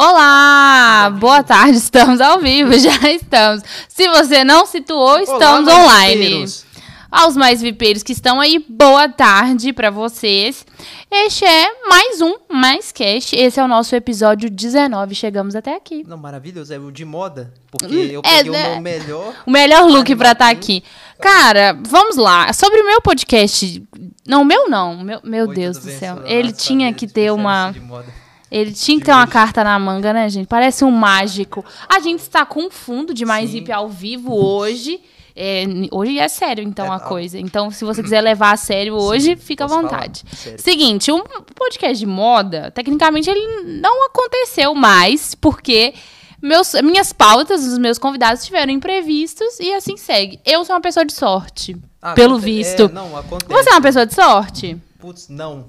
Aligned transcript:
Olá, 0.00 1.10
boa 1.18 1.42
tarde, 1.42 1.76
estamos 1.76 2.20
ao 2.20 2.38
vivo, 2.38 2.70
já 2.78 3.10
estamos. 3.10 3.64
Se 3.88 4.08
você 4.08 4.44
não 4.44 4.64
situou, 4.64 5.18
estamos 5.18 5.68
Olá, 5.68 5.86
online. 5.86 6.22
vipeiros. 6.22 6.64
Aos 7.10 7.36
mais 7.36 7.60
vipeiros 7.60 8.04
que 8.04 8.12
estão 8.12 8.40
aí, 8.40 8.64
boa 8.68 9.08
tarde 9.08 9.72
pra 9.72 9.90
vocês. 9.90 10.64
Este 11.10 11.44
é 11.44 11.66
mais 11.88 12.20
um 12.20 12.32
Mais 12.48 12.92
Cast. 12.92 13.34
Esse 13.34 13.58
é 13.58 13.64
o 13.64 13.66
nosso 13.66 13.96
episódio 13.96 14.48
19. 14.48 15.16
Chegamos 15.16 15.56
até 15.56 15.74
aqui. 15.74 16.04
Não, 16.06 16.16
maravilhoso. 16.16 16.72
É 16.72 16.78
o 16.78 16.92
de 16.92 17.04
moda. 17.04 17.52
Porque 17.68 17.92
eu 17.92 18.20
é, 18.24 18.36
peguei 18.36 18.52
né? 18.52 18.68
o 18.68 18.72
meu 18.74 18.80
melhor. 18.80 19.34
O 19.46 19.50
melhor 19.50 19.82
look 19.90 20.14
pra 20.14 20.30
estar 20.30 20.44
Animadinho. 20.44 20.78
aqui. 20.78 20.88
Cara, 21.20 21.76
vamos 21.88 22.16
lá. 22.16 22.52
Sobre 22.52 22.80
o 22.82 22.86
meu 22.86 23.02
podcast. 23.02 23.82
Não, 24.24 24.42
o 24.42 24.44
meu 24.44 24.70
não. 24.70 25.02
Meu, 25.02 25.20
meu 25.24 25.48
Oi, 25.48 25.54
Deus 25.56 25.76
do 25.76 25.90
céu. 25.90 26.22
Ele 26.24 26.52
tinha 26.52 26.94
que 26.94 27.08
ter 27.08 27.32
uma. 27.32 27.72
de 27.72 27.80
moda. 27.80 28.27
Ele 28.50 28.72
tinha 28.72 28.98
que 28.98 29.04
ter 29.04 29.12
uma 29.12 29.26
carta 29.26 29.62
na 29.62 29.78
manga, 29.78 30.12
né, 30.12 30.28
gente? 30.28 30.46
Parece 30.46 30.84
um 30.84 30.90
mágico. 30.90 31.64
A 31.88 32.00
gente 32.00 32.20
está 32.20 32.46
com 32.46 32.66
um 32.66 32.70
fundo 32.70 33.12
de 33.12 33.24
mais 33.24 33.50
Sim. 33.50 33.64
Ao 33.72 33.88
vivo 33.88 34.34
hoje. 34.34 35.00
É, 35.40 35.64
hoje 35.92 36.18
é 36.18 36.26
sério, 36.26 36.64
então, 36.64 36.86
É, 36.86 36.96
a 36.96 36.98
coisa. 36.98 37.38
Então, 37.38 37.70
se 37.70 37.84
você 37.84 38.02
quiser 38.02 38.20
levar 38.20 38.52
a 38.52 38.56
sério 38.56 38.94
hoje, 38.94 39.36
fica 39.36 39.64
à 39.64 39.66
vontade. 39.68 40.24
Seguinte, 40.56 41.12
um 41.12 41.22
podcast 41.54 41.96
de 41.96 42.06
moda, 42.06 42.72
tecnicamente, 42.72 43.30
ele 43.30 43.62
não 43.80 44.06
aconteceu 44.06 44.74
mais, 44.74 45.36
porque 45.36 45.94
meus, 46.42 46.72
minhas 46.82 47.12
pautas, 47.12 47.64
os 47.64 47.78
meus 47.78 47.98
convidados 47.98 48.44
tiveram 48.44 48.72
imprevistos 48.72 49.60
e 49.60 49.72
assim 49.74 49.96
segue. 49.96 50.40
Eu 50.44 50.64
sou 50.64 50.74
uma 50.74 50.80
pessoa 50.80 51.04
de 51.04 51.12
sorte, 51.12 51.76
Ah, 52.02 52.14
pelo 52.14 52.36
visto. 52.38 52.84
É, 52.84 52.88
não, 52.88 53.16
acontece. 53.16 53.52
Você 53.52 53.70
é 53.70 53.72
uma 53.74 53.82
pessoa 53.82 54.06
de 54.06 54.14
sorte? 54.14 54.76
Putz, 54.98 55.28
não. 55.28 55.66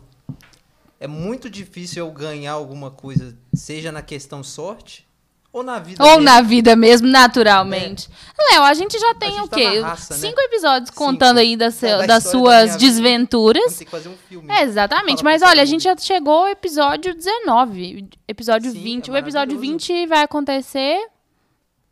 É 0.99 1.07
muito 1.07 1.49
difícil 1.49 2.05
eu 2.05 2.11
ganhar 2.11 2.51
alguma 2.53 2.91
coisa, 2.91 3.37
seja 3.53 3.91
na 3.91 4.01
questão 4.01 4.43
sorte 4.43 5.07
ou 5.51 5.63
na 5.63 5.79
vida. 5.79 6.03
Ou 6.03 6.09
mesmo. 6.11 6.23
na 6.23 6.41
vida 6.41 6.75
mesmo, 6.75 7.07
naturalmente. 7.07 8.09
Léo, 8.51 8.63
a 8.63 8.73
gente 8.73 8.99
já 8.99 9.15
tem 9.15 9.31
gente 9.31 9.43
o 9.45 9.47
tá 9.47 9.55
quê? 9.55 9.79
na 9.79 9.87
raça, 9.87 10.13
né? 10.15 10.19
Cinco 10.19 10.41
episódios 10.41 10.89
Cinco. 10.89 11.03
contando 11.03 11.37
aí 11.37 11.55
das, 11.55 11.79
Da- 11.79 11.97
da 11.99 12.05
das 12.05 12.23
da 12.25 12.29
suas 12.31 12.65
vida. 12.73 12.77
desventuras. 12.79 13.77
Ter 13.77 13.85
que 13.85 13.91
fazer 13.91 14.09
um 14.09 14.17
filme. 14.27 14.51
É, 14.51 14.63
exatamente. 14.63 15.23
Fala 15.23 15.31
Mas 15.31 15.41
olha, 15.41 15.61
a 15.61 15.65
gente 15.65 15.83
já 15.83 15.95
chegou 15.97 16.33
ao 16.41 16.47
episódio 16.49 17.15
19. 17.15 18.09
Episódio 18.27 18.69
Sim, 18.71 18.79
20. 18.83 19.09
é 19.09 19.13
o 19.13 19.17
episódio 19.17 19.55
maravilhoso. 19.55 19.87
20 19.87 20.07
vai 20.07 20.21
acontecer 20.23 20.99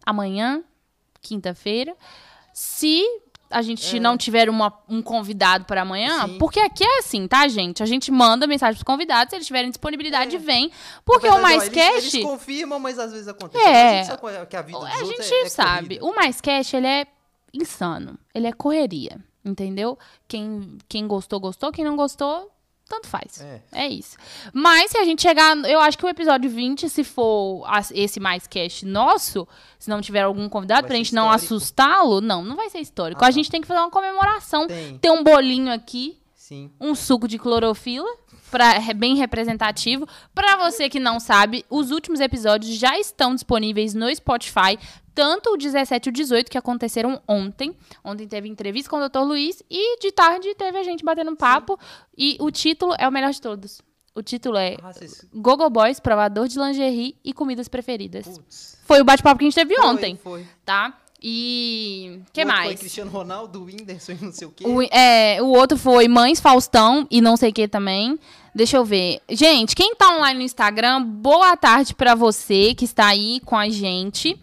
amanhã, 0.06 0.62
quinta-feira. 1.22 1.96
Se 2.54 3.04
a 3.50 3.62
gente 3.62 3.98
É. 3.98 4.00
não 4.00 4.18
tiver 4.18 4.50
uma- 4.50 4.74
um 4.90 5.02
convidado 5.02 5.66
para 5.66 5.82
amanhã, 5.82 6.28
Sim. 6.28 6.38
porque 6.38 6.60
aqui 6.60 6.84
é 6.84 7.00
assim, 7.00 7.28
tá, 7.28 7.48
gente? 7.48 7.82
A 7.82 7.86
gente 7.86 8.12
manda 8.12 8.46
mensagem 8.48 8.76
pros 8.76 8.84
convidados, 8.84 9.30
se 9.30 9.36
eles 9.38 9.48
tiverem 9.48 9.70
disponibilidade, 9.70 10.36
É. 10.36 10.40
vem. 10.40 10.72
Porque 11.06 11.28
o 11.28 11.32
verdade, 11.32 11.40
ó, 11.40 11.42
Mais 11.44 11.64
eles, 11.64 11.74
Cast. 11.74 12.18
Eles 12.18 12.28
confirmam, 12.30 12.80
mas 12.80 13.00
às 13.00 13.12
vezes 13.12 13.28
acontece. 13.28 13.64
É. 13.66 13.90
A 13.90 14.04
gente 14.04 14.08
sabe 14.08 14.46
que 14.48 14.56
a 14.56 14.62
vida 14.62 14.78
A 14.80 15.04
gente 15.04 15.34
é- 15.34 15.42
é 15.42 15.50
sabe. 15.50 16.00
O 16.02 16.14
Mais 16.16 16.42
Cash, 16.42 16.74
ele 16.74 16.88
é 16.88 17.08
insano. 17.54 18.18
Ele 18.34 18.48
é 18.48 18.52
correria. 18.54 19.18
Entendeu? 19.46 19.98
Quem, 20.28 20.78
quem 20.90 21.08
gostou, 21.08 21.40
gostou. 21.40 21.72
Quem 21.72 21.86
não 21.86 21.96
gostou, 21.96 22.52
tanto 22.88 23.08
faz. 23.08 23.42
É. 23.42 23.62
É 23.72 23.88
isso. 23.88 24.18
Mas 24.54 24.92
se 24.92 24.98
a 24.98 25.04
gente 25.04 25.22
chegar. 25.22 25.56
Eu 25.66 25.80
acho 25.80 25.98
que 25.98 26.06
o 26.06 26.10
episódio 26.10 26.50
20, 26.50 26.90
se 26.90 27.04
for 27.04 27.66
esse 27.94 28.20
mais 28.20 28.48
cast 28.48 28.86
nosso, 28.86 29.48
se 29.80 29.90
não 29.90 30.02
tiver 30.02 30.22
algum 30.22 30.48
convidado, 30.50 30.82
Vai 30.82 30.88
pra 30.90 30.98
gente 30.98 31.14
não 31.14 31.24
histórico. 31.26 31.46
assustá-lo, 31.56 32.22
não, 32.22 32.44
não 32.44 32.56
vai 32.56 32.70
ser 32.70 32.80
histórico. 32.80 33.22
Ah, 33.24 33.28
a 33.28 33.30
tá. 33.30 33.32
gente 33.32 33.50
tem 33.52 33.62
que 33.62 33.68
fazer 33.68 33.80
uma 33.80 33.90
comemoração. 33.92 34.68
Tem, 34.68 34.98
Ter 34.98 35.12
um 35.12 35.24
bolinho 35.24 35.72
aqui, 35.74 36.18
sim. 36.36 36.72
um 36.80 36.96
suco 36.96 37.28
de 37.28 37.38
clorofila, 37.38 38.08
pra, 38.50 38.80
bem 38.96 39.16
representativo. 39.16 40.08
Pra 40.34 40.56
você 40.58 40.90
que 40.90 41.00
não 41.00 41.20
sabe, 41.20 41.66
os 41.70 41.92
últimos 41.92 42.20
episódios 42.20 42.76
já 42.78 42.98
estão 42.98 43.34
disponíveis 43.34 43.94
no 43.94 44.14
Spotify, 44.16 44.78
tanto 45.18 45.54
o 45.54 45.58
17 45.58 46.06
e 46.06 46.10
o 46.12 46.14
18, 46.14 46.52
que 46.52 46.60
aconteceram 46.60 47.20
ontem. 47.28 47.76
Ontem 48.04 48.28
teve 48.28 48.48
entrevista 48.48 48.88
com 48.88 48.98
o 48.98 49.10
Dr. 49.10 49.22
Luiz 49.22 49.64
e 49.68 50.00
de 50.00 50.12
tarde 50.12 50.54
teve 50.54 50.78
a 50.78 50.84
gente 50.84 51.04
batendo 51.04 51.32
um 51.32 51.36
papo. 51.36 51.76
E 52.16 52.38
o 52.40 52.52
título 52.52 52.94
é 53.00 53.08
o 53.08 53.12
melhor 53.12 53.32
de 53.32 53.42
todos. 53.42 53.82
O 54.14 54.22
título 54.22 54.58
é 54.58 54.78
Ah, 54.84 54.94
vocês- 54.94 55.26
Gogo 55.34 55.68
Boys, 55.72 56.00
provador 56.00 56.48
de 56.48 56.60
lingerie 56.60 57.16
e 57.26 57.34
comidas 57.34 57.68
preferidas. 57.68 58.40
Foi 58.86 59.02
o 59.02 59.04
bate-papo 59.04 59.40
que 59.40 59.46
a 59.46 59.48
gente 59.50 59.56
teve 59.56 59.74
Foi, 59.76 59.86
ontem, 59.88 60.16
Foi. 60.24 60.46
tá? 60.64 60.96
E. 61.20 62.20
que 62.32 62.44
O 62.44 62.46
outro 62.46 62.56
Foi 62.58 62.66
mais? 62.68 62.80
Cristiano 62.80 63.10
Ronaldo, 63.10 63.64
Whindersson 63.64 64.12
e 64.12 64.24
não 64.24 64.32
sei 64.32 64.48
o 64.48 64.52
quê. 64.52 64.68
O, 64.68 64.84
é, 64.84 65.42
o 65.42 65.48
outro 65.48 65.76
foi 65.76 66.08
Mães 66.08 66.40
Faustão 66.40 67.08
e 67.10 67.22
não 67.22 67.36
sei 67.36 67.50
o 67.50 67.54
que 67.54 67.68
também. 67.68 68.20
Deixa 68.54 68.78
eu 68.78 68.86
ver. 68.86 69.20
Gente, 69.30 69.76
quem 69.76 69.96
tá 69.96 70.16
online 70.16 70.38
no 70.40 70.46
Instagram, 70.46 71.02
boa 71.04 71.58
tarde 71.58 71.96
pra 71.96 72.14
você 72.14 72.76
que 72.76 72.86
está 72.86 73.08
aí 73.08 73.40
com 73.44 73.56
a 73.58 73.68
gente. 73.68 74.40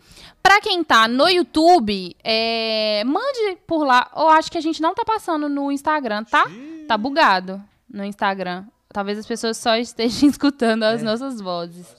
Pra 0.47 0.61
quem 0.61 0.85
tá 0.85 1.09
no 1.09 1.27
YouTube, 1.27 2.15
é, 2.23 3.03
mande 3.05 3.57
por 3.67 3.83
lá. 3.83 4.11
Eu 4.15 4.29
acho 4.29 4.53
que 4.53 4.59
a 4.59 4.61
gente 4.61 4.81
não 4.83 4.95
tá 4.95 5.03
passando 5.03 5.49
no 5.49 5.73
Instagram, 5.73 6.23
tá? 6.25 6.45
Tá 6.87 6.99
bugado 6.99 7.63
no 7.89 8.05
Instagram. 8.05 8.65
Talvez 8.93 9.19
as 9.19 9.27
pessoas 9.27 9.57
só 9.57 9.75
estejam 9.77 10.29
escutando 10.29 10.83
as 10.83 11.01
É. 11.01 11.05
nossas 11.05 11.41
vozes. 11.41 11.97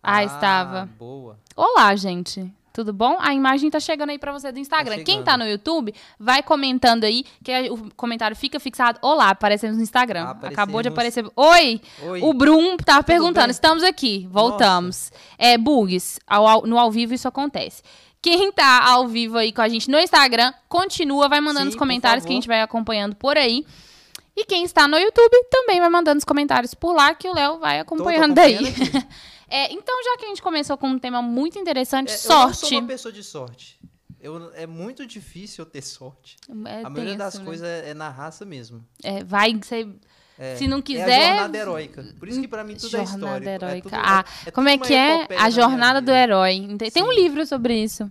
Ah, 0.00 0.22
estava. 0.22 0.88
Boa. 0.96 1.36
Olá, 1.56 1.94
gente. 1.96 2.50
Tudo 2.72 2.92
bom? 2.92 3.16
A 3.20 3.34
imagem 3.34 3.70
tá 3.70 3.78
chegando 3.78 4.10
aí 4.10 4.18
pra 4.18 4.32
você 4.32 4.50
do 4.50 4.58
Instagram. 4.58 4.96
Tá 4.98 5.04
Quem 5.04 5.22
tá 5.22 5.36
no 5.36 5.46
YouTube, 5.46 5.94
vai 6.18 6.42
comentando 6.42 7.04
aí, 7.04 7.24
que 7.44 7.52
o 7.70 7.90
comentário 7.94 8.34
fica 8.34 8.58
fixado. 8.58 8.98
Olá, 9.02 9.30
aparecemos 9.30 9.76
no 9.76 9.82
Instagram. 9.82 10.22
Aparecemos. 10.22 10.52
Acabou 10.58 10.82
de 10.82 10.88
aparecer. 10.88 11.24
Oi! 11.36 11.80
Oi. 12.02 12.20
O 12.22 12.32
Brum 12.32 12.76
tava 12.78 13.02
perguntando. 13.02 13.50
Estamos 13.50 13.82
aqui, 13.82 14.26
voltamos. 14.30 15.12
É, 15.36 15.58
bugs. 15.58 16.18
Ao- 16.26 16.46
ao- 16.46 16.66
no 16.66 16.78
ao 16.78 16.90
vivo 16.90 17.12
isso 17.12 17.28
acontece. 17.28 17.82
Quem 18.22 18.52
tá 18.52 18.84
ao 18.88 19.08
vivo 19.08 19.36
aí 19.36 19.52
com 19.52 19.60
a 19.60 19.68
gente 19.68 19.90
no 19.90 19.98
Instagram, 19.98 20.52
continua, 20.68 21.28
vai 21.28 21.40
mandando 21.40 21.64
Sim, 21.66 21.70
os 21.70 21.76
comentários 21.76 22.24
que 22.24 22.30
a 22.30 22.34
gente 22.34 22.46
vai 22.48 22.62
acompanhando 22.62 23.16
por 23.16 23.36
aí. 23.36 23.66
E 24.34 24.46
quem 24.46 24.64
está 24.64 24.88
no 24.88 24.96
YouTube 24.96 25.44
também 25.50 25.78
vai 25.78 25.90
mandando 25.90 26.18
os 26.18 26.24
comentários 26.24 26.72
por 26.72 26.94
lá, 26.94 27.14
que 27.14 27.28
o 27.28 27.34
Léo 27.34 27.58
vai 27.58 27.80
acompanhando 27.80 28.32
daí. 28.34 28.54
acompanhando 28.54 28.96
aqui. 28.96 29.06
É, 29.54 29.72
então, 29.72 29.94
já 30.04 30.16
que 30.18 30.24
a 30.24 30.28
gente 30.28 30.40
começou 30.42 30.76
com 30.78 30.88
um 30.88 30.98
tema 30.98 31.20
muito 31.20 31.58
interessante, 31.58 32.10
É, 32.10 32.14
Eu 32.14 32.16
não 32.16 32.22
sou 32.48 32.54
sorte. 32.54 32.74
uma 32.76 32.86
pessoa 32.86 33.12
de 33.12 33.22
sorte. 33.22 33.78
Eu, 34.20 34.50
é 34.54 34.66
muito 34.66 35.04
difícil 35.06 35.64
eu 35.64 35.70
ter 35.70 35.82
sorte. 35.82 36.36
É 36.66 36.82
a 36.84 36.88
maioria 36.90 37.16
das 37.16 37.32
tenso, 37.34 37.38
né? 37.40 37.44
coisas 37.44 37.66
é, 37.68 37.90
é 37.90 37.94
na 37.94 38.08
raça 38.08 38.44
mesmo. 38.44 38.84
É, 39.02 39.22
vai 39.24 39.58
ser. 39.64 39.88
É, 40.38 40.56
Se 40.56 40.66
não 40.66 40.78
É 40.78 40.80
a 40.80 40.82
quiser. 40.82 41.26
jornada 41.28 41.58
heróica. 41.58 42.14
Por 42.18 42.28
isso 42.28 42.40
que 42.40 42.48
pra 42.48 42.64
mim 42.64 42.74
tudo 42.76 42.86
é 42.96 43.04
jornada 43.04 43.14
histórico. 43.16 43.48
heróica. 43.50 43.90
tudo- 43.90 44.00
ah, 44.02 44.22
tudo 44.44 44.52
como 44.54 44.68
é 44.68 44.78
que 44.78 44.94
é? 44.94 45.26
A 45.38 45.50
jornada 45.50 46.00
do 46.00 46.10
herói. 46.10 46.66
Tem 46.92 47.02
um 47.02 47.10
Sim. 47.12 47.14
livro 47.20 47.44
sobre 47.46 47.74
isso. 47.82 48.10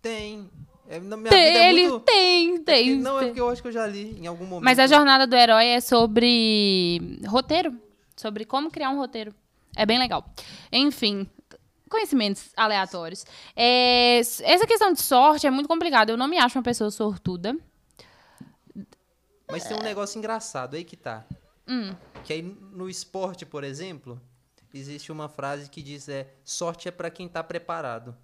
Tem. 0.00 0.48
É, 0.88 1.00
na 1.00 1.16
minha 1.16 1.28
Tem, 1.30 1.40
é 1.40 1.70
ele 1.70 1.88
muito... 1.88 2.04
tem, 2.04 2.54
é 2.54 2.58
tem. 2.60 2.96
não, 2.96 3.16
é 3.16 3.20
tem. 3.20 3.28
porque 3.28 3.40
eu 3.40 3.50
acho 3.50 3.60
que 3.60 3.68
eu 3.68 3.72
já 3.72 3.86
li 3.86 4.16
em 4.18 4.26
algum 4.26 4.46
momento. 4.46 4.64
Mas 4.64 4.78
a 4.78 4.86
jornada 4.86 5.26
do 5.26 5.34
herói 5.36 5.66
é 5.66 5.80
sobre 5.80 7.18
roteiro. 7.26 7.74
Sobre 8.16 8.44
como 8.44 8.70
criar 8.70 8.90
um 8.90 8.96
roteiro. 8.96 9.34
É 9.76 9.86
bem 9.86 9.98
legal. 9.98 10.24
Enfim. 10.72 11.28
Conhecimentos 11.88 12.50
aleatórios. 12.56 13.24
É, 13.56 14.18
essa 14.18 14.66
questão 14.66 14.92
de 14.92 15.00
sorte 15.00 15.46
é 15.46 15.50
muito 15.50 15.68
complicada. 15.68 16.12
Eu 16.12 16.16
não 16.16 16.28
me 16.28 16.38
acho 16.38 16.58
uma 16.58 16.64
pessoa 16.64 16.90
sortuda. 16.90 17.56
Mas 19.50 19.64
tem 19.64 19.76
um 19.76 19.82
negócio 19.82 20.18
engraçado 20.18 20.76
aí 20.76 20.84
que 20.84 20.96
tá. 20.96 21.24
Hum. 21.66 21.94
Que 22.24 22.34
aí 22.34 22.42
no 22.42 22.88
esporte, 22.90 23.46
por 23.46 23.64
exemplo, 23.64 24.20
existe 24.74 25.10
uma 25.10 25.28
frase 25.28 25.70
que 25.70 25.82
diz 25.82 26.08
é 26.08 26.28
sorte 26.44 26.88
é 26.88 26.90
pra 26.90 27.10
quem 27.10 27.26
tá 27.26 27.42
preparado. 27.42 28.14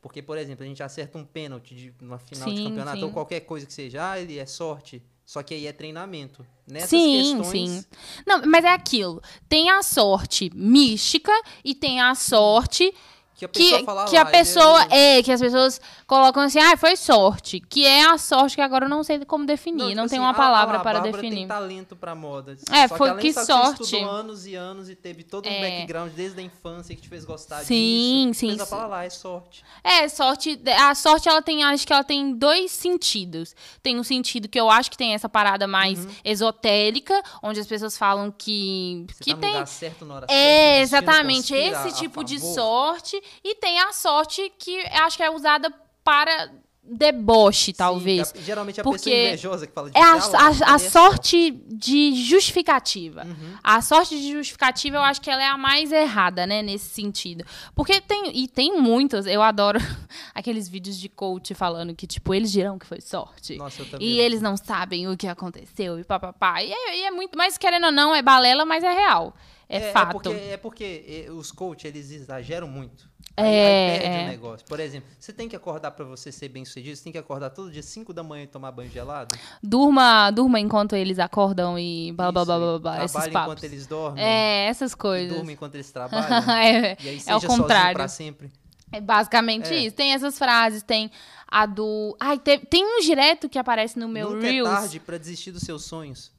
Porque, 0.00 0.20
por 0.20 0.36
exemplo, 0.36 0.64
a 0.64 0.68
gente 0.68 0.82
acerta 0.82 1.16
um 1.16 1.24
pênalti 1.24 1.74
de, 1.74 1.94
numa 2.00 2.18
final 2.18 2.50
de 2.50 2.58
Sim, 2.58 2.64
campeonato 2.68 2.98
sim. 2.98 3.04
ou 3.04 3.10
qualquer 3.10 3.40
coisa 3.40 3.66
que 3.66 3.72
seja, 3.72 4.10
ah, 4.10 4.20
ele 4.20 4.38
é 4.38 4.44
sorte. 4.44 5.02
Só 5.24 5.42
que 5.42 5.54
aí 5.54 5.66
é 5.66 5.72
treinamento. 5.72 6.46
Nessas 6.66 6.90
sim, 6.90 7.36
questões, 7.36 7.70
sim. 7.70 7.84
Não, 8.26 8.42
mas 8.46 8.64
é 8.64 8.72
aquilo. 8.72 9.22
Tem 9.48 9.70
a 9.70 9.82
sorte 9.82 10.50
mística 10.54 11.32
e 11.64 11.74
tem 11.74 12.00
a 12.00 12.14
sorte 12.14 12.92
que 13.36 13.44
a 13.44 13.48
pessoa 13.48 13.78
que, 13.80 13.84
fala 13.84 14.04
que 14.04 14.16
a 14.16 14.24
pessoa 14.24 14.86
é- 14.90 15.18
é, 15.18 15.22
que 15.22 15.32
as 15.32 15.40
pessoas 15.40 15.80
colocam 16.06 16.42
assim, 16.44 16.60
ah, 16.60 16.76
foi 16.76 16.94
sorte, 16.96 17.58
que 17.60 17.84
é 17.84 18.04
a 18.04 18.16
sorte 18.16 18.54
que 18.54 18.62
agora 18.62 18.84
eu 18.84 18.88
não 18.88 19.02
sei 19.02 19.24
como 19.24 19.44
definir, 19.44 19.78
não, 19.78 19.88
tipo 19.88 19.94
tem 19.96 20.04
assim, 20.04 20.18
uma 20.20 20.30
ah, 20.30 20.34
palavra 20.34 20.76
ah, 20.76 20.80
a 20.80 20.82
para 20.82 21.00
Bárbara 21.00 21.12
definir. 21.22 21.38
tem 21.40 21.48
talento 21.48 21.96
pra 21.96 22.14
moda. 22.14 22.56
É, 22.70 22.86
Só 22.86 22.96
foi- 22.96 23.14
que 23.16 23.32
você 23.32 23.44
sorte. 23.44 23.82
estudou 23.82 24.08
anos 24.08 24.46
e 24.46 24.54
anos 24.54 24.88
e 24.88 24.94
teve 24.94 25.24
todo 25.24 25.46
um 25.48 25.50
É. 25.52 25.60
background 25.78 26.12
desde 26.12 26.38
a 26.40 26.42
infância 26.42 26.94
que 26.94 27.02
te 27.02 27.08
fez 27.08 27.24
gostar 27.24 27.64
Sim, 27.64 28.28
disso. 28.30 28.40
sim, 28.40 28.54
A 28.60 28.64
sim. 28.64 28.70
fala 28.70 28.86
lá, 28.86 29.04
é 29.04 29.10
sorte. 29.10 29.64
É, 29.82 30.08
sorte, 30.08 30.60
a 30.80 30.94
sorte 30.94 31.28
ela 31.28 31.42
tem, 31.42 31.64
acho 31.64 31.86
que 31.86 31.92
ela 31.92 32.04
tem 32.04 32.34
dois 32.34 32.70
sentidos. 32.70 33.54
Tem 33.82 33.98
um 33.98 34.04
sentido 34.04 34.48
que 34.48 34.58
eu 34.60 34.70
acho 34.70 34.90
que 34.90 34.96
tem 34.96 35.12
essa 35.12 35.28
parada 35.28 35.66
mais 35.66 36.06
esotérica, 36.24 37.20
onde 37.42 37.58
as 37.58 37.66
pessoas 37.66 37.96
falam 37.98 38.30
que 38.30 39.06
Você 39.08 39.24
que 39.24 39.30
tá 39.30 39.36
no 39.36 39.40
tem 39.54 39.66
certo 39.66 40.04
na 40.04 40.14
hora 40.14 40.26
certa, 40.28 40.32
É, 40.40 40.80
destino 40.80 40.82
exatamente. 41.00 41.54
Esse 41.54 41.88
a 41.88 41.92
tipo 41.92 42.22
de 42.22 42.38
sorte. 42.38 43.20
E 43.42 43.54
tem 43.56 43.78
a 43.80 43.92
sorte 43.92 44.52
que 44.58 44.78
acho 44.86 45.16
que 45.16 45.22
é 45.22 45.30
usada 45.30 45.72
para 46.02 46.50
deboche, 46.86 47.66
Sim, 47.72 47.72
talvez. 47.72 48.30
a- 48.36 48.40
geralmente 48.42 48.78
a 48.78 48.84
Porque 48.84 49.04
pessoa 49.10 49.16
invejosa 49.16 49.66
que 49.66 49.72
fala 49.72 49.90
de 49.90 49.96
É 49.96 50.02
a, 50.02 50.12
a- 50.12 50.16
lá, 50.16 50.48
a 50.48 50.54
cadê 50.58 50.90
sorte 50.90 51.50
de 51.66 52.14
justificativa. 52.14 53.24
Uhum. 53.24 53.56
A 53.64 53.80
sorte 53.80 54.18
de 54.20 54.30
justificativa, 54.30 54.96
eu 54.98 55.00
acho 55.02 55.18
que 55.20 55.30
ela 55.30 55.42
é 55.42 55.46
a 55.46 55.56
mais 55.56 55.90
errada, 55.90 56.46
né, 56.46 56.60
nesse 56.60 56.90
sentido. 56.90 57.42
Porque 57.74 58.02
tem, 58.02 58.36
e 58.36 58.46
tem 58.46 58.78
muitos, 58.78 59.24
eu 59.26 59.40
adoro 59.40 59.78
aqueles 60.34 60.68
vídeos 60.68 60.98
de 60.98 61.08
coach 61.08 61.54
falando 61.54 61.94
que, 61.94 62.06
tipo, 62.06 62.34
eles 62.34 62.52
dirão 62.52 62.78
que 62.78 62.86
foi 62.86 63.00
sorte. 63.00 63.56
Nossa, 63.56 63.80
eu 63.80 63.86
também. 63.90 64.06
E 64.06 64.20
eles 64.20 64.42
não 64.42 64.54
sabem 64.56 65.08
o 65.08 65.16
que 65.16 65.26
aconteceu 65.26 65.98
e 65.98 66.04
papapá. 66.04 66.62
E 66.62 66.70
é, 66.70 66.98
e 66.98 67.02
é 67.04 67.10
muito, 67.10 67.36
mas 67.36 67.56
querendo 67.56 67.86
ou 67.86 67.92
não, 67.92 68.14
é 68.14 68.20
balela, 68.20 68.66
mas 68.66 68.84
é 68.84 68.92
real. 68.92 69.34
É, 69.66 69.90
fato. 69.90 70.12
porque, 70.12 70.28
é 70.28 70.56
porque 70.58 71.24
eh, 71.26 71.30
os 71.32 71.50
coaches, 71.50 71.86
eles 71.86 72.10
exageram 72.10 72.68
muito. 72.68 73.08
É, 73.36 73.94
Aí, 73.94 73.98
perde 74.00 74.16
é. 74.16 74.22
o 74.24 74.26
negócio. 74.28 74.66
Por 74.66 74.78
exemplo, 74.78 75.08
você 75.18 75.32
tem 75.32 75.48
que 75.48 75.56
acordar 75.56 75.90
pra 75.90 76.04
você 76.04 76.30
ser 76.30 76.48
bem 76.48 76.64
sucedido, 76.64 76.96
você 76.96 77.02
tem 77.02 77.12
que 77.12 77.18
acordar 77.18 77.50
todo 77.50 77.70
dia 77.70 77.82
5 77.82 78.12
da 78.12 78.22
manhã 78.22 78.44
e 78.44 78.46
tomar 78.46 78.70
banho 78.70 78.88
gelado. 78.90 79.36
Durma, 79.60 80.30
durma 80.30 80.60
enquanto 80.60 80.94
eles 80.94 81.18
acordam 81.18 81.76
e 81.78 82.12
blá 82.12 82.30
blá 82.30 82.44
blá 82.44 82.58
blá 82.58 82.78
blá. 82.78 83.08
Trabalha 83.08 83.30
enquanto 83.30 83.64
eles 83.64 83.86
dormem. 83.88 84.22
É, 84.24 84.66
essas 84.66 84.94
coisas. 84.94 85.36
durma 85.36 85.50
enquanto 85.52 85.74
eles 85.74 85.90
trabalham. 85.92 86.50
é, 86.52 86.96
e 87.00 87.08
aí 87.08 87.16
é 87.16 87.18
seja 87.18 87.36
o 87.36 87.40
sozinho 87.40 87.60
contrário. 87.62 87.94
pra 87.96 88.06
sempre. 88.08 88.52
É 88.92 89.00
basicamente 89.00 89.72
É. 89.74 89.78
isso. 89.80 89.96
Tem 89.96 90.12
essas 90.12 90.38
frases, 90.38 90.84
tem 90.84 91.10
a 91.48 91.66
do. 91.66 92.16
Ai, 92.20 92.38
te- 92.38 92.58
tem 92.58 92.84
um 92.84 93.00
direto 93.00 93.48
que 93.48 93.58
aparece 93.58 93.98
no 93.98 94.08
meu 94.08 94.30
Nunca 94.30 94.46
Reels. 94.46 94.68
é 94.68 94.72
tarde 94.72 95.00
pra 95.00 95.18
desistir 95.18 95.50
dos 95.50 95.62
seus 95.62 95.84
sonhos. 95.84 96.30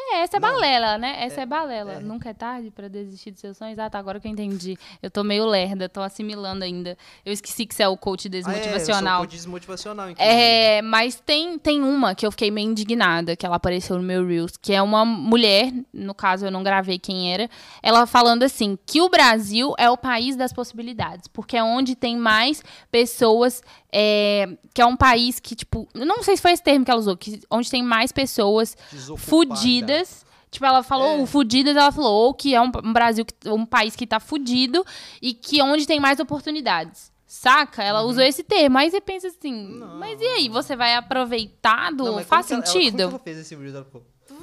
É, 0.00 0.20
essa 0.22 0.36
é 0.36 0.40
Não. 0.40 0.48
balela, 0.52 0.96
né? 0.96 1.16
Essa 1.24 1.40
é, 1.40 1.46
balela. 1.46 1.94
é. 1.94 1.98
Nunca 2.00 2.30
é 2.30 2.34
tarde 2.34 2.70
pra 2.70 2.86
desistir 2.88 3.32
dos 3.32 3.40
seus 3.40 3.56
sonhos. 3.56 3.78
Ah, 3.78 3.90
tá, 3.90 3.98
agora 3.98 4.20
que 4.20 4.28
eu 4.28 4.32
entendi. 4.32 4.78
Eu 5.02 5.10
tô 5.10 5.24
meio 5.24 5.44
lerda, 5.44 5.88
tô 5.88 6.00
assimilando 6.00 6.64
ainda. 6.64 6.96
Eu 7.24 7.32
esqueci 7.32 7.66
que 7.66 7.74
você 7.74 7.82
é 7.82 7.88
o 7.88 7.96
coach 7.96 8.26
Ah, 8.26 8.28
é, 8.28 8.28
eu 8.28 8.30
desmotivacional. 8.44 9.16
sou 9.18 9.26
coach 9.26 9.36
desmotivacional, 9.36 10.10
inclusive. 10.10 10.34
É, 10.36 10.82
mas 10.82 11.20
tem, 11.20 11.58
tem 11.58 11.82
uma 11.82 12.14
que 12.14 12.24
eu 12.24 12.30
fiquei 12.30 12.50
meio 12.50 12.70
indignada, 12.70 13.34
que 13.34 13.44
ela 13.44 13.56
apareceu 13.56 13.96
no 13.96 14.02
meu 14.02 14.24
Reels, 14.24 14.56
que 14.56 14.72
é 14.72 14.80
uma 14.80 15.04
mulher, 15.04 15.72
no 15.92 16.14
caso 16.14 16.46
eu 16.46 16.50
não 16.50 16.62
gravei 16.62 16.98
quem 16.98 17.32
era, 17.32 17.50
ela 17.82 18.06
falando 18.06 18.44
assim, 18.44 18.78
que 18.86 19.02
o 19.02 19.08
Brasil 19.08 19.74
é 19.78 19.90
o 19.90 19.96
país 19.96 20.36
das 20.36 20.52
possibilidades, 20.52 21.26
porque 21.26 21.56
é 21.56 21.62
onde 21.62 21.96
tem 21.96 22.16
mais 22.16 22.62
pessoas, 22.90 23.62
é, 23.92 24.56
que 24.74 24.82
é 24.82 24.86
um 24.86 24.96
país 24.96 25.40
que, 25.40 25.54
tipo, 25.54 25.88
não 25.94 26.22
sei 26.22 26.36
se 26.36 26.42
foi 26.42 26.52
esse 26.52 26.62
termo 26.62 26.84
que 26.84 26.90
ela 26.90 27.00
usou, 27.00 27.16
que, 27.16 27.40
onde 27.50 27.70
tem 27.70 27.82
mais 27.82 28.12
pessoas 28.12 28.76
fudidas. 29.16 30.26
Tipo, 30.50 30.64
ela 30.64 30.82
falou 30.82 31.18
É. 31.18 31.22
o 31.22 31.26
fudidas, 31.26 31.76
ela 31.76 31.92
falou 31.92 32.10
ou 32.26 32.34
que 32.34 32.54
é 32.54 32.60
um, 32.60 32.70
um 32.82 32.92
Brasil, 32.92 33.22
que- 33.24 33.48
um 33.50 33.66
país 33.66 33.94
que 33.94 34.06
tá 34.06 34.18
fudido 34.18 34.82
e 35.20 35.34
que 35.34 35.60
onde 35.60 35.86
tem 35.86 36.00
mais 36.00 36.18
oportunidades. 36.20 37.12
Saca? 37.26 37.82
Ela 37.84 38.00
usou 38.02 38.22
esse 38.24 38.42
termo. 38.42 38.78
Aí 38.78 38.90
você 38.90 38.98
pensa 39.02 39.28
assim, 39.28 39.52
Uhum. 39.66 39.78
Não. 39.78 39.98
mas 39.98 40.18
e 40.18 40.24
aí? 40.24 40.48
Você 40.48 40.74
vai 40.74 40.94
aproveitar 40.94 41.92
do. 41.92 42.04
Não, 42.04 42.24
Faz 42.24 42.46
que 42.46 42.54
ela- 42.54 42.62
ela- 42.62 42.72
sentido? 42.72 43.00
ela 43.02 43.18
fez 43.18 43.36
esse 43.36 43.54
Reels? 43.54 43.74
Ela 43.74 43.84
ficou... 43.84 44.06
tu, 44.26 44.34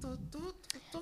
tu, 0.00 0.18
tu. 0.32 0.49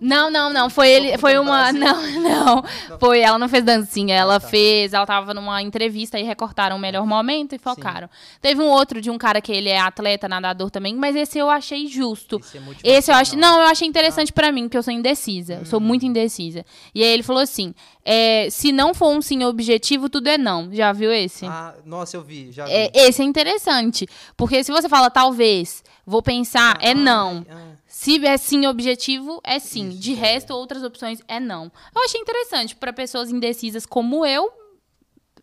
Não, 0.00 0.30
não, 0.30 0.52
não. 0.52 0.70
Foi 0.70 0.88
ele. 0.88 1.18
Foi 1.18 1.38
uma. 1.38 1.72
Não, 1.78 2.02
não. 2.02 2.64
Foi. 2.98 3.20
Ela 3.20 3.38
não 3.38 3.48
fez 3.48 3.62
dancinha. 3.64 4.14
Ela 4.14 4.40
tá. 4.40 4.48
fez. 4.48 4.92
Ela 4.92 5.06
tava 5.06 5.32
numa 5.34 5.62
entrevista 5.62 6.18
e 6.18 6.22
recortaram 6.22 6.76
o 6.76 6.78
melhor 6.78 7.06
momento 7.06 7.54
e 7.54 7.58
focaram. 7.58 8.08
Teve 8.40 8.60
um 8.60 8.66
outro 8.68 9.00
de 9.00 9.10
um 9.10 9.18
cara 9.18 9.40
que 9.40 9.52
ele 9.52 9.68
é 9.68 9.78
atleta, 9.78 10.28
nadador 10.28 10.70
também, 10.70 10.94
mas 10.94 11.14
esse 11.14 11.38
eu 11.38 11.48
achei 11.50 11.86
justo. 11.86 12.36
Esse 12.38 12.58
é 12.58 12.60
Esse 12.84 13.10
eu 13.10 13.14
acho. 13.14 13.32
motivacional. 13.32 13.58
Não, 13.58 13.62
eu 13.62 13.68
achei 13.68 13.86
interessante 13.86 14.32
pra 14.32 14.50
mim, 14.50 14.62
porque 14.62 14.78
eu 14.78 14.82
sou 14.82 14.92
indecisa. 14.92 15.54
Eu 15.54 15.66
sou 15.66 15.80
muito 15.80 16.06
indecisa. 16.06 16.64
E 16.94 17.02
aí 17.02 17.10
ele 17.10 17.22
falou 17.22 17.42
assim: 17.42 17.74
é, 18.04 18.48
se 18.50 18.72
não 18.72 18.94
for 18.94 19.08
um 19.10 19.20
sim 19.20 19.44
objetivo, 19.44 20.08
tudo 20.08 20.28
é 20.28 20.38
não. 20.38 20.72
Já 20.72 20.92
viu 20.92 21.12
esse? 21.12 21.44
Ah, 21.46 21.74
nossa, 21.84 22.16
eu 22.16 22.22
vi, 22.22 22.50
já 22.50 22.64
vi. 22.64 22.72
É, 22.72 22.90
esse 22.94 23.20
é 23.20 23.24
interessante. 23.24 24.08
Porque 24.36 24.64
se 24.64 24.72
você 24.72 24.88
fala 24.88 25.10
talvez, 25.10 25.82
vou 26.08 26.22
pensar, 26.22 26.78
é 26.80 26.88
Ai, 26.88 26.94
não. 26.94 27.44
ah. 27.50 27.68
Se 27.86 28.24
é 28.24 28.36
sim 28.36 28.66
objetivo, 28.66 29.40
é 29.44 29.58
sim. 29.58 29.88
Isso, 29.88 29.98
De 29.98 30.12
é. 30.12 30.16
resto, 30.16 30.52
outras 30.54 30.82
opções 30.82 31.20
é 31.28 31.38
não. 31.40 31.70
Eu 31.94 32.02
achei 32.04 32.20
interessante. 32.20 32.76
Pra 32.76 32.92
pessoas 32.92 33.30
indecisas 33.30 33.84
como 33.86 34.24
eu, 34.24 34.50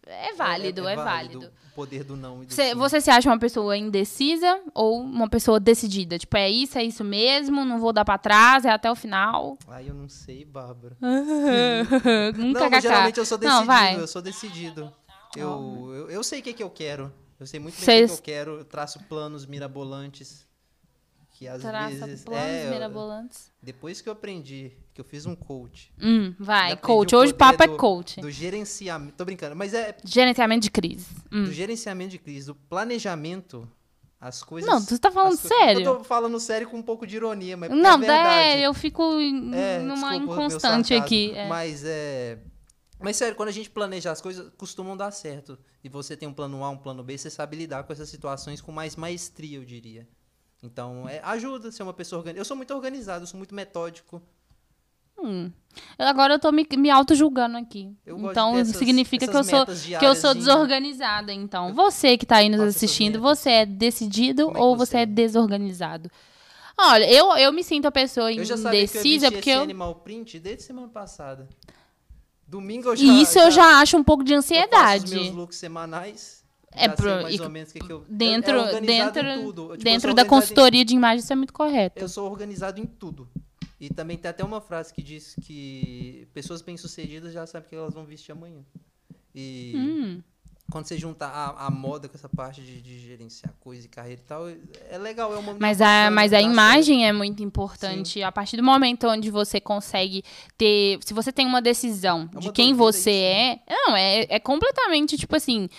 é 0.05 0.33
válido, 0.33 0.87
é, 0.87 0.95
válido. 0.95 1.51
O 1.71 1.75
poder 1.75 2.03
do 2.05 2.15
não 2.15 2.41
e 2.41 2.45
do 2.45 2.53
Você, 2.53 2.69
sim. 2.69 2.75
você 2.75 3.01
se 3.01 3.09
acha 3.11 3.29
uma 3.29 3.37
pessoa 3.39 3.75
indecisa 3.75 4.61
ou 4.73 5.01
uma 5.01 5.27
pessoa 5.29 5.59
decidida? 5.59 6.17
Tipo, 6.17 6.37
é 6.37 6.49
isso, 6.49 6.77
é 6.77 6.83
isso 6.83 7.03
mesmo, 7.03 7.65
não 7.65 7.79
vou 7.79 7.91
dar 7.91 8.05
pra 8.05 8.17
trás, 8.17 8.63
é 8.63 8.69
até 8.69 8.89
o 8.89 8.95
final. 8.95 9.57
Ai, 9.67 9.89
eu 9.89 9.93
não 9.93 10.07
sei, 10.07 10.45
Bárbara. 10.45 10.95
Nunca 12.37 12.59
não, 12.61 12.69
mas 12.69 12.83
geralmente 12.83 13.17
eu 13.19 13.25
sou 13.25 13.37
decidido, 13.37 13.59
Não, 13.59 13.65
vai. 13.65 13.99
eu 13.99 14.07
sou 14.07 14.21
decidido. 14.21 14.93
Eu, 15.35 15.91
eu, 15.93 16.09
eu 16.09 16.23
sei 16.23 16.39
o 16.39 16.43
que, 16.43 16.53
que 16.53 16.63
eu 16.63 16.69
quero. 16.69 17.11
Eu 17.37 17.45
sei 17.45 17.59
muito 17.59 17.75
bem 17.75 17.83
Cês- 17.83 18.11
o 18.11 18.15
que, 18.17 18.21
que 18.21 18.31
eu 18.31 18.35
quero. 18.35 18.51
Eu 18.59 18.65
traço 18.65 18.99
planos 19.09 19.45
mirabolantes. 19.45 20.45
Que 21.37 21.49
às 21.49 21.61
Traça 21.61 22.05
vezes. 22.05 22.23
planos 22.23 22.45
é, 22.47 22.69
mirabolantes. 22.69 23.51
depois 23.61 23.99
que 23.99 24.07
eu 24.07 24.13
aprendi, 24.13 24.71
que 24.93 25.01
eu 25.01 25.03
fiz 25.03 25.25
um 25.25 25.35
coach. 25.35 25.91
Hum, 26.01 26.33
vai, 26.39 26.77
coach. 26.77 27.13
Hoje 27.13 27.33
o 27.33 27.35
papo 27.35 27.61
é 27.61 27.67
coach. 27.67 28.21
Do 28.21 28.31
gerenciamento. 28.31 29.15
Tô 29.17 29.25
brincando, 29.25 29.53
mas 29.53 29.73
é 29.73 29.97
Gerenciamento 30.05 30.61
de 30.63 30.71
crise. 30.71 31.07
Hum. 31.29 31.43
do 31.43 31.51
gerenciamento 31.51 32.11
de 32.11 32.19
crise, 32.19 32.45
do 32.47 32.55
planejamento. 32.55 33.69
As 34.17 34.41
coisas. 34.41 34.67
Não, 34.71 34.83
tu 34.83 34.97
tá 34.97 35.11
falando 35.11 35.35
sério? 35.35 35.81
Eu 35.81 35.97
tô 35.97 36.03
falando 36.05 36.39
sério 36.39 36.69
com 36.69 36.77
um 36.77 36.81
pouco 36.81 37.05
de 37.05 37.17
ironia, 37.17 37.57
mas 37.57 37.69
Não, 37.69 37.95
é 37.95 37.97
verdade. 37.97 38.59
é, 38.61 38.61
eu 38.65 38.73
fico 38.73 39.03
É, 39.53 39.79
numa 39.79 40.11
desculpa 40.11 40.33
inconstante 40.33 40.87
sarcasmo, 40.87 41.03
aqui. 41.05 41.31
é. 41.35 41.49
Mas 41.49 41.83
é. 41.83 42.39
Mas 42.97 43.17
sério, 43.17 43.35
quando 43.35 43.49
a 43.49 43.51
gente 43.51 43.69
planeja 43.69 44.09
as 44.09 44.21
coisas, 44.21 44.49
costumam 44.57 44.95
dar 44.95 45.11
certo. 45.11 45.59
E 45.83 45.89
você 45.89 46.15
tem 46.15 46.29
um 46.29 46.33
plano 46.33 46.63
A, 46.63 46.69
um 46.69 46.77
plano 46.77 47.03
B, 47.03 47.17
você 47.17 47.29
sabe 47.29 47.57
lidar 47.57 47.83
com 47.83 47.91
essas 47.91 48.07
situações 48.07 48.61
com 48.61 48.71
mais 48.71 48.95
maestria, 48.95 49.57
eu 49.57 49.65
diria. 49.65 50.07
Então, 50.65 51.07
é, 51.07 51.19
ajuda 51.23 51.69
a 51.69 51.71
ser 51.71 51.83
uma 51.83 51.93
pessoa 51.93 52.19
organizada. 52.19 52.41
Eu 52.41 52.45
sou 52.45 52.57
muito 52.57 52.73
organizado, 52.73 53.23
eu 53.23 53.27
sou 53.27 53.37
muito 53.37 53.53
metódico. 53.53 54.21
Hum. 55.17 55.49
Eu- 55.97 56.07
Agora 56.07 56.33
eu 56.33 56.39
tô 56.39 56.51
me, 56.51 56.67
me 56.77 56.89
auto-julgando 56.89 57.57
aqui. 57.57 57.95
Eu 58.05 58.15
gosto 58.15 58.25
de 58.25 58.31
então 58.31 58.53
ter 58.53 58.59
essas- 58.61 58.75
significa 58.75 59.25
que 59.27 59.33
eu 59.33 59.39
essas 59.39 59.49
sou 59.49 59.59
metas 59.59 59.79
que 59.81 59.85
eu 59.93 59.99
diárias 59.99 60.17
sou 60.19 60.33
de- 60.33 60.39
desorganizada, 60.39 61.31
então. 61.33 61.73
Você 61.73 62.17
que 62.17 62.25
tá 62.25 62.37
aí 62.37 62.49
nos 62.49 62.59
Faça 62.59 62.69
assistindo, 62.69 63.21
metas. 63.21 63.37
você 63.39 63.49
é 63.49 63.65
decidido 63.65 64.45
Como 64.47 64.57
é 64.57 64.59
que 64.59 64.65
ou 64.65 64.75
você 64.75 64.85
você 64.91 64.97
é 64.97 65.01
é? 65.01 65.05
desorganizado? 65.05 66.11
Olha, 66.77 67.09
eu, 67.09 67.31
eu 67.37 67.53
me 67.53 67.63
sinto 67.63 67.85
a 67.85 67.91
pessoa 67.91 68.33
Eu 68.33 68.43
já 68.43 68.57
sabia 68.57 68.85
que 68.85 68.97
eu 68.97 69.01
indecisa 69.01 69.31
porque 69.31 69.49
esse 69.49 69.57
eu, 69.57 69.63
animal 69.63 69.95
print 69.95 70.37
desde 70.39 70.63
semana 70.63 70.89
passada. 70.89 71.47
Domingo 72.47 72.89
eu 72.89 72.95
já. 72.95 73.03
e 73.05 73.21
isso 73.21 73.39
eu 73.39 73.49
já 73.49 73.79
acho 73.79 73.97
um 73.97 74.03
pouco 74.03 74.23
de 74.23 74.33
eu 74.33 74.41
faço 74.43 74.53
ansiedade. 74.53 75.05
os 75.05 75.11
meus 75.11 75.31
looks 75.31 75.57
semanais. 75.57 76.43
É 76.75 76.89
pro- 76.89 77.21
mais 77.23 77.35
e- 77.35 77.41
ou 77.41 77.49
menos 77.49 77.69
o 77.69 77.73
que, 77.73 77.79
que 77.79 77.91
eu. 77.91 78.05
Dentro, 78.09 78.57
é 78.59 78.81
dentro. 78.81 79.21
Tipo, 79.21 79.77
dentro 79.77 80.13
da 80.13 80.21
organizado 80.21 80.21
em- 80.21 80.27
consultoria 80.29 80.85
de 80.85 80.93
imagem, 80.95 81.19
isso 81.19 81.33
é 81.33 81.35
muito 81.35 81.53
correto. 81.53 81.99
Eu 81.99 82.09
sou 82.09 82.29
organizado 82.29 82.79
em 82.79 82.85
tudo. 82.85 83.27
E 83.79 83.89
também 83.93 84.17
tem 84.17 84.29
até 84.29 84.43
uma 84.43 84.61
frase 84.61 84.93
que 84.93 85.03
diz 85.03 85.35
que 85.41 86.27
pessoas 86.33 86.61
bem-sucedidas 86.61 87.33
já 87.33 87.45
sabem 87.45 87.67
que 87.69 87.75
elas 87.75 87.93
vão 87.93 88.05
vestir 88.05 88.31
amanhã. 88.31 88.61
E 89.33 89.73
Hum. 89.75 90.21
quando 90.71 90.85
você 90.87 90.97
junta 90.97 91.25
a, 91.27 91.67
a 91.67 91.69
moda 91.69 92.07
com 92.07 92.15
essa 92.15 92.29
parte 92.29 92.61
de, 92.61 92.81
de 92.81 92.99
gerenciar 92.99 93.53
coisa 93.59 93.85
e 93.85 93.89
carreira 93.89 94.21
e 94.21 94.23
tal, 94.25 94.47
é 94.89 94.97
legal, 94.97 95.33
é 95.33 95.37
uma 95.37 95.53
Mas 95.59 95.81
a, 95.81 96.09
mas 96.09 96.31
a 96.31 96.37
dá 96.37 96.41
certo. 96.41 96.51
imagem 96.53 97.05
é 97.05 97.11
muito 97.11 97.43
importante. 97.43 98.23
A 98.23 98.31
partir 98.31 98.55
do 98.57 98.63
momento 98.63 99.07
onde 99.07 99.29
você 99.29 99.59
consegue 99.59 100.23
ter. 100.57 100.97
Se 101.05 101.13
você 101.13 101.31
tem 101.33 101.45
uma 101.45 101.61
decisão 101.61 102.29
É 102.33 102.39
de 102.39 102.47
uma 102.47 102.53
quem 102.53 102.73
doideira 102.73 102.77
você 102.93 103.11
isso, 103.11 103.19
é. 103.19 103.59
Não, 103.69 103.95
é, 103.95 104.25
é 104.29 104.39
completamente, 104.39 105.17
tipo 105.17 105.35
assim. 105.35 105.69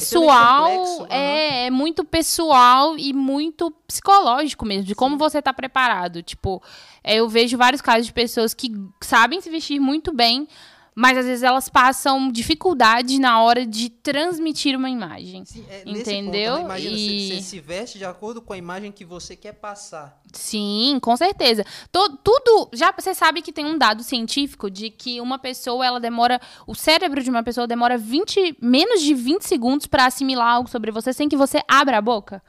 Pessoal, 0.00 0.70
complexo, 0.70 1.02
aham. 1.02 1.08
é, 1.10 1.66
é 1.66 1.70
muito 1.70 2.04
pessoal 2.04 2.98
e 2.98 3.12
muito 3.12 3.70
psicológico 3.86 4.64
mesmo, 4.64 4.84
de 4.84 4.94
como 4.94 5.16
você 5.16 5.42
tá 5.42 5.52
preparado. 5.52 6.22
Tipo, 6.22 6.62
é, 7.04 7.16
eu 7.16 7.28
vejo 7.28 7.56
vários 7.58 7.82
casos 7.82 8.06
de 8.06 8.12
pessoas 8.12 8.54
que 8.54 8.72
sabem 9.00 9.40
se 9.40 9.50
vestir 9.50 9.80
muito 9.80 10.12
bem, 10.12 10.48
mas 10.94 11.16
às 11.18 11.24
vezes 11.26 11.42
elas 11.42 11.68
passam 11.68 12.30
dificuldade 12.30 13.18
na 13.18 13.40
hora 13.42 13.64
de 13.66 13.88
transmitir 13.88 14.76
uma 14.76 14.90
imagem. 14.90 15.44
Sim, 15.44 15.64
é 15.70 15.84
nesse 15.84 16.00
Entendeu? 16.12 16.52
Ponto, 16.56 16.58
né? 16.60 16.64
Imagina, 16.66 16.96
você- 16.96 17.02
E- 17.02 17.28
você 17.36 17.42
se 17.42 17.60
veste 17.60 17.98
de 17.98 18.04
acordo 18.04 18.42
com 18.42 18.52
a 18.52 18.56
imagem 18.58 18.92
que 18.92 19.04
você 19.04 19.34
quer 19.34 19.52
passar. 19.52 20.20
Sim, 20.32 20.98
com 21.00 21.16
certeza. 21.16 21.64
To- 21.90 22.16
tudo. 22.22 22.68
Já 22.72 22.92
você 22.92 23.14
sabe 23.14 23.42
que 23.42 23.52
tem 23.52 23.64
um 23.66 23.76
dado 23.78 24.02
científico 24.02 24.70
de 24.70 24.90
que 24.90 25.20
uma 25.20 25.38
pessoa, 25.38 25.84
ela 25.86 26.00
demora. 26.00 26.40
O 26.66 26.74
cérebro 26.74 27.22
de 27.22 27.30
uma 27.30 27.42
pessoa 27.42 27.66
demora 27.66 27.96
20, 27.98 28.56
menos 28.60 29.00
de 29.02 29.14
20 29.14 29.42
segundos 29.42 29.86
pra 29.86 30.06
assimilar 30.06 30.48
algo 30.56 30.68
sobre 30.70 30.90
você 30.90 31.12
sem 31.12 31.28
que 31.28 31.36
você 31.36 31.60
abra 31.68 31.98
a 31.98 32.02
boca. 32.02 32.42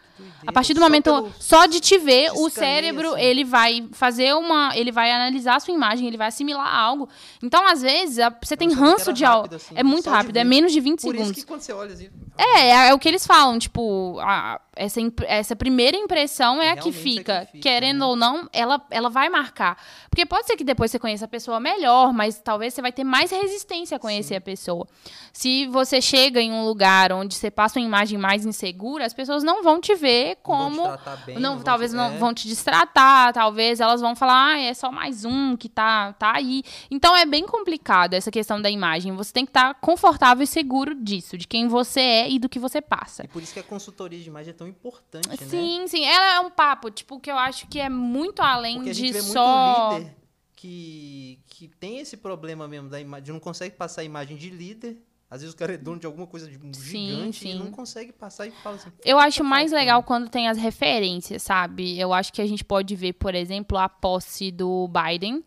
A 0.46 0.52
partir 0.52 0.74
do 0.74 0.80
Só 0.80 0.86
momento 0.86 1.04
pelo- 1.06 1.34
só 1.40 1.66
de 1.66 1.80
te 1.80 1.98
ver, 1.98 2.32
o 2.36 2.50
cérebro, 2.50 3.14
assim. 3.14 3.22
ele 3.24 3.44
vai 3.44 3.88
fazer 3.92 4.34
uma, 4.36 4.72
ele 4.76 4.92
vai 4.92 5.12
analisar 5.12 5.56
a 5.56 5.60
sua 5.60 5.74
imagem, 5.74 6.08
ele 6.08 6.18
vai 6.18 6.28
assimilar 6.28 6.68
algo. 6.74 7.08
Então, 7.42 7.66
às 7.66 7.82
vezes, 7.82 8.20
a- 8.20 8.34
você 8.42 8.56
tem 8.58 8.68
Eu 8.70 8.76
que 8.76 8.80
ranço 8.80 9.14
de 9.14 9.24
algo. 9.26 9.54
assim, 9.56 9.74
é 9.76 9.84
muito 9.84 10.10
rápido, 10.10 10.38
é 10.38 10.44
menos 10.44 10.72
de 10.72 10.80
20 10.80 11.02
Por 11.02 11.12
segundos. 11.12 11.24
isso 11.28 11.34
que 11.34 11.46
quando 11.46 11.62
você 11.62 11.74
olha 11.74 11.94
assim, 11.94 12.10
É, 12.38 12.88
é 12.90 12.94
o 12.94 13.00
que 13.00 13.08
eles 13.08 13.26
falam, 13.28 13.58
tipo, 13.60 14.18
a- 14.20 14.60
essa, 14.76 15.00
essa 15.28 15.56
primeira 15.56 15.96
impressão 15.98 16.62
é, 16.62 16.68
É 16.68 16.72
a 16.72 16.78
que 16.78 16.90
a 16.90 16.94
fica. 16.94 17.46
que 17.46 17.52
fica, 17.54 17.62
Querendo 17.70 18.00
né? 18.00 18.06
ou 18.06 18.16
não, 18.16 18.50
ela, 18.52 18.82
ela 18.90 19.10
vai 19.10 19.30
marcar. 19.30 19.78
Porque 20.10 20.26
pode 20.26 20.48
ser 20.48 20.56
que 20.56 20.64
depois 20.64 20.92
você 20.92 21.00
conheça 21.00 21.26
a 21.26 21.28
pessoa 21.28 21.60
melhor, 21.60 22.12
mas 22.14 22.40
talvez 22.40 22.74
você 22.74 22.82
vai 22.82 22.92
ter 22.92 23.04
mais 23.04 23.32
resistência 23.32 23.98
a 23.98 24.00
conhecer 24.00 24.36
a 24.36 24.42
pessoa. 24.42 24.88
Se 25.32 25.68
você 25.68 26.02
chega 26.02 26.42
em 26.42 26.52
um 26.52 26.66
lugar 26.66 27.12
onde 27.12 27.36
você 27.36 27.50
passa 27.52 27.80
uma 27.80 27.86
imagem 27.86 28.18
mais 28.18 28.46
insegura, 28.46 29.06
as 29.06 29.14
pessoas 29.14 29.44
não 29.44 29.64
vão 29.64 29.80
te 29.82 29.96
ver 29.96 30.30
Não 30.30 30.36
como 30.44 30.84
tratar 30.84 31.16
bem, 31.26 31.40
não, 31.40 31.56
vão 31.56 31.64
talvez 31.64 31.92
te- 31.92 31.98
não 31.98 32.06
é. 32.14 32.18
vão 32.18 32.34
te 32.34 32.48
distratar, 32.48 33.34
talvez 33.34 33.80
elas 33.80 34.02
vão 34.02 34.16
falar, 34.16 34.54
ah, 34.54 34.60
é 34.60 34.74
só 34.74 34.92
mais 34.92 35.26
um 35.26 35.56
que 35.56 35.70
tá, 35.70 36.14
tá 36.14 36.34
aí. 36.36 36.64
Então 36.92 37.16
é 37.16 37.26
bem 37.26 37.46
complicado 37.46 38.14
essa 38.14 38.32
questão 38.32 38.62
da 38.62 38.70
imagem. 38.70 39.12
Você 39.16 39.32
tem 39.34 39.46
que 39.46 39.50
estar 39.52 39.74
confortável 39.76 40.44
e 40.44 40.48
seguro 40.48 40.94
disso, 40.96 41.38
de 41.38 41.48
quem 41.48 41.68
você 41.68 42.00
é 42.02 42.30
e 42.30 42.40
do 42.40 42.48
que 42.50 42.60
você 42.60 42.82
passa. 42.82 43.24
E 43.26 43.28
por 43.28 43.42
isso 43.42 43.54
que 43.54 43.60
a 43.60 43.64
consultoria 43.64 44.20
de 44.20 44.28
imagem 44.28 44.52
é 44.52 44.54
tão 44.54 44.63
importante, 44.68 45.28
né? 45.30 45.36
Sim, 45.48 45.86
sim. 45.88 46.04
Ela 46.06 46.36
é 46.36 46.40
um 46.40 46.50
papo, 46.52 46.90
tipo, 46.92 47.20
que 47.20 47.30
eu 47.32 47.38
acho 47.38 47.68
que 47.68 47.80
é 47.80 47.90
muito 47.90 48.42
além 48.42 48.76
Porque 48.76 48.90
a 48.90 48.94
de 48.94 49.00
gente 49.00 49.14
vê 49.14 49.22
só. 49.22 49.90
muito 49.92 50.00
líder 50.04 50.16
que, 50.56 51.40
que 51.48 51.68
tem 51.68 52.00
esse 52.00 52.16
problema 52.16 52.68
mesmo 52.70 52.90
da 52.90 53.00
imagem, 53.00 53.26
de 53.26 53.32
não 53.34 53.40
consegue 53.40 53.76
passar 53.76 54.02
a 54.02 54.04
imagem 54.06 54.38
de 54.38 54.50
líder. 54.50 54.98
Às 55.30 55.42
vezes 55.42 55.54
o 55.54 55.58
cara 55.58 55.74
é 55.74 55.78
dono 55.78 56.00
de 56.00 56.06
alguma 56.06 56.28
coisa 56.28 56.48
de 56.48 56.58
um 56.58 56.72
Sim, 56.74 57.08
gigante 57.10 57.48
e 57.50 57.52
sim. 57.54 57.60
não 57.60 57.72
consegue 57.72 58.14
passar 58.14 58.46
e 58.48 58.52
fala 58.52 58.76
assim. 58.76 58.90
Eu 59.04 59.18
acho 59.20 59.40
tá 59.40 59.44
mais 59.44 59.72
faltando. 59.72 59.80
legal 59.82 60.04
quando 60.04 60.30
tem 60.30 60.48
as 60.48 60.58
referências, 60.58 61.42
sabe? 61.42 62.00
Eu 62.00 62.14
acho 62.14 62.32
que 62.32 62.42
a 62.42 62.46
gente 62.46 62.64
pode 62.64 62.96
ver, 62.96 63.14
por 63.14 63.34
exemplo, 63.36 63.78
a 63.78 63.90
posse 63.90 64.52
do 64.52 64.88
Biden, 64.88 65.44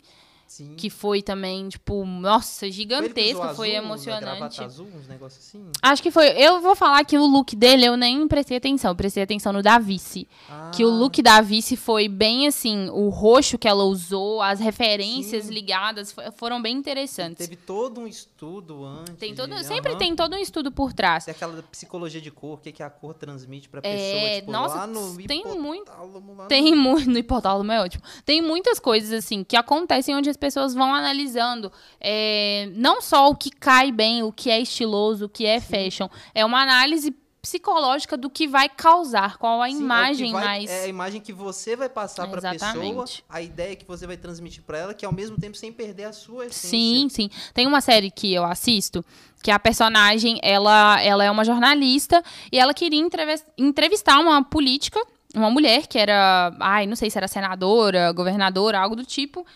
Sim. 0.56 0.74
que 0.76 0.88
foi 0.88 1.20
também, 1.22 1.68
tipo, 1.68 2.04
nossa, 2.06 2.70
gigantesca, 2.70 3.54
foi 3.54 3.76
azul, 3.76 3.84
emocionante. 3.84 4.62
azul, 4.64 4.86
uns 4.98 5.06
negócios 5.06 5.46
assim. 5.46 5.62
Acho 5.82 6.02
que 6.02 6.10
foi. 6.10 6.28
Eu 6.30 6.60
vou 6.62 6.74
falar 6.74 7.04
que 7.04 7.18
o 7.18 7.26
look 7.26 7.54
dele 7.54 7.84
eu 7.84 7.96
nem 7.96 8.26
prestei 8.26 8.56
atenção. 8.56 8.96
Prestei 8.96 9.22
atenção 9.22 9.52
no 9.52 9.62
da 9.62 9.78
Vice. 9.78 10.26
Que 10.74 10.82
o 10.84 10.88
Ah, 10.88 10.94
look 10.94 11.20
da 11.22 11.40
Vice 11.42 11.76
foi 11.76 12.08
bem 12.08 12.46
assim. 12.46 12.88
O 12.90 13.10
roxo 13.10 13.58
que 13.58 13.68
ela 13.68 13.84
usou, 13.84 14.40
as 14.40 14.58
referências 14.58 15.44
Sim. 15.44 15.52
ligadas 15.52 16.10
fo- 16.12 16.22
foram 16.36 16.62
bem 16.62 16.74
interessantes. 16.76 17.46
Teve 17.46 17.56
todo 17.56 18.00
um 18.00 18.06
estudo 18.06 18.82
antes. 18.84 19.14
Tem 19.16 19.34
todo, 19.34 19.54
de- 19.54 19.64
sempre 19.64 19.90
aham. 19.90 19.98
tem 19.98 20.16
todo 20.16 20.34
um 20.36 20.38
estudo 20.38 20.72
por 20.72 20.92
trás. 20.94 21.26
Tem 21.26 21.32
aquela 21.32 21.62
psicologia 21.64 22.20
de 22.20 22.30
cor, 22.30 22.54
o 22.54 22.56
que, 22.58 22.72
que 22.72 22.82
a 22.82 22.88
cor 22.88 23.12
transmite 23.12 23.68
pra 23.68 23.80
É, 23.82 23.92
pessoa. 23.92 24.40
tipo, 24.40 24.52
nossa, 24.52 24.88
tem 25.26 25.44
muito- 25.44 25.90
hipotálamo, 25.90 26.34
lá 26.34 26.42
no- 26.44 26.48
Tem 26.48 26.74
muito. 26.74 26.96
No 27.16 27.18
hipotálamo 27.18 27.72
é 27.72 27.80
ótimo. 27.82 28.02
Tem 28.24 28.40
muitas 28.42 28.78
coisas, 28.78 29.12
assim, 29.12 29.42
que 29.44 29.56
acontecem 29.56 30.14
onde 30.14 30.28
as 30.30 30.36
pessoas 30.36 30.45
vão 30.54 30.94
analisando. 30.94 31.70
é, 32.00 32.68
não 32.74 33.00
só 33.02 33.28
o 33.28 33.34
que 33.34 33.50
cai 33.50 33.90
bem, 33.90 34.22
o 34.22 34.32
que 34.32 34.50
é 34.50 34.60
estiloso, 34.60 35.26
o 35.26 35.28
que 35.28 35.44
é 35.46 35.60
fashion. 35.60 36.08
É 36.34 36.44
uma 36.44 36.60
análise 36.62 37.14
psicológica 37.42 38.16
do 38.16 38.28
que 38.28 38.48
vai 38.48 38.68
causar, 38.68 39.38
qual 39.38 39.62
a 39.62 39.68
Sim, 39.68 39.76
é 39.76 39.78
imagem 39.78 40.32
vai- 40.32 40.44
mais. 40.44 40.68
É 40.70 40.84
a 40.84 40.88
imagem 40.88 41.20
que 41.20 41.32
você 41.32 41.76
vai 41.76 41.88
passar 41.88 42.26
pra 42.26 42.40
pessoa, 42.40 42.54
Exatamente. 42.54 43.24
a 43.28 43.40
ideia 43.40 43.76
que 43.76 43.84
você 43.86 44.04
vai 44.04 44.16
transmitir 44.16 44.64
pra 44.64 44.78
ela, 44.78 44.92
que 44.94 45.06
ao 45.06 45.12
mesmo 45.12 45.38
tempo 45.38 45.56
sem 45.56 45.72
perder 45.72 46.04
a 46.04 46.12
sua 46.12 46.46
essência. 46.46 46.68
Sim, 46.70 47.08
sim. 47.08 47.30
Tem 47.54 47.64
uma 47.66 47.80
série 47.80 48.10
que 48.10 48.34
eu 48.34 48.44
assisto 48.44 49.04
que 49.44 49.50
a 49.52 49.60
personagem, 49.60 50.40
ela, 50.42 51.00
ela 51.00 51.22
é 51.22 51.30
uma 51.30 51.44
jornalista 51.44 52.20
e 52.50 52.58
ela 52.58 52.74
queria 52.74 52.98
entrevis- 53.00 53.44
entrevistar 53.56 54.18
uma 54.18 54.42
política, 54.42 55.00
uma 55.32 55.48
mulher 55.50 55.86
que 55.86 55.98
era, 56.00 56.52
ai, 56.58 56.84
não 56.84 56.96
sei 56.96 57.10
se 57.10 57.16
era 57.16 57.28
senadora, 57.28 58.10
governadora, 58.10 58.80
algo 58.80 58.96
do 58.96 59.04
tipo. 59.04 59.46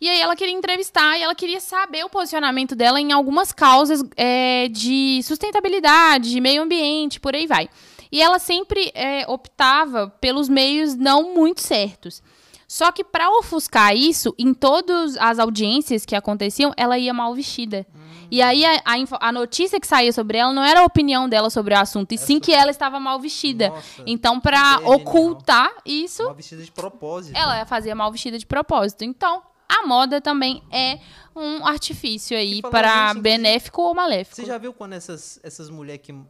E 0.00 0.08
aí 0.08 0.18
ela 0.20 0.34
queria 0.34 0.54
entrevistar 0.54 1.18
e 1.18 1.22
ela 1.22 1.34
queria 1.34 1.60
saber 1.60 2.04
o 2.04 2.08
posicionamento 2.08 2.74
dela 2.74 2.98
em 3.00 3.12
algumas 3.12 3.52
causas 3.52 4.02
é, 4.16 4.68
de 4.68 5.20
sustentabilidade, 5.22 6.30
de 6.30 6.40
meio 6.40 6.62
ambiente, 6.62 7.20
por 7.20 7.34
aí 7.34 7.46
vai. 7.46 7.68
E 8.10 8.20
ela 8.22 8.38
sempre 8.38 8.90
é, 8.94 9.24
optava 9.28 10.08
pelos 10.20 10.48
meios 10.48 10.94
não 10.94 11.34
muito 11.34 11.60
certos. 11.60 12.22
Só 12.66 12.90
que 12.92 13.02
para 13.02 13.28
ofuscar 13.38 13.94
isso, 13.96 14.32
em 14.38 14.54
todas 14.54 15.16
as 15.16 15.38
audiências 15.38 16.06
que 16.06 16.14
aconteciam, 16.14 16.72
ela 16.76 16.96
ia 16.96 17.12
mal 17.12 17.34
vestida. 17.34 17.84
E 18.30 18.40
aí 18.40 18.64
a, 18.64 18.80
a 18.84 19.28
a 19.28 19.32
notícia 19.32 19.80
que 19.80 19.86
saía 19.88 20.12
sobre 20.12 20.38
ela 20.38 20.52
não 20.52 20.62
era 20.62 20.80
a 20.80 20.84
opinião 20.84 21.28
dela 21.28 21.50
sobre 21.50 21.74
o 21.74 21.78
assunto, 21.78 22.12
e 22.12 22.18
sim 22.18 22.38
que 22.38 22.52
ela 22.52 22.70
estava 22.70 23.00
mal 23.00 23.18
vestida. 23.18 23.70
Nossa, 23.70 24.02
Então, 24.06 24.38
para 24.38 24.76
ideia 24.76 24.88
ocultar 24.88 25.70
isso, 25.84 26.22
Uma 26.22 26.34
vestida 26.34 26.62
de 26.62 26.70
propósito. 26.70 27.36
ela 27.36 27.66
fazia 27.66 27.94
mal 27.94 28.10
vestida 28.12 28.38
de 28.38 28.46
propósito. 28.46 29.02
Então, 29.04 29.42
a 29.82 29.86
moda 29.86 30.20
também 30.20 30.62
é 30.70 30.98
um 31.34 31.66
artifício 31.66 32.36
aí 32.36 32.60
para 32.62 33.14
benéfico 33.14 33.82
ou 33.82 33.94
maléfico. 33.94 34.36
Você 34.36 34.44
já 34.44 34.58
viu 34.58 34.72
quando 34.72 34.92
essas, 34.94 35.38
essas 35.42 35.70
mulheres 35.70 36.02
que. 36.02 36.12
né, 36.12 36.24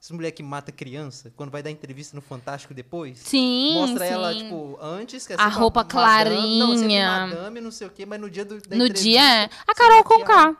Essas 0.00 0.10
mulheres 0.10 0.36
que 0.36 0.42
matam 0.42 0.74
criança, 0.74 1.32
quando 1.36 1.50
vai 1.50 1.62
dar 1.62 1.70
entrevista 1.70 2.14
no 2.14 2.22
Fantástico 2.22 2.72
depois? 2.74 3.18
Sim, 3.18 3.74
Mostra 3.74 4.06
sim. 4.06 4.12
ela, 4.12 4.34
tipo, 4.34 4.78
antes, 4.80 5.26
que 5.26 5.32
é 5.32 5.36
A 5.38 5.48
roupa 5.48 5.80
madame, 5.82 6.58
Não, 6.58 6.72
é 6.72 6.76
clarinha. 6.76 7.26
madame, 7.26 7.60
não 7.60 7.70
sei 7.70 7.86
o 7.86 7.90
quê, 7.90 8.06
mas 8.06 8.20
no 8.20 8.30
dia 8.30 8.44
do, 8.44 8.60
da 8.60 8.76
no 8.76 8.84
entrevista, 8.86 9.02
dia 9.02 9.42
é. 9.44 9.50
A 9.66 9.74
Carol. 9.74 10.04
K. 10.24 10.56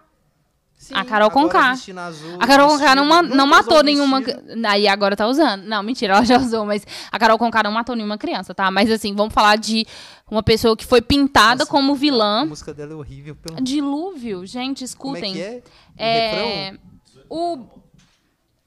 Sim, 0.77 0.95
A 0.95 1.05
Carol 1.05 1.31
Conká. 1.31 1.71
azul, 1.73 2.37
A 2.39 2.47
Carol 2.47 2.69
Conká 2.69 2.95
não, 2.95 3.23
não 3.23 3.47
matou 3.47 3.79
um 3.79 3.83
nenhuma. 3.83 4.23
Aí 4.69 4.87
agora 4.87 5.17
tá 5.17 5.27
usando. 5.27 5.65
Não, 5.65 5.83
mentira, 5.83 6.15
ela 6.15 6.25
já 6.25 6.39
usou, 6.39 6.65
mas 6.67 6.87
a 7.11 7.19
Carol 7.19 7.39
Conká 7.39 7.63
não 7.63 7.73
matou 7.73 7.97
nenhuma 7.97 8.17
criança, 8.19 8.55
tá? 8.55 8.71
Mas 8.71 8.91
assim, 8.91 9.15
vamos 9.15 9.35
falar 9.35 9.57
de 9.57 9.85
uma 10.31 10.43
pessoa 10.43 10.77
que 10.77 10.85
foi 10.87 11.01
pintada 11.03 11.61
Nossa, 11.61 11.71
como 11.71 11.93
A 11.93 11.97
vilã. 11.97 12.45
música 12.45 12.73
dela 12.75 12.93
é 12.93 12.95
horrível. 12.95 13.35
Pelo... 13.35 13.61
Dilúvio, 13.61 14.47
gente, 14.47 14.85
Como 14.97 15.17
é 15.17 15.21
escutem. 15.21 15.33
que 15.33 15.41
é? 15.41 15.63
O 15.99 16.03
É, 16.03 16.79
o 17.29 17.77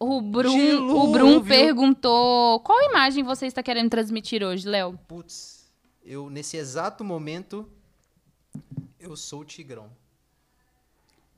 o 0.02 0.22
Brum, 0.22 0.50
o 0.50 0.58
Dilúvio. 0.58 1.12
Brum 1.12 1.42
perguntou 1.42 2.60
qual 2.62 2.82
imagem 2.90 3.24
você 3.24 3.46
está 3.46 3.62
querendo 3.62 3.90
transmitir 3.90 4.42
hoje, 4.44 4.68
Léo? 4.68 4.98
Putz, 5.08 5.70
eu 6.04 6.30
nesse 6.30 6.56
exato 6.58 7.04
momento 7.04 7.70
eu 9.00 9.16
sou 9.16 9.42
o 9.42 9.46
Tigrão. 9.46 9.90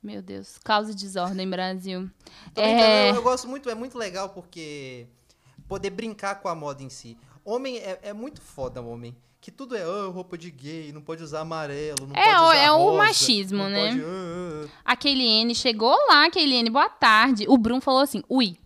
Meu 0.04 0.22
Deus, 0.22 0.58
causa 0.64 0.92
e 0.92 0.96
desordem, 0.96 1.48
Brasil. 1.50 2.10
É, 2.56 3.12
eu, 3.12 3.16
eu 3.16 3.22
gosto 3.22 3.48
muito, 3.48 3.70
é 3.70 3.76
muito 3.76 3.98
legal 3.98 4.30
porque 4.30 5.06
poder 5.68 5.92
brincar 5.92 6.36
com 6.42 6.48
a 6.48 6.56
moda 6.56 6.82
em 6.82 6.90
si. 6.90 7.18
Homem 7.46 7.78
é, 7.78 8.00
é 8.04 8.14
muito 8.14 8.42
foda, 8.42 8.82
homem. 8.82 9.16
Que 9.40 9.50
tudo 9.52 9.76
é 9.76 9.82
ah, 9.84 10.08
roupa 10.12 10.38
de 10.38 10.52
gay, 10.52 10.92
não 10.92 11.02
pode 11.02 11.24
usar 11.24 11.42
amarelo, 11.42 12.08
não 12.08 12.16
É, 12.16 12.26
pode 12.32 12.42
o- 12.42 12.46
usar 12.46 12.56
é 12.58 12.72
o 12.72 12.78
rosa, 12.78 12.98
machismo, 12.98 13.58
não 13.64 13.70
né? 13.70 13.90
pode, 13.90 14.02
ah, 14.04 14.66
ah. 14.86 14.92
a 14.92 14.96
Keiliene 14.96 15.56
chegou 15.56 15.96
lá, 16.08 16.30
Keiliene, 16.30 16.70
boa 16.70 16.90
tarde. 16.90 17.46
O 17.48 17.58
Brum 17.58 17.82
falou 17.82 18.02
assim, 18.02 18.24
ui. 18.30 18.58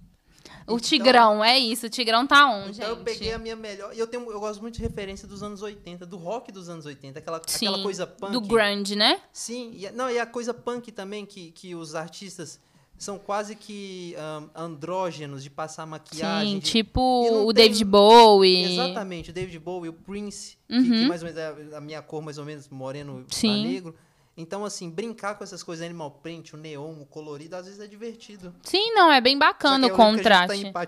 O 0.67 0.73
Então- 0.73 0.79
Tigrão, 0.79 1.43
é 1.43 1.59
isso, 1.59 1.85
o 1.85 1.89
Tigrão 1.89 2.25
tá 2.25 2.47
on, 2.49 2.69
Então 2.69 2.87
eu 2.89 2.95
gente. 2.95 3.03
peguei 3.03 3.31
a 3.33 3.37
minha 3.37 3.55
melhor. 3.55 3.93
E 3.93 3.99
eu, 3.99 4.07
tenho, 4.07 4.29
eu 4.31 4.39
gosto 4.39 4.61
muito 4.61 4.75
de 4.75 4.81
referência 4.81 5.27
dos 5.27 5.43
anos 5.43 5.61
80, 5.61 6.05
do 6.05 6.17
rock 6.17 6.51
dos 6.51 6.69
anos 6.69 6.85
80, 6.87 7.19
aquela, 7.19 7.39
Sim, 7.45 7.67
aquela 7.67 7.83
coisa 7.83 8.07
punk. 8.07 8.31
do 8.31 8.41
grunge, 8.41 8.95
né? 8.95 9.21
Sim, 9.31 9.71
e, 9.75 9.85
a- 9.87 9.91
não, 9.91 10.09
e 10.09 10.17
a 10.17 10.25
coisa 10.25 10.53
punk 10.55 10.91
também, 10.91 11.23
que, 11.25 11.51
que 11.51 11.75
os 11.75 11.93
artistas 11.93 12.59
são 12.97 13.19
quase 13.19 13.55
que 13.55 14.15
ahn, 14.17 14.47
andrógenos 14.55 15.43
de 15.43 15.49
passar 15.51 15.85
maquiagem. 15.85 16.53
Sim, 16.53 16.59
de- 16.59 16.71
tipo 16.71 17.25
e 17.27 17.29
o 17.29 17.53
tem- 17.53 17.65
David 17.65 17.83
Bowie. 17.85 18.73
Exatamente, 18.73 19.29
o 19.29 19.33
David 19.33 19.59
Bowie, 19.59 19.89
o 19.89 19.93
Prince, 19.93 20.57
que- 20.67 20.75
Uhum. 20.75 20.83
que, 20.83 21.05
mais 21.05 21.21
ou 21.21 21.27
menos 21.29 21.39
é 21.73 21.75
a 21.77 21.81
minha 21.81 22.01
cor, 22.01 22.21
mais 22.23 22.37
ou 22.37 22.45
menos 22.45 22.67
moreno 22.69 23.23
Sim. 23.29 23.67
negro. 23.67 23.95
Então, 24.37 24.65
assim, 24.65 24.89
brincar 24.89 25.35
com 25.35 25.43
essas 25.45 25.63
coisas, 25.63 25.85
animal 25.85 26.11
print, 26.21 26.55
o 26.55 26.57
neon, 26.57 27.01
o 27.01 27.05
colorido, 27.05 27.55
às 27.55 27.65
vezes 27.65 27.79
é 27.79 27.87
divertido. 27.87 28.53
Sim, 28.63 28.93
não, 28.93 29.09
é 29.11 29.21
bem 29.21 29.37
bacana 29.37 29.87
o 29.87 29.89
é 29.89 29.93
único 29.93 29.95
que 29.95 30.17
contraste. 30.17 30.71
Tá. 30.73 30.81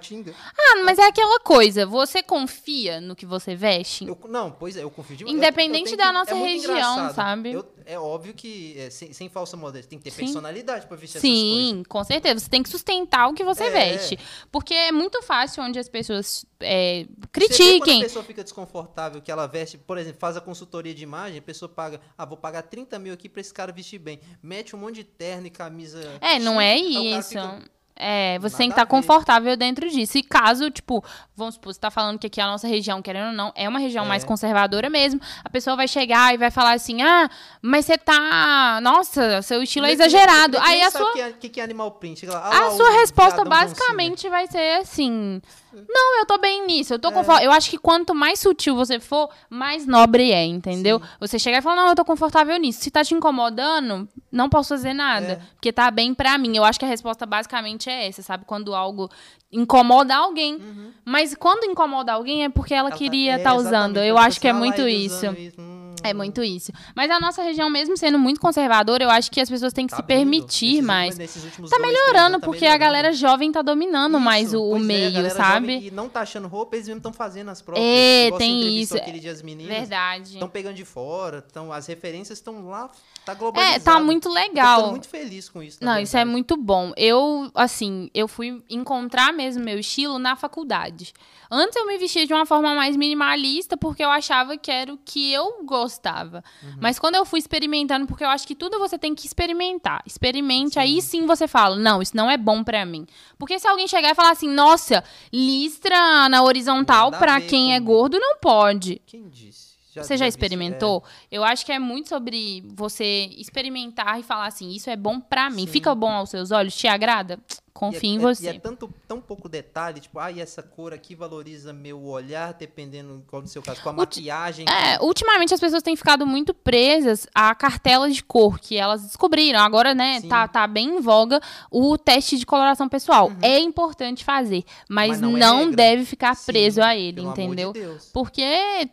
Ah, 0.58 0.84
mas 0.84 1.00
é 1.00 1.08
aquela 1.08 1.40
coisa, 1.40 1.86
você 1.86 2.22
confia 2.22 3.00
no 3.00 3.16
que 3.16 3.26
você 3.26 3.56
veste? 3.56 4.06
Eu- 4.06 4.20
não, 4.28 4.52
pois 4.52 4.76
é, 4.76 4.84
eu 4.84 4.92
confio 4.92 5.16
de 5.16 5.24
eu- 5.24 5.30
Independente 5.30 5.92
eu 5.92 5.98
tenho 5.98 5.98
da 5.98 6.08
que- 6.08 6.12
nossa 6.14 6.32
é 6.36 6.48
região, 6.50 7.14
sabe? 7.14 7.54
Eu- 7.54 7.74
é 7.86 7.98
óbvio 7.98 8.34
que, 8.34 8.78
é, 8.78 8.90
sem, 8.90 9.14
sem 9.14 9.30
falsa 9.30 9.56
modéstia, 9.56 9.90
tem 9.92 9.98
que 10.00 10.04
ter 10.04 10.12
Sim. 10.12 10.24
personalidade 10.26 10.86
pra 10.86 10.98
vestir 10.98 11.18
essas 11.20 11.30
coisas. 11.30 11.48
Sim, 11.70 11.84
com 11.88 12.04
certeza. 12.04 12.40
Você 12.42 12.50
tem 12.50 12.62
que 12.62 12.70
sustentar 12.70 13.30
o 13.30 13.34
que 13.34 13.46
você 13.46 13.64
É. 13.64 13.70
veste. 13.70 14.20
Porque 14.52 14.74
é 14.74 14.92
muito 14.92 15.22
fácil 15.22 15.64
onde 15.64 15.80
as 15.80 15.88
pessoas 15.88 16.46
é, 16.60 17.04
Você 17.04 17.06
vê 17.06 17.08
quando 17.08 17.24
a 17.24 17.28
critiquem. 17.30 18.02
pessoa 18.02 18.26
fica 18.26 18.44
desconfortável, 18.44 19.22
que 19.22 19.32
ela 19.32 19.46
veste, 19.48 19.78
por 19.78 19.96
exemplo, 19.98 20.20
faz 20.20 20.36
a 20.36 20.42
consultoria 20.42 20.94
de 20.94 21.04
imagem, 21.04 21.38
a 21.38 21.42
pessoa 21.42 21.70
paga, 21.70 22.02
ah, 22.18 22.26
vou 22.26 22.36
pagar 22.36 22.64
30 22.64 22.98
mil 22.98 23.14
aqui 23.14 23.30
pra 23.38 23.42
esse 23.42 23.54
cara 23.54 23.72
vestir 23.72 24.00
bem. 24.00 24.20
Mete 24.42 24.76
um 24.76 24.80
monte 24.80 24.96
de 24.96 25.04
terno 25.04 25.46
e 25.46 25.52
camisa. 25.52 26.02
É, 26.20 26.40
não 26.40 26.60
é 26.60 26.76
isso. 26.76 27.30
fica- 27.30 27.60
É, 28.00 28.38
você 28.38 28.54
Nada 28.54 28.58
tem 28.58 28.68
que 28.70 28.74
estar 28.74 28.84
ver. 28.84 28.90
confortável 28.92 29.58
dentro 29.58 29.90
disso. 29.90 30.20
E 30.20 30.24
caso, 30.24 30.70
tipo, 30.70 31.04
vamos 31.36 31.56
supor, 31.56 31.74
você 31.74 31.80
tá 31.80 31.90
falando 31.90 32.20
que 32.20 32.28
aqui 32.28 32.40
a 32.40 32.46
nossa 32.46 32.68
região, 32.68 33.02
querendo 33.02 33.30
ou 33.30 33.34
não, 33.34 33.52
é 33.56 33.68
uma 33.68 33.80
região 33.80 34.06
É. 34.06 34.08
mais 34.08 34.24
conservadora 34.24 34.88
mesmo. 34.88 35.20
A 35.44 35.50
pessoa 35.50 35.76
vai 35.76 35.88
chegar 35.88 36.32
e 36.32 36.38
vai 36.38 36.52
falar 36.52 36.74
assim: 36.74 37.02
ah, 37.02 37.28
mas 37.60 37.86
você 37.88 37.98
tá. 37.98 38.80
Nossa, 38.84 39.42
seu 39.42 39.64
estilo 39.64 39.88
é 39.88 39.92
exagerado. 39.94 40.58
Aí 40.60 40.82
a 40.84 40.92
sua. 40.92 41.10
o 41.10 41.14
que 41.14 41.22
é, 41.22 41.32
que 41.32 41.50
que 41.50 41.60
é 41.60 41.64
animal 41.64 41.92
print. 41.94 42.20
Chega 42.20 42.34
lá, 42.34 42.46
ah 42.46 42.50
lá 42.50 42.60
A 42.66 42.68
o 42.70 42.78
sua 42.78 42.90
resposta 42.92 43.44
basicamente 43.44 44.30
vai 44.30 44.46
ser 44.48 44.80
assim: 44.82 45.42
Não, 45.88 46.20
eu 46.20 46.26
tô 46.26 46.38
bem 46.38 46.66
nisso, 46.66 46.94
eu 46.94 47.00
tô 47.00 47.10
É. 47.10 47.12
confortável. 47.12 47.46
Eu 47.46 47.52
acho 47.52 47.70
que 47.70 47.78
quanto 47.78 48.16
mais 48.16 48.40
sutil 48.40 48.76
você 48.76 49.00
for, 49.00 49.30
mais 49.50 49.86
nobre 49.86 50.32
é, 50.32 50.46
entendeu? 50.46 51.02
Você 51.20 51.38
chegar 51.38 51.60
e 51.60 51.62
falar: 51.62 51.76
Não, 51.76 51.90
eu 51.90 51.96
tô 51.96 52.06
confortável 52.06 52.58
nisso. 52.58 52.82
Se 52.82 52.90
tá 52.92 53.04
te 53.04 53.14
incomodando, 53.14 54.08
não 54.32 54.50
posso 54.50 54.70
fazer 54.70 54.94
nada, 54.94 55.34
É. 55.34 55.36
porque 55.56 55.72
tá 55.74 55.90
bem 55.92 56.14
pra 56.14 56.38
mim. 56.38 56.56
Eu 56.56 56.64
acho 56.64 56.80
que 56.80 56.86
a 56.86 56.88
resposta 56.88 57.26
basicamente 57.26 57.90
é 57.90 58.08
essa, 58.08 58.22
sabe? 58.22 58.46
Quando 58.46 58.74
algo 58.76 59.10
incomoda 59.52 60.16
alguém. 60.16 60.60
Mas 61.06 61.34
quando 61.36 61.64
incomoda 61.66 62.14
alguém 62.14 62.44
é 62.44 62.50
porque 62.50 62.74
ela, 62.74 62.84
Uhum. 62.84 62.88
Ela 62.88 62.92
tá- 62.92 62.98
queria 62.98 63.34
é, 63.34 63.38
estar 63.38 63.56
usando. 63.56 63.98
Eu 63.98 64.18
acho 64.18 64.40
que 64.42 64.48
é 64.48 64.54
muito 64.54 64.88
isso. 64.88 65.26
hum, 65.58 65.76
É 66.04 66.14
muito 66.14 66.44
isso. 66.44 66.72
Mas 66.96 67.10
a 67.10 67.20
nossa 67.20 67.42
região, 67.42 67.70
mesmo 67.72 67.98
sendo 67.98 68.20
muito 68.20 68.40
conservadora, 68.40 69.04
eu 69.04 69.10
acho 69.10 69.32
que 69.32 69.42
as 69.42 69.50
pessoas 69.50 69.74
têm 69.74 69.88
que 69.88 69.92
tá 69.92 69.98
se 69.98 70.02
vindo. 70.04 70.08
permitir 70.08 70.66
Nesses 70.76 70.86
mais. 70.86 71.18
últimos- 71.44 71.72
Tá 71.72 71.78
dois, 71.78 71.90
melhorando, 71.90 72.18
anos, 72.36 72.40
tá 72.42 72.46
porque 72.46 72.66
a 72.66 72.70
melhorando. 72.70 72.80
galera 72.86 73.12
jovem 73.14 73.52
tá 73.52 73.62
dominando 73.64 74.20
mais 74.20 74.50
Isso, 74.50 74.62
o, 74.62 74.68
o 74.68 74.70
pois 74.72 74.82
é, 74.84 74.86
a 74.86 74.88
meio, 74.88 75.12
galera 75.14 75.34
sabe? 75.36 75.88
E 75.88 75.92
não 75.92 76.08
tá 76.08 76.22
achando 76.22 76.48
roupa, 76.48 76.76
eles 76.76 76.88
mesmo 76.88 77.00
estão 77.00 77.12
fazendo 77.12 77.50
as 77.50 77.62
próprias. 77.64 77.86
É, 77.86 78.30
tem 78.38 78.80
isso. 78.80 78.96
aquele 78.96 79.20
dia 79.20 79.32
as 79.32 79.42
meninas. 79.42 79.76
Verdade. 79.76 80.34
Estão 80.34 80.48
pegando 80.48 80.76
de 80.76 80.86
fora, 80.86 81.42
tão, 81.42 81.74
as 81.74 81.88
referências 81.88 82.38
estão 82.38 82.70
lá, 82.70 82.90
tá 83.26 83.34
globalizado. 83.34 83.76
É, 83.76 83.80
tá 83.80 84.00
muito 84.00 84.30
Eu 84.30 84.34
legal. 84.34 84.84
tô 84.84 84.90
muito 84.92 85.10
feliz 85.10 85.50
com 85.50 85.64
isso. 85.64 85.80
Não, 85.82 86.00
isso 86.00 86.16
é 86.16 86.24
muito 86.24 86.56
bom. 86.56 86.94
Eu, 86.96 87.50
assim, 87.56 88.10
eu 88.14 88.28
fui 88.28 88.62
encontrar 88.70 89.34
mesmo 89.38 89.64
meu 89.64 89.80
estilo 89.80 90.18
na 90.18 90.36
faculdade. 90.36 91.14
Antes 91.50 91.78
eu 91.78 91.88
me 91.88 91.98
vestia 91.98 92.26
de 92.26 92.34
uma 92.34 92.46
forma 92.46 92.76
mais 92.76 92.98
minimalista 92.98 93.78
porque 93.78 94.04
eu 94.04 94.10
achava 94.10 94.58
que 94.58 94.70
era 94.70 94.94
o 94.94 94.98
que 94.98 95.32
eu 95.32 95.64
gostava. 95.64 96.44
Uhum. 96.62 96.78
Mas 96.82 97.00
quando 97.00 97.16
eu 97.16 97.24
fui 97.24 97.40
experimentando, 97.40 98.06
porque 98.08 98.24
eu 98.24 98.30
acho 98.30 98.48
que 98.48 98.56
tudo 98.56 98.80
você 98.80 98.98
tem 98.98 99.16
que 99.16 99.26
experimentar. 99.26 100.02
Experimente, 100.06 100.80
aí 100.80 101.02
sim 101.02 101.26
você 101.26 101.48
fala, 101.48 101.76
não, 101.76 102.02
isso 102.02 102.18
não 102.18 102.30
é 102.30 102.38
bom 102.38 102.64
pra 102.64 102.86
mim. 102.86 103.06
Porque 103.38 103.60
se 103.60 103.68
alguém 103.68 103.88
chegar 103.88 104.12
e 104.12 104.16
falar 104.16 104.32
assim, 104.32 104.50
nossa, 104.50 105.04
listra 105.32 106.28
na 106.28 106.44
horizontal 106.44 107.12
Nada 107.12 107.18
a 107.18 107.20
pra 107.20 107.40
ver 107.40 107.48
quem 107.48 107.76
é 107.76 107.80
gordo, 107.80 108.20
não 108.20 108.38
pode. 108.40 109.02
Quem 109.06 109.30
disse? 109.30 109.78
Você 110.04 110.18
já 110.18 110.26
vi 110.26 110.30
isso, 110.30 110.38
experimentou? 110.38 111.04
Eu 111.32 111.44
acho 111.44 111.66
que 111.66 111.72
é 111.72 111.80
muito 111.80 112.10
sobre 112.10 112.64
você 112.76 113.30
experimentar 113.38 114.20
e 114.20 114.24
falar 114.24 114.48
assim, 114.48 114.70
isso 114.72 114.90
é 114.90 114.96
bom 114.96 115.20
pra 115.20 115.50
mim. 115.50 115.66
Sim. 115.66 115.72
Fica 115.72 115.94
bom 115.96 116.12
aos 116.12 116.30
seus 116.30 116.52
olhos? 116.52 116.76
Te 116.76 116.88
agrada? 116.88 117.40
É. 117.78 117.80
Confie 117.80 118.08
E 118.08 118.10
é- 118.10 118.14
em 118.14 118.18
é- 118.18 118.20
você. 118.22 118.46
E 118.46 118.48
é 118.50 118.60
tanto, 118.60 118.90
tão 119.08 119.22
pouco 119.22 119.48
detalhe, 119.48 120.00
tipo, 120.00 120.20
ah, 120.20 120.32
e 120.32 120.42
essa 120.42 120.62
cor 120.64 120.94
aqui 120.94 121.16
valoriza 121.16 121.72
meu 121.74 122.04
olhar, 122.06 122.54
dependendo, 122.54 123.24
igual 123.28 123.42
no 123.42 123.48
seu 123.48 123.62
caso, 123.62 123.82
com 123.82 123.90
a 123.90 123.94
maquiagem. 123.94 124.66
É, 124.70 125.00
ultimamente 125.02 125.54
as 125.54 125.60
pessoas 125.60 125.84
têm 125.84 125.96
ficado 125.96 126.26
muito 126.26 126.54
presas 126.54 127.28
a 127.34 127.54
cartelas 127.56 128.16
de 128.16 128.24
cor 128.24 128.60
que 128.60 128.78
elas 128.78 129.04
descobriram. 129.04 129.60
Agora, 129.60 129.94
né, 129.94 130.20
Sim. 130.22 130.28
tá, 130.28 130.48
tá 130.48 130.68
bem 130.68 130.98
em 130.98 131.02
voga 131.02 131.40
o 131.72 131.98
teste 131.98 132.38
de 132.38 132.46
coloração 132.46 132.88
pessoal. 132.90 133.32
É 133.42 133.60
importante 133.60 134.24
fazer, 134.26 134.64
mas, 134.90 135.10
Mas 135.10 135.22
não 135.22 135.32
não, 135.34 135.62
é 135.70 135.72
deve 135.72 136.06
ficar 136.06 136.36
Sim, 136.36 136.46
preso 136.52 136.82
a 136.82 136.96
ele, 136.96 137.22
de 137.22 137.28
entendeu? 137.28 137.72
Deus. 137.74 138.10
Porque 138.14 138.44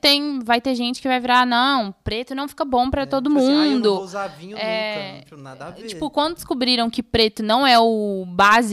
tem, 0.00 0.40
vai 0.40 0.60
ter 0.60 0.74
gente 0.74 1.00
que 1.00 1.08
vai 1.08 1.20
virar, 1.20 1.46
não, 1.46 1.92
preto 2.04 2.34
não 2.34 2.46
fica 2.48 2.64
bom 2.64 2.90
pra 2.90 3.02
É, 3.02 3.06
todo 3.06 3.28
tipo 3.28 3.38
assim, 3.38 3.48
ah, 3.48 3.52
eu 3.52 3.64
não 3.64 3.70
mundo. 3.76 3.94
vou 3.94 4.04
usar 4.04 4.26
vinho 4.28 4.56
É, 4.56 5.16
nunca, 5.22 5.36
não 5.36 5.42
nada 5.42 5.66
a 5.66 5.70
ver. 5.70 5.86
Tipo, 5.86 6.10
quando 6.10 6.34
descobriram 6.34 6.88
que 6.90 7.02
preto 7.02 7.42
não 7.42 7.66
é 7.66 7.78
o 7.78 8.24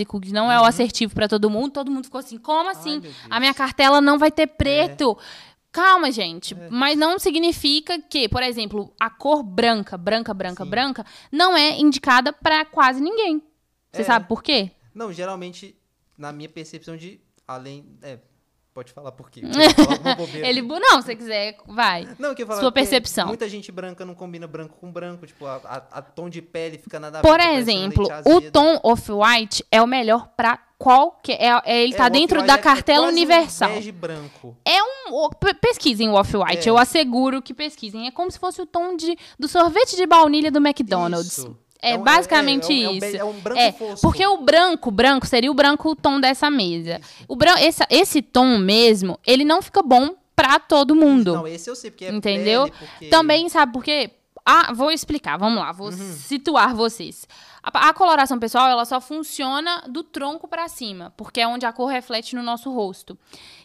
básico, 0.01 0.20
que 0.20 0.31
não 0.31 0.51
é 0.51 0.60
o 0.60 0.65
assertivo 0.65 1.13
pra 1.13 1.27
todo 1.27 1.50
mundo, 1.50 1.72
todo 1.72 1.91
mundo 1.91 2.05
ficou 2.05 2.20
assim, 2.20 2.38
como 2.38 2.70
assim? 2.70 3.00
Deus. 3.00 3.15
A 3.29 3.39
minha 3.39 3.53
cartela 3.53 4.01
não 4.01 4.17
vai 4.17 4.31
ter 4.31 4.48
preto. 4.48 5.17
Calma, 5.72 6.12
gente. 6.12 6.53
É. 6.53 6.70
Mas 6.70 6.98
não 6.98 7.17
significa 7.17 8.00
que, 8.01 8.27
por 8.27 8.43
exemplo, 8.43 8.93
a 9.00 9.10
cor 9.10 9.41
branca, 9.41 9.98
branca, 9.98 10.34
branca, 10.34 10.63
Sim. 10.65 10.70
branca, 10.70 11.05
não 11.31 11.55
é 11.55 11.79
indicada 11.79 12.34
pra 12.34 12.65
quase 12.65 13.00
ninguém. 13.00 13.41
Você 13.91 14.01
É. 14.01 14.05
sabe 14.05 14.27
por 14.27 14.43
quê? 14.43 14.72
Não, 14.93 15.13
geralmente, 15.13 15.75
na 16.17 16.34
minha 16.34 16.50
percepção 16.50 16.98
de, 16.98 17.22
além, 17.48 17.86
é, 18.01 18.20
pode 18.73 18.91
falar 18.91 19.11
por 19.11 19.29
quê. 19.29 19.41
Ele, 20.43 20.61
não, 20.61 21.01
se 21.01 21.07
você 21.07 21.15
quiser, 21.15 21.57
vai. 21.67 22.07
Não, 22.17 22.33
que 22.33 22.43
eu 22.43 22.47
falar 22.47 22.59
Sua 22.59 22.71
porque 22.71 22.81
percepção. 22.81 23.27
Muita 23.27 23.47
gente 23.49 23.71
branca 23.71 24.05
não 24.05 24.15
combina 24.15 24.47
branco 24.47 24.77
com 24.79 24.91
branco, 24.91 25.25
tipo, 25.27 25.45
a, 25.45 25.55
a- 25.63 25.83
a 25.99 26.01
tom 26.01 26.29
de 26.29 26.41
pele 26.41 26.77
fica 26.77 26.99
nada. 26.99 27.21
Por 27.21 27.31
fica 27.39 27.43
parecendo 27.43 27.71
exemplo, 27.71 28.07
leite 28.07 28.47
o 28.47 28.51
tom 28.51 28.79
off-white 28.83 29.65
é 29.71 29.81
o 29.81 29.87
melhor 29.87 30.27
pra 30.35 30.57
qualquer. 30.77 31.37
É, 31.39 31.61
é- 31.65 31.83
ele 31.83 31.93
É, 31.93 31.97
tá 31.97 32.09
dentro 32.09 32.41
da 32.45 32.53
é- 32.53 32.55
é 32.55 32.59
cartela 32.59 33.05
um 33.07 33.09
universal. 33.09 33.69
bege 33.69 33.91
branco. 33.91 34.57
Um- 35.09 35.13
o- 35.13 35.29
pe- 35.29 35.53
pesquisem 35.53 36.09
o 36.09 36.13
Off-White, 36.13 36.67
É. 36.67 36.71
eu 36.71 36.77
asseguro 36.77 37.41
que 37.41 37.53
pesquisem. 37.53 38.07
É 38.07 38.11
como 38.11 38.31
se 38.31 38.39
fosse 38.39 38.61
o 38.61 38.65
tom 38.65 38.95
de, 38.95 39.17
do 39.37 39.47
sorvete 39.47 39.95
de 39.95 40.05
baunilha 40.07 40.49
do 40.51 40.59
McDonald's. 40.59 41.37
Isso. 41.39 41.57
É, 41.81 41.97
um- 41.97 42.03
basicamente 42.03 42.71
é 42.71 42.88
um- 42.88 42.89
é 42.89 42.89
um 42.89 42.93
isso. 42.97 43.17
É 43.17 43.23
um 43.23 43.33
branco 43.39 43.59
É, 43.59 43.71
fosco. 43.71 44.01
porque 44.01 44.25
o 44.27 44.38
branco, 44.38 44.91
branco 44.91 45.25
seria 45.25 45.50
o 45.51 45.53
branco 45.53 45.89
o 45.89 45.95
tom 45.95 46.19
dessa 46.19 46.50
mesa. 46.50 47.01
O 47.27 47.35
branco, 47.35 47.59
esse, 47.59 47.83
esse 47.89 48.21
tom 48.21 48.57
mesmo, 48.57 49.19
ele 49.25 49.43
não 49.43 49.61
fica 49.61 49.81
bom 49.81 50.15
pra 50.35 50.59
todo 50.59 50.95
mundo. 50.95 51.33
Não, 51.33 51.47
esse 51.47 51.69
eu 51.69 51.75
sei, 51.75 51.89
porque 51.91 52.05
é 52.05 52.11
Entendeu? 52.11 52.65
pele, 52.65 52.75
porque... 52.79 53.07
Também, 53.09 53.50
sabe 53.50 53.73
por 53.73 53.83
quê? 53.83 54.11
Ah, 54.45 54.73
vou 54.73 54.91
explicar, 54.91 55.38
vamos 55.38 55.59
lá, 55.59 55.69
Uhum. 55.69 55.73
vou 55.75 55.91
situar 55.91 56.73
vocês. 56.75 57.27
A, 57.61 57.89
a 57.89 57.93
coloração 57.93 58.39
pessoal, 58.39 58.67
ela 58.67 58.85
só 58.85 59.00
funciona 59.00 59.83
do 59.88 60.01
tronco 60.03 60.47
pra 60.47 60.67
cima, 60.67 61.13
porque 61.15 61.39
é 61.41 61.47
onde 61.47 61.63
a 61.65 61.71
cor 61.71 61.85
reflete 61.88 62.35
no 62.35 62.41
nosso 62.41 62.71
rosto. 62.71 63.15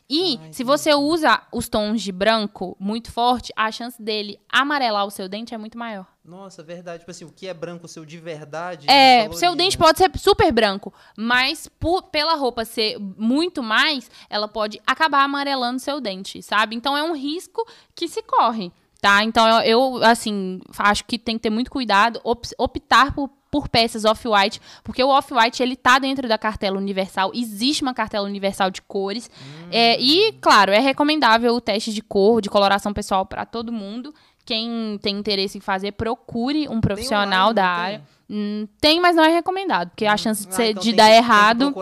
E 0.08 0.38
Ah, 0.40 0.52
se 0.52 0.62
você 0.62 0.94
usa 0.94 1.42
os 1.52 1.68
tons 1.68 2.00
de 2.00 2.12
branco 2.12 2.76
muito 2.78 3.10
forte, 3.10 3.52
a 3.56 3.70
chance 3.72 4.00
dele 4.00 4.38
amarelar 4.48 5.04
o 5.04 5.10
seu 5.10 5.28
dente 5.28 5.52
é 5.54 5.58
muito 5.58 5.76
maior. 5.76 6.06
Nossa, 6.24 6.62
verdade. 6.62 7.00
Tipo 7.00 7.10
assim, 7.10 7.24
o 7.24 7.30
que 7.32 7.46
é 7.48 7.54
branco 7.54 7.86
seu 7.88 8.04
de 8.04 8.18
verdade... 8.18 8.86
É, 8.88 9.16
desvaloriza. 9.28 9.40
seu 9.40 9.56
dente 9.56 9.76
pode 9.78 9.98
ser 9.98 10.10
super 10.18 10.52
branco, 10.52 10.92
mas 11.16 11.68
por- 11.80 12.04
pela 12.04 12.34
roupa 12.34 12.64
ser 12.64 12.98
muito 13.00 13.62
mais, 13.62 14.10
ela 14.30 14.46
pode 14.48 14.80
acabar 14.86 15.22
amarelando 15.24 15.80
seu 15.80 16.00
dente, 16.00 16.42
sabe? 16.42 16.74
Então 16.76 16.96
é 16.96 17.02
um 17.02 17.14
risco 17.14 17.64
que 17.94 18.08
se 18.08 18.22
corre, 18.22 18.72
tá? 19.00 19.22
Então 19.24 19.46
eu, 19.60 19.96
eu, 19.96 20.04
assim, 20.04 20.60
acho 20.78 21.04
que 21.04 21.18
tem 21.18 21.36
que 21.36 21.42
ter 21.42 21.50
muito 21.50 21.70
cuidado, 21.70 22.20
op- 22.24 22.46
optar 22.58 23.12
por, 23.14 23.28
por 23.56 23.68
peças 23.70 24.04
off-white, 24.04 24.60
porque 24.84 25.02
o 25.02 25.08
off-white 25.08 25.62
ele 25.62 25.74
tá 25.76 25.98
dentro 25.98 26.28
da 26.28 26.36
cartela 26.36 26.76
universal, 26.76 27.30
existe 27.34 27.82
uma 27.82 27.94
cartela 27.94 28.26
universal 28.28 28.70
de 28.70 28.82
cores, 28.82 29.30
é, 29.70 29.98
e 29.98 30.32
claro, 30.42 30.72
é 30.72 30.78
recomendável 30.78 31.54
o 31.54 31.60
teste 31.60 31.90
de 31.92 32.02
cor, 32.02 32.42
de 32.42 32.50
coloração 32.50 32.92
pessoal 32.92 33.24
para 33.24 33.46
todo 33.46 33.72
mundo. 33.72 34.14
Quem 34.44 34.98
tem 35.02 35.16
interesse 35.16 35.56
em 35.58 35.60
fazer, 35.60 35.92
procure 35.92 36.68
um 36.68 36.80
profissional 36.80 37.50
online, 37.50 37.54
da 37.54 37.66
área. 37.66 37.98
tem? 37.98 38.06
Hum, 38.38 38.68
tem, 38.80 39.00
mas 39.00 39.16
não 39.16 39.24
é 39.24 39.28
recomendado, 39.28 39.88
porque 39.90 40.04
a 40.06 40.16
chance 40.16 40.42
de, 40.46 40.52
Ah, 40.52 40.56
ser- 40.56 40.70
então 40.70 40.82
de 40.82 40.92
dar 40.92 41.08
que- 41.08 41.14
errado. 41.16 41.68
um 41.68 41.72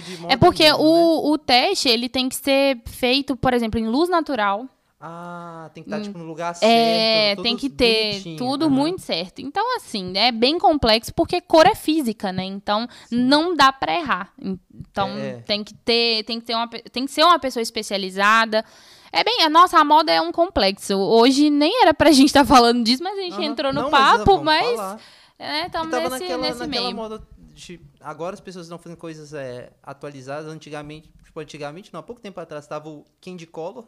de 0.00 0.18
É 0.28 0.36
porque 0.36 0.64
mesmo, 0.64 0.78
né? 0.78 0.84
o, 0.84 1.32
o 1.32 1.38
teste 1.38 1.88
ele 1.88 2.08
tem 2.08 2.28
que 2.28 2.36
ser 2.36 2.78
feito, 2.86 3.36
por 3.36 3.54
exemplo, 3.54 3.78
em 3.78 3.86
luz 3.86 4.08
natural. 4.10 4.66
Ah, 5.00 5.70
tem 5.72 5.84
que 5.84 5.88
estar, 5.90 6.02
tipo, 6.02 6.18
no 6.18 6.24
lugar 6.24 6.54
certo. 6.54 6.72
É, 6.72 7.30
tudo 7.36 7.42
tem 7.44 7.56
que 7.56 7.70
ter 7.70 8.36
tudo 8.36 8.64
Aham. 8.64 8.74
muito 8.74 9.00
certo. 9.00 9.40
Então, 9.40 9.76
assim, 9.76 10.12
é 10.16 10.32
bem 10.32 10.58
complexo, 10.58 11.14
porque 11.14 11.40
cor 11.40 11.66
é 11.66 11.74
física, 11.76 12.32
né? 12.32 12.42
Então, 12.44 12.88
não 13.08 13.54
dá 13.54 13.72
pra 13.72 13.94
errar. 13.94 14.32
Então, 14.42 15.08
É. 15.10 15.40
tem 15.46 15.62
que 15.62 15.72
ter, 15.72 16.24
tem 16.24 16.40
que 16.40 16.46
ter 16.46 16.54
uma, 16.56 16.66
tem 16.68 17.04
que 17.06 17.12
ser 17.12 17.22
uma 17.22 17.38
pessoa 17.38 17.62
especializada. 17.62 18.64
É 19.12 19.22
bem, 19.22 19.42
a 19.44 19.48
nossa 19.48 19.78
a 19.78 19.84
moda 19.84 20.10
é 20.12 20.20
um 20.20 20.32
complexo. 20.32 20.96
Hoje 20.96 21.48
nem 21.48 21.80
era 21.82 21.94
pra 21.94 22.10
gente 22.12 22.26
estar 22.26 22.44
falando 22.44 22.82
disso, 22.84 23.02
mas 23.02 23.16
a 23.16 23.22
gente 23.22 23.34
Aham. 23.34 23.44
entrou 23.44 23.72
no 23.72 23.82
Não, 23.82 23.90
mas 23.92 24.18
papo, 24.18 24.42
mas, 24.42 24.66
falar. 24.76 25.00
é, 25.38 25.66
estamos 25.66 25.92
nesse, 25.92 26.10
naquela, 26.10 26.42
nesse 26.42 26.58
naquela 26.58 26.84
meio. 26.84 26.96
moda 26.96 27.22
de... 27.54 27.80
Agora 28.00 28.34
as 28.34 28.40
pessoas 28.40 28.66
estão 28.66 28.78
fazendo 28.78 28.98
coisas 28.98 29.32
é, 29.32 29.70
atualizadas. 29.80 30.52
Antigamente, 30.52 31.08
tipo, 31.24 31.38
antigamente, 31.38 31.92
não, 31.92 32.00
há 32.00 32.02
pouco 32.02 32.20
tempo 32.20 32.40
atrás, 32.40 32.66
tava 32.66 32.88
o 32.88 33.04
Candy 33.20 33.46
Color. 33.46 33.86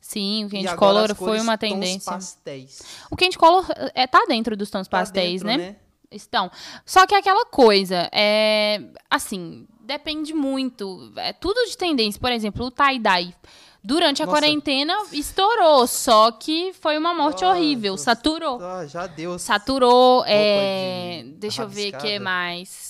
Sim, 0.00 0.46
o 0.46 0.50
Candy 0.50 0.74
Color 0.76 1.14
foi 1.14 1.40
uma 1.40 1.56
tons 1.58 1.70
tendência. 1.70 2.12
pastéis. 2.12 2.82
O 3.10 3.16
Candy 3.16 3.36
Color 3.38 3.66
é, 3.94 4.06
tá 4.06 4.24
dentro 4.26 4.56
dos 4.56 4.70
tons 4.70 4.88
Tá 4.88 4.98
pastéis, 4.98 5.42
dentro, 5.42 5.58
né? 5.58 5.76
Estão. 6.10 6.50
Só 6.84 7.06
que 7.06 7.14
é 7.14 7.18
aquela 7.18 7.44
coisa, 7.46 8.08
é. 8.12 8.80
Assim, 9.08 9.68
depende 9.82 10.34
muito. 10.34 11.12
É 11.16 11.32
tudo 11.32 11.64
de 11.68 11.76
tendência. 11.76 12.20
Por 12.20 12.32
exemplo, 12.32 12.66
o 12.66 12.70
tie-dye. 12.70 13.34
Durante 13.82 14.22
a 14.22 14.26
Nossa. 14.26 14.38
quarentena 14.38 14.94
estourou, 15.12 15.86
só 15.86 16.32
que 16.32 16.72
foi 16.74 16.98
uma 16.98 17.14
morte 17.14 17.44
Nossa. 17.44 17.56
horrível. 17.56 17.96
Saturou. 17.96 18.60
Ah, 18.60 18.84
já 18.86 19.06
deu. 19.06 19.38
Saturou. 19.38 20.22
é, 20.26 21.22
de 21.24 21.32
Deixa 21.36 21.62
eu 21.62 21.68
ver 21.68 21.94
o 21.94 21.98
que 21.98 22.18
mais. 22.18 22.89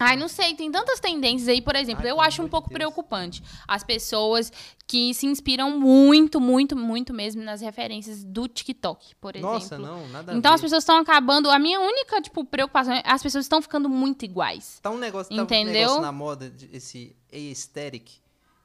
Ai, 0.00 0.16
não 0.16 0.26
sei, 0.26 0.54
tem 0.54 0.72
tantas 0.72 0.98
tendências 0.98 1.48
aí, 1.48 1.62
por 1.62 1.76
exemplo, 1.76 2.02
Ai, 2.04 2.10
eu 2.10 2.20
acho 2.20 2.42
um 2.42 2.48
pouco 2.48 2.68
Deus. 2.68 2.76
preocupante 2.76 3.40
as 3.66 3.84
pessoas 3.84 4.52
que 4.88 5.14
se 5.14 5.24
inspiram 5.26 5.78
muito, 5.78 6.40
muito, 6.40 6.76
muito 6.76 7.14
mesmo 7.14 7.42
nas 7.42 7.60
referências 7.60 8.24
do 8.24 8.48
TikTok, 8.48 9.14
por 9.20 9.36
exemplo. 9.36 9.52
Nossa, 9.54 9.78
não, 9.78 10.08
nada 10.08 10.34
Então 10.34 10.52
as 10.52 10.60
pessoas 10.60 10.82
estão 10.82 10.98
acabando. 10.98 11.48
A 11.48 11.58
minha 11.60 11.80
única, 11.80 12.20
tipo, 12.20 12.44
preocupação 12.44 12.92
é 12.92 13.02
as 13.04 13.22
pessoas 13.22 13.44
estão 13.44 13.62
ficando 13.62 13.88
muito 13.88 14.24
iguais. 14.24 14.80
Tá 14.82 14.90
um 14.90 14.98
negócio, 14.98 15.34
tá 15.34 15.40
um 15.40 15.44
Entendeu? 15.44 15.72
negócio 15.72 16.02
na 16.02 16.12
moda, 16.12 16.52
esse 16.72 17.14
aesthetic, 17.32 18.10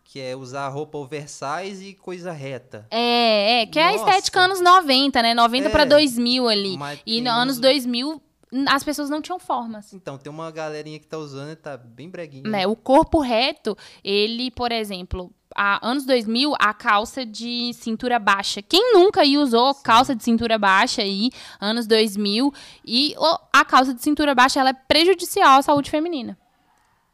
que 0.03 0.19
é 0.19 0.35
usar 0.35 0.67
roupa 0.69 0.97
oversize 0.97 1.85
e 1.85 1.93
coisa 1.93 2.31
reta. 2.31 2.87
É, 2.89 3.61
é, 3.61 3.65
que 3.67 3.77
é 3.77 3.87
a 3.89 3.91
Nossa. 3.91 4.05
estética 4.09 4.39
anos 4.41 4.59
90, 4.59 5.21
né? 5.21 5.35
90 5.35 5.67
É. 5.67 5.69
pra 5.69 5.85
2000 5.85 6.47
ali. 6.49 6.75
E 7.05 7.21
nos 7.21 7.31
anos 7.31 7.55
uns- 7.57 7.61
2000 7.61 8.19
as 8.67 8.83
pessoas 8.83 9.09
não 9.09 9.21
tinham 9.21 9.39
formas. 9.39 9.93
Então, 9.93 10.17
tem 10.17 10.31
uma 10.31 10.49
galerinha 10.51 10.99
que 10.99 11.05
tá 11.07 11.17
usando 11.17 11.51
e 11.51 11.55
tá 11.55 11.77
bem 11.77 12.09
breguinha. 12.09 12.49
Né? 12.49 12.65
O 12.67 12.75
corpo 12.75 13.19
reto, 13.19 13.77
ele, 14.03 14.49
por 14.51 14.71
exemplo, 14.71 15.31
há 15.55 15.85
anos 15.87 16.05
2000, 16.05 16.53
a 16.59 16.73
calça 16.73 17.25
de 17.25 17.71
cintura 17.73 18.17
baixa. 18.19 18.61
Quem 18.61 18.93
nunca 18.93 19.21
aí 19.21 19.37
usou 19.37 19.73
calça 19.75 20.15
de 20.15 20.23
cintura 20.23 20.57
baixa 20.57 21.01
aí, 21.01 21.29
anos 21.59 21.85
2000, 21.87 22.51
e 22.85 23.13
o- 23.17 23.39
a 23.53 23.63
calça 23.65 23.93
de 23.93 24.01
cintura 24.01 24.33
baixa, 24.33 24.59
ela 24.59 24.69
é 24.69 24.73
prejudicial 24.73 25.59
à 25.59 25.61
saúde 25.61 25.89
feminina. 25.91 26.37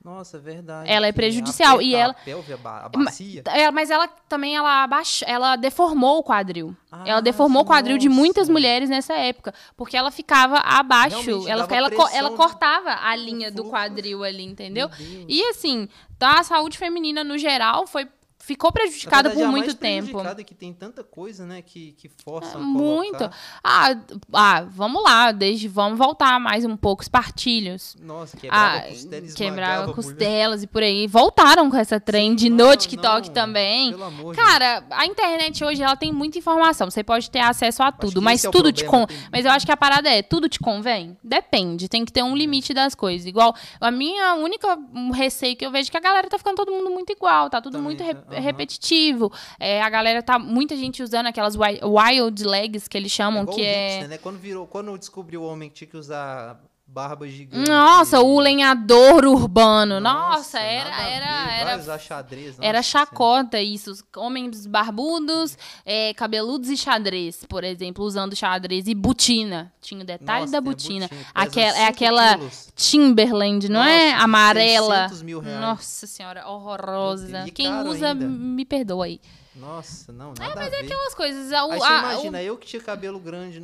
Nossa, 0.05 0.37
é 0.37 0.39
verdade. 0.39 0.87
Ela 0.87 1.07
é 1.07 1.11
prejudicial, 1.11 1.81
e 1.81 1.95
ela- 1.95 2.11
A 2.11 2.23
pelve, 2.23 2.53
a, 2.53 2.57
ba- 2.57 2.85
a 2.85 2.89
bacia. 2.89 3.41
É, 3.47 3.71
mas 3.71 3.89
ela 3.89 4.07
também 4.07 4.55
ela 4.55 4.83
abaixa, 4.83 5.25
ela 5.25 5.55
deformou 5.55 6.19
o 6.19 6.23
quadril. 6.23 6.75
ela 7.05 7.17
Ah, 7.17 7.21
deformou 7.21 7.63
o 7.63 7.65
quadril 7.65 7.97
de 7.97 8.07
muitas 8.07 8.47
mulheres 8.47 8.87
nessa 8.87 9.15
época, 9.15 9.51
porque 9.75 9.97
ela 9.97 10.11
ficava 10.11 10.59
abaixo, 10.59 11.17
Realmente, 11.21 11.49
ela, 11.49 11.67
ela, 11.71 11.89
pressão 11.89 12.09
ela 12.15 12.29
cortava 12.37 12.91
a 13.01 13.15
linha 13.15 13.51
do 13.51 13.65
quadril 13.65 14.23
ali, 14.23 14.43
entendeu? 14.43 14.89
E 15.27 15.41
assim, 15.49 15.89
tá, 16.19 16.39
a 16.39 16.43
saúde 16.43 16.77
feminina 16.77 17.23
no 17.23 17.35
geral 17.37 17.87
foi 17.87 18.07
ficou 18.45 18.71
prejudicada 18.71 19.29
por 19.31 19.41
a 19.43 19.47
muito 19.47 19.65
mais 19.67 19.73
tempo. 19.75 20.05
prejudicada 20.09 20.41
é 20.41 20.43
que 20.43 20.53
tem 20.53 20.71
tanta 20.73 21.03
coisa, 21.03 21.45
né, 21.45 21.61
que, 21.61 21.93
que 21.93 22.07
forçam 22.23 22.61
a 22.61 22.63
Muito. 22.63 23.17
colocar. 23.17 23.35
Ah, 23.63 23.95
ah, 24.33 24.61
vamos 24.69 25.03
lá, 25.03 25.31
desde 25.31 25.67
vamos 25.67 25.97
voltar 25.97 26.39
mais 26.39 26.63
um 26.63 26.77
pouco 26.77 27.01
os 27.01 27.07
partilhos. 27.09 27.95
Nossa, 27.99 28.37
quebrava 28.37 28.77
Ah, 28.77 28.81
costela 28.89 29.25
quebrava 29.35 29.93
costelas 29.93 30.63
e 30.63 30.67
por 30.67 30.83
aí. 30.83 31.07
Voltaram 31.07 31.69
com 31.71 31.77
essa 31.77 31.99
trend 31.99 32.41
Sim, 32.41 32.49
no 32.49 32.57
não, 32.67 32.75
TikTok 32.77 33.27
não, 33.27 33.33
também. 33.33 33.91
Pelo 33.91 34.03
amor 34.03 34.35
Cara, 34.35 34.83
a 34.91 35.05
internet 35.05 35.63
hoje 35.63 35.81
ela 35.81 35.95
tem 35.95 36.11
muita 36.11 36.37
informação. 36.37 36.89
Você 36.89 37.03
pode 37.03 37.29
ter 37.31 37.39
acesso 37.39 37.81
a 37.81 37.91
tudo, 37.91 38.21
mas 38.21 38.43
é 38.45 38.51
tudo 38.51 38.71
te 38.71 38.83
problema, 38.83 39.07
con... 39.07 39.13
tem- 39.13 39.27
Mas 39.31 39.45
eu 39.45 39.51
acho 39.51 39.65
que 39.65 39.71
a 39.71 39.77
parada 39.77 40.09
é, 40.09 40.21
tudo 40.21 40.47
te 40.47 40.59
convém? 40.59 41.17
Depende, 41.23 41.89
tem 41.89 42.05
que 42.05 42.11
ter 42.13 42.23
um 42.23 42.35
limite 42.35 42.73
das 42.73 42.93
coisas. 42.93 43.25
Igual, 43.25 43.55
a 43.81 43.89
minha 43.91 44.35
única 44.35 44.77
receio 45.13 45.55
que 45.55 45.65
eu 45.65 45.71
vejo 45.71 45.89
é 45.89 45.91
que 45.91 45.97
a 45.97 46.01
galera 46.01 46.27
tá 46.29 46.37
ficando 46.37 46.57
todo 46.57 46.71
mundo 46.71 46.89
muito 46.91 47.11
igual, 47.11 47.49
tá 47.49 47.59
tudo 47.61 47.73
Também, 47.73 47.85
muito 47.85 48.03
re- 48.03 48.34
aham. 48.37 48.43
repetitivo. 48.43 49.31
É, 49.59 49.81
a 49.81 49.89
galera 49.89 50.21
tá 50.23 50.37
muita 50.39 50.75
gente 50.75 51.01
usando 51.03 51.27
aquelas 51.27 51.55
wi- 51.55 51.79
wild 51.83 52.43
legs 52.43 52.87
que 52.87 52.97
eles 52.97 53.11
chamam, 53.11 53.43
igual 53.43 53.55
que 53.55 53.61
o 53.61 53.65
é 53.65 53.87
hipster, 53.89 54.09
né? 54.09 54.17
Quando 54.17 54.37
virou, 54.39 54.67
quando 54.67 54.97
descobriu 54.97 55.41
o 55.41 55.45
homem 55.45 55.69
que 55.69 55.75
tinha 55.75 55.87
que 55.89 55.97
usar 55.97 56.59
barba 56.95 57.27
gigante. 57.27 57.69
Nossa, 57.69 58.21
o 58.21 58.39
lenhador 58.39 59.25
urbano. 59.25 59.99
Nossa, 59.99 60.37
Nossa, 60.37 60.59
era 60.59 61.01
era 61.09 61.45
ver, 61.45 61.59
era 61.83 61.99
xadrez, 61.99 62.55
Era 62.61 62.77
nossa 62.79 62.89
chacota 62.89 63.59
isso. 63.59 63.91
Homens 64.15 64.65
barbudos, 64.65 65.57
é, 65.85 66.13
cabeludos 66.13 66.69
e 66.69 66.77
xadrez, 66.77 67.43
por 67.49 67.65
exemplo, 67.65 68.05
usando 68.05 68.33
xadrez 68.33 68.87
e 68.87 68.95
botina. 68.95 69.73
Tinha 69.81 70.01
o 70.01 70.05
detalhe 70.05 70.41
Nossa, 70.41 70.53
da 70.53 70.61
botina. 70.61 71.07
botina, 71.09 71.25
Aquela, 71.35 71.77
é 71.77 71.85
aquela 71.87 72.37
quilos. 72.37 72.69
Timberland, 72.75 73.69
não 73.69 73.83
é? 73.83 74.13
Amarela. 74.13 75.09
600 75.09 75.21
mil 75.21 75.39
reais. 75.41 75.59
Nossa 75.59 76.07
senhora, 76.07 76.47
horrorosa. 76.47 77.45
Quem 77.53 77.73
usa, 77.87 78.09
ainda. 78.11 78.25
me 78.25 78.63
perdoa 78.63 79.05
aí. 79.05 79.19
Nossa, 79.53 80.11
não, 80.13 80.33
nada 80.37 80.61
a 80.65 80.69
ver. 80.69 80.77
Aquelas 80.85 81.13
coisas. 81.13 81.51
a- 81.51 81.63
Aí 81.63 81.71
a- 81.71 81.77
você 81.77 81.85
a- 81.85 81.99
imagina, 81.99 82.41
eu 82.43 82.57
que 82.57 82.67
tinha 82.67 82.81
cabelo 82.81 83.19
grande, 83.19 83.63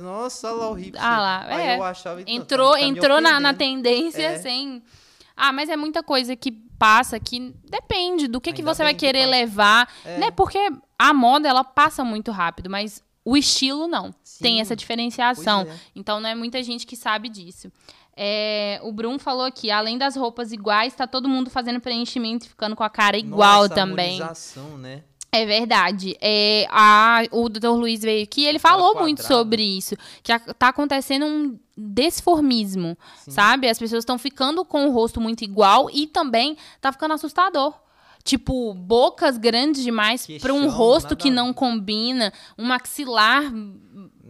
nossa, 0.00 0.48
olha 0.52 0.56
lá 0.60 0.70
o 0.70 0.74
hipster. 0.74 1.04
Ah 1.04 1.18
lá, 1.20 1.44
Aí 1.46 1.66
é. 1.68 1.76
eu 1.78 1.82
achava... 1.84 2.20
então, 2.22 2.34
entrou 2.34 2.72
tá- 2.72 2.78
tá 2.78 2.84
entrou 2.84 3.20
na, 3.20 3.40
na 3.40 3.54
tendência 3.54 4.22
É. 4.22 4.38
sem. 4.38 4.82
Ah, 5.36 5.52
mas 5.52 5.68
é 5.68 5.76
muita 5.76 6.02
coisa 6.02 6.34
que 6.34 6.50
passa 6.50 7.18
que 7.18 7.54
depende 7.64 8.26
do 8.28 8.40
que, 8.40 8.52
que 8.52 8.62
você 8.62 8.82
vai 8.82 8.94
que 8.94 9.00
querer 9.00 9.20
passa. 9.20 9.30
levar, 9.30 9.88
É. 10.04 10.18
né? 10.18 10.30
Porque 10.30 10.58
a 10.98 11.12
moda 11.14 11.48
ela 11.48 11.62
passa 11.64 12.04
muito 12.04 12.30
rápido, 12.30 12.68
mas 12.68 13.02
o 13.24 13.36
estilo 13.36 13.86
não. 13.86 14.10
Tem 14.40 14.56
Sim, 14.56 14.60
essa 14.60 14.74
diferenciação. 14.76 15.62
é. 15.62 15.76
Então 15.94 16.20
não 16.20 16.28
é 16.28 16.34
muita 16.34 16.62
gente 16.62 16.86
que 16.86 16.96
sabe 16.96 17.28
disso. 17.28 17.70
É, 18.16 18.80
o 18.82 18.90
Brum 18.90 19.16
falou 19.16 19.44
aqui, 19.44 19.70
além 19.70 19.96
das 19.96 20.16
roupas 20.16 20.50
iguais, 20.50 20.92
tá 20.92 21.06
todo 21.06 21.28
mundo 21.28 21.50
fazendo 21.50 21.78
preenchimento 21.80 22.46
e 22.46 22.48
ficando 22.48 22.74
com 22.74 22.82
a 22.82 22.90
cara 22.90 23.16
igual 23.16 23.62
Nossa, 23.62 23.74
também. 23.76 24.18
né? 24.78 25.04
É 25.30 25.44
verdade. 25.44 26.16
É, 26.20 26.66
a, 26.70 27.22
o 27.30 27.48
Dr. 27.50 27.68
Luiz 27.68 28.00
veio 28.00 28.24
aqui, 28.24 28.44
ele 28.46 28.58
falou 28.58 28.98
muito 28.98 29.22
sobre 29.22 29.62
isso. 29.62 29.94
Que 30.22 30.32
a- 30.32 30.38
tá 30.38 30.68
acontecendo 30.68 31.26
um 31.26 31.58
desformismo, 31.76 32.96
Sim. 33.24 33.30
sabe? 33.30 33.68
As 33.68 33.78
pessoas 33.78 34.00
estão 34.02 34.18
ficando 34.18 34.64
com 34.64 34.88
o 34.88 34.90
rosto 34.92 35.20
muito 35.20 35.42
igual 35.44 35.90
e 35.92 36.06
também 36.06 36.56
tá 36.80 36.90
ficando 36.92 37.12
assustador. 37.14 37.74
Tipo, 38.24 38.74
bocas 38.74 39.38
grandes 39.38 39.82
demais 39.82 40.26
para 40.40 40.52
um 40.52 40.68
rosto 40.68 41.16
que 41.16 41.30
não 41.30 41.52
combina, 41.52 42.32
um 42.58 42.64
maxilar 42.64 43.44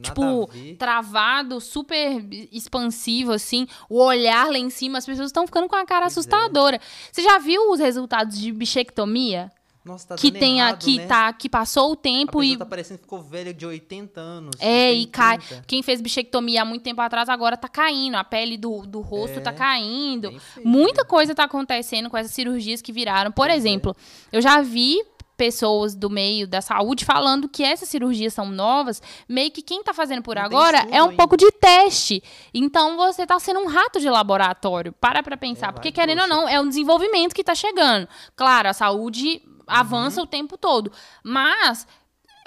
tipo, 0.03 0.49
travado, 0.79 1.61
super 1.61 2.25
expansivo, 2.53 3.33
assim, 3.33 3.67
o 3.89 3.99
olhar 4.01 4.49
lá 4.51 4.59
em 4.59 4.71
cima, 4.71 4.99
as 4.99 5.07
pessoas 5.07 5.29
estão 5.31 5.47
ficando 5.47 5.69
com 5.69 5.75
a 5.75 5.85
cara 5.85 6.03
Pois 6.03 6.13
é. 6.17 6.21
assustadora. 6.21 6.81
Você 7.11 7.23
já 7.23 7.39
viu 7.39 7.73
os 7.73 7.81
resultados 7.81 8.39
de 8.39 8.53
bichectomia? 8.53 9.51
Nossa, 9.85 10.09
tá 10.09 10.17
que 10.17 10.31
tem 10.31 10.59
errado, 10.59 10.75
aqui, 10.75 10.97
né? 10.99 11.07
tá, 11.07 11.33
que 11.33 11.49
passou 11.49 11.93
o 11.93 11.97
tempo 11.97 12.43
e 12.43 12.57
tá 12.57 12.67
parecendo 12.67 12.99
que 12.99 13.05
ficou 13.05 13.23
velha 13.23 13.55
de 13.55 13.65
80 13.65 14.21
anos. 14.21 14.51
é, 14.61 14.91
tem 14.91 15.03
e 15.03 15.07
cai. 15.07 15.39
30. 15.39 15.65
Quem 15.67 15.83
fez 15.83 16.01
bichectomia 16.01 16.63
há 16.63 16.65
muito 16.65 16.83
tempo 16.83 17.01
atrás 17.01 17.29
agora 17.29 17.57
tá 17.57 17.69
caindo, 17.69 18.17
a 18.17 18.25
pele 18.25 18.57
do, 18.59 18.87
do 18.87 19.01
rosto 19.01 19.39
É, 19.39 19.41
tá 19.41 19.53
caindo. 19.53 20.33
Muita 20.65 21.05
coisa 21.05 21.35
tá 21.35 21.45
acontecendo 21.45 22.11
com 22.11 22.17
essas 22.17 22.33
cirurgias 22.33 22.83
que 22.83 22.93
viraram. 22.93 23.33
Por 23.33 23.49
é. 23.49 23.57
exemplo, 23.57 23.97
eu 24.31 24.43
já 24.43 24.61
vi 24.61 25.03
pessoas 25.39 25.95
do 25.95 26.11
meio 26.11 26.49
da 26.49 26.61
saúde 26.61 27.05
falando 27.05 27.49
que 27.49 27.63
essas 27.63 27.89
cirurgias 27.89 28.35
são 28.35 28.51
novas, 28.51 29.01
meio 29.29 29.53
que 29.53 29.63
quem 29.63 29.85
tá 29.85 29.95
fazendo 29.95 30.21
por 30.21 30.35
Não 30.35 30.43
agora 30.43 30.79
é 30.91 31.01
um 31.01 31.07
ainda. 31.11 31.17
pouco 31.17 31.37
de 31.37 31.49
teste. 31.53 32.21
Então 32.53 32.97
você 32.97 33.25
tá 33.25 33.39
sendo 33.39 33.61
um 33.61 33.69
rato 33.69 34.01
de 34.01 34.11
laboratório. 34.11 34.93
Para 34.93 35.23
pra 35.23 35.37
pensar, 35.37 35.69
É, 35.69 35.73
porque 35.73 35.93
querendo 35.93 36.23
ou 36.23 36.27
não, 36.29 36.49
é 36.49 36.61
um 36.61 36.69
desenvolvimento 36.69 37.35
que 37.35 37.45
tá 37.45 37.55
chegando. 37.55 38.09
Claro, 38.35 38.69
a 38.69 38.73
saúde 38.73 39.41
Uhum. 39.69 39.77
avança 39.77 40.23
o 40.23 40.27
tempo 40.27 40.57
todo, 40.59 40.91
mas 41.23 41.87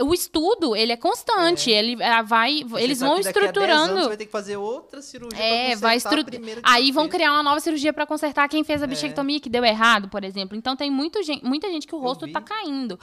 o 0.04 0.16
estudo, 0.16 0.76
ele 0.76 0.92
é 0.92 0.98
constante, 0.98 1.70
ele 1.70 2.02
ah, 2.02 2.24
vai, 2.24 2.64
Você 2.64 2.84
eles 2.84 3.00
vão 3.02 3.18
que 3.18 3.24
daqui 3.24 3.38
a 3.38 3.42
10 3.42 3.46
estruturando. 3.52 3.92
anos 3.94 4.08
vai 4.08 4.18
ter 4.18 4.26
que 4.26 4.32
fazer 4.32 4.58
outra 4.58 5.00
cirurgia 5.00 5.40
É, 5.44 5.70
pra 5.72 5.80
vai 5.90 5.98
estru... 5.98 6.24
Aí 6.64 6.92
vão 6.92 7.08
criar 7.08 7.32
uma 7.34 7.44
nova 7.44 7.60
cirurgia 7.60 7.94
pra 7.94 8.08
consertar 8.08 8.48
quem 8.50 8.62
É. 8.62 8.64
fez 8.64 8.82
a 8.82 8.88
bichectomia 8.88 9.40
que 9.40 9.50
deu 9.50 9.64
errado, 9.64 10.08
por 10.10 10.24
exemplo. 10.24 10.58
Então 10.58 10.76
tem 10.76 10.90
muito 10.90 11.22
gen- 11.22 11.42
muita 11.44 11.70
gente 11.70 11.86
que 11.86 11.94
o 11.94 12.00
rosto 12.00 12.26
vi. 12.26 12.32
tá 12.32 12.42
caindo. 12.42 13.00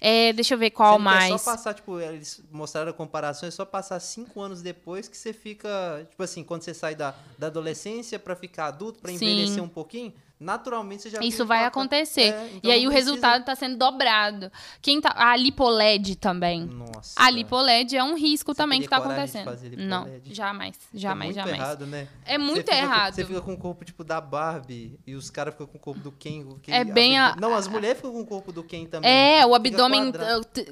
É, 0.00 0.32
deixa 0.32 0.54
eu 0.54 0.58
ver 0.58 0.70
qual 0.70 0.98
mais. 0.98 1.32
É 1.32 1.38
só 1.38 1.52
passar, 1.52 1.74
tipo, 1.74 2.00
eles 2.00 2.42
mostraram 2.50 2.90
a 2.90 2.94
comparação, 2.94 3.46
é 3.46 3.52
só 3.52 3.64
passar 3.64 4.00
cinco 4.00 4.40
anos 4.40 4.60
depois 4.60 5.06
que 5.06 5.16
você 5.16 5.32
fica, 5.32 6.04
tipo 6.10 6.20
assim, 6.22 6.42
quando 6.42 6.62
você 6.62 6.74
sai 6.74 6.96
da, 6.96 7.14
da 7.38 7.46
adolescência 7.46 8.18
pra 8.18 8.34
ficar 8.34 8.66
adulto, 8.68 8.98
pra 8.98 9.10
Sim. 9.12 9.16
envelhecer 9.16 9.62
um 9.62 9.68
pouquinho, 9.68 10.12
naturalmente 10.40 11.02
você 11.02 11.10
já 11.10 11.20
Isso 11.20 11.44
vai 11.44 11.64
a- 11.64 11.66
acontecer. 11.66 12.32
É, 12.32 12.46
então 12.54 12.60
e 12.62 12.72
aí 12.72 12.86
o 12.86 12.90
precisa- 12.90 13.10
resultado 13.12 13.44
tá 13.44 13.54
sendo 13.54 13.76
dobrado. 13.76 14.50
Quem 14.80 15.00
tá 15.00 15.12
a 15.14 15.36
lipoled 15.36 16.16
também. 16.16 16.64
Nossa. 16.64 17.12
A 17.14 17.28
lipoled 17.30 17.94
é 17.94 18.02
um 18.02 18.14
risco 18.16 18.52
Você 18.52 18.56
também 18.56 18.80
que 18.80 18.88
tá 18.88 18.98
de 18.98 19.04
acontecendo. 19.04 19.50
Não, 19.78 20.08
jamais, 20.32 20.76
É 20.94 20.98
jamais, 20.98 21.34
muito 21.36 21.44
jamais. 21.44 21.60
errado, 21.60 21.86
né? 21.86 22.08
É 22.24 22.38
muito 22.38 22.56
Você 22.56 22.62
fica 22.72 22.76
errado. 22.76 23.14
você 23.14 23.24
fica 23.26 23.40
com 23.42 23.52
o 23.52 23.58
corpo, 23.58 23.84
tipo, 23.84 24.02
da 24.02 24.20
Barbie 24.20 24.98
e 25.06 25.14
os 25.14 25.28
caras 25.28 25.52
ficam 25.52 25.66
com 25.66 25.76
o 25.76 25.80
corpo 25.80 26.00
do 26.00 26.10
Ken. 26.12 26.44
É 26.68 26.84
bem 26.84 27.18
a- 27.18 27.36
Não, 27.38 27.54
as 27.54 27.68
mulheres 27.68 27.98
ficam 27.98 28.12
com 28.12 28.20
o 28.22 28.26
corpo 28.26 28.50
do 28.50 28.64
Ken 28.64 28.86
também. 28.86 29.10
É, 29.10 29.44
o 29.46 29.54
abdômen, 29.54 30.12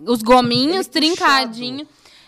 os 0.07 0.22
gominhos 0.22 0.88
Ele 0.94 1.11
puxado. 1.11 1.59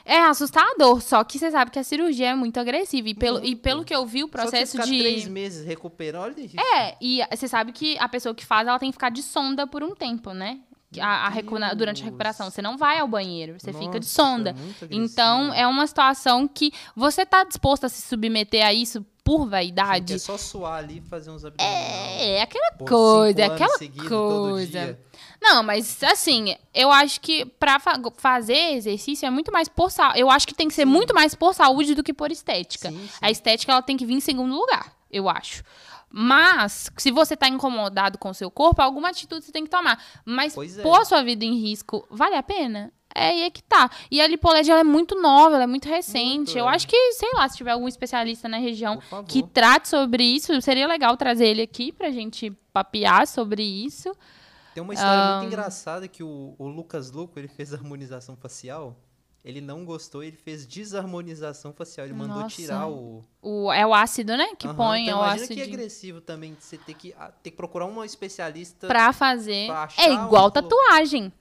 É 0.04 0.18
assustador, 0.22 1.00
só 1.00 1.22
que 1.24 1.38
você 1.38 1.50
sabe 1.50 1.70
que 1.70 1.78
a 1.78 1.84
cirurgia 1.84 2.28
é 2.30 2.34
muito 2.34 2.58
agressiva. 2.58 3.08
E 3.08 3.14
pelo, 3.14 3.44
e 3.44 3.54
pelo 3.54 3.84
que 3.84 3.94
eu 3.94 4.04
vi, 4.06 4.24
o 4.24 4.26
Só 4.26 4.30
que 4.32 4.38
você 4.38 4.50
processo 4.50 4.78
de. 4.90 4.98
três 4.98 5.28
meses 5.28 5.66
recuperando, 5.66 6.22
olha 6.24 6.40
isso. 6.40 6.58
É, 6.58 6.96
e 7.00 7.20
você 7.30 7.46
sabe 7.48 7.72
que 7.72 7.98
a 7.98 8.08
pessoa 8.08 8.34
que 8.34 8.44
faz, 8.44 8.66
ela 8.66 8.78
tem 8.78 8.90
que 8.90 8.94
ficar 8.94 9.10
de 9.10 9.22
sonda 9.22 9.66
por 9.66 9.82
um 9.82 9.94
tempo, 9.94 10.32
né? 10.32 10.60
A, 11.00 11.26
a 11.26 11.28
recu- 11.28 11.54
durante 11.76 12.02
a 12.02 12.04
recuperação. 12.06 12.50
Você 12.50 12.60
não 12.60 12.76
vai 12.76 12.98
ao 12.98 13.06
banheiro, 13.06 13.54
você 13.60 13.72
fica 13.72 14.00
de 14.00 14.06
Nossa, 14.06 14.22
sonda. 14.22 14.50
agressivo. 14.50 14.86
Então, 14.90 15.54
é 15.54 15.64
uma 15.66 15.86
situação 15.86 16.48
que 16.48 16.72
você 16.96 17.24
tá 17.24 17.44
disposto 17.44 17.84
a 17.84 17.88
se 17.88 18.02
submeter 18.02 18.66
a 18.66 18.72
isso 18.74 19.06
por 19.22 19.48
vaidade? 19.48 20.14
É 20.14 20.18
só 20.18 20.36
suar 20.36 20.78
ali 20.78 20.98
e 20.98 21.00
fazer 21.02 21.30
uns 21.30 21.44
abdominais. 21.44 21.76
É, 22.20 22.38
é 22.38 22.42
aquela 22.42 22.72
Pô, 22.72 22.84
coisa, 22.86 23.40
é 23.40 23.44
aquela 23.44 23.78
coisa. 24.08 24.98
Não, 25.42 25.62
mas 25.62 26.02
assim, 26.02 26.54
eu 26.74 26.90
acho 26.90 27.20
que 27.20 27.44
pra 27.44 27.78
fa- 27.78 27.98
fazer 28.18 28.74
exercício 28.74 29.26
é 29.26 29.30
muito 29.30 29.50
mais 29.50 29.68
por 29.68 29.90
saúde. 29.90 30.20
Eu 30.20 30.30
acho 30.30 30.46
que 30.46 30.54
tem 30.54 30.68
que 30.68 30.74
ser 30.74 30.84
muito 30.84 31.14
mais 31.14 31.34
por 31.34 31.54
saúde 31.54 31.94
do 31.94 32.02
que 32.02 32.12
por 32.12 32.30
estética. 32.30 32.90
Sim, 32.90 32.98
sim. 33.08 33.18
A 33.22 33.30
estética 33.30 33.72
ela 33.72 33.82
tem 33.82 33.96
que 33.96 34.04
vir 34.04 34.14
em 34.14 34.20
segundo 34.20 34.54
lugar, 34.54 34.92
eu 35.10 35.28
acho. 35.28 35.62
Mas, 36.12 36.90
se 36.98 37.10
você 37.10 37.36
tá 37.36 37.48
incomodado 37.48 38.18
com 38.18 38.30
o 38.30 38.34
seu 38.34 38.50
corpo, 38.50 38.82
alguma 38.82 39.08
atitude 39.10 39.44
você 39.44 39.52
tem 39.52 39.64
que 39.64 39.70
tomar. 39.70 40.02
Mas 40.24 40.54
Pois 40.54 40.76
é. 40.76 40.82
pôr 40.82 41.00
a 41.00 41.04
sua 41.04 41.22
vida 41.22 41.44
em 41.44 41.54
risco, 41.54 42.06
vale 42.10 42.34
a 42.34 42.42
pena? 42.42 42.92
É 43.14 43.28
aí 43.28 43.42
é 43.42 43.50
que 43.50 43.62
tá. 43.62 43.90
E 44.10 44.20
a 44.20 44.26
lipoled 44.26 44.68
ela 44.70 44.80
é 44.80 44.84
muito 44.84 45.20
nova, 45.20 45.54
ela 45.56 45.64
é 45.64 45.66
muito 45.66 45.88
recente. 45.88 46.36
Muito, 46.54 46.58
eu 46.58 46.68
é. 46.68 46.74
acho 46.74 46.86
que, 46.86 47.12
sei 47.12 47.30
lá, 47.34 47.48
se 47.48 47.56
tiver 47.56 47.70
algum 47.72 47.88
especialista 47.88 48.48
na 48.48 48.58
região 48.58 49.00
que 49.26 49.42
trate 49.42 49.88
sobre 49.88 50.22
isso, 50.22 50.60
seria 50.60 50.86
legal 50.86 51.16
trazer 51.16 51.46
ele 51.48 51.62
aqui 51.62 51.90
pra 51.92 52.10
gente 52.10 52.50
papear 52.72 53.26
sobre 53.26 53.62
isso. 53.62 54.12
Tem 54.74 54.82
uma 54.82 54.94
história 54.94 55.20
Ah. 55.20 55.36
muito 55.38 55.48
engraçada 55.48 56.06
que 56.08 56.22
o, 56.22 56.54
o 56.58 56.66
Lucas 56.68 57.10
Luco, 57.10 57.38
ele 57.38 57.48
fez 57.48 57.72
a 57.72 57.76
harmonização 57.76 58.36
facial. 58.36 58.96
Ele 59.42 59.60
não 59.62 59.86
gostou, 59.86 60.22
ele 60.22 60.36
fez 60.36 60.66
desarmonização 60.66 61.72
facial. 61.72 62.06
Ele 62.06 62.12
mandou 62.14 62.40
Nossa. 62.42 62.54
tirar 62.54 62.86
o. 62.88 63.24
O, 63.40 63.72
é 63.72 63.86
o 63.86 63.94
ácido, 63.94 64.36
né? 64.36 64.54
Que 64.58 64.66
Aham, 64.66 64.76
põe 64.76 65.02
então 65.04 65.14
é 65.18 65.20
o 65.20 65.24
imagina 65.24 65.44
ácido 65.44 65.54
que 65.54 65.62
agressivo 65.62 66.20
também. 66.20 66.54
Você 66.60 66.76
ter 66.76 66.92
que, 66.94 67.14
ah, 67.18 67.32
ter 67.42 67.50
que 67.50 67.56
procurar 67.56 67.86
uma 67.86 68.04
especialista. 68.04 68.86
pra 68.86 69.12
fazer. 69.14 69.66
pra 69.68 69.88
É 69.98 70.12
igual 70.12 70.48
um- 70.48 70.50
tatuagem. 70.50 71.32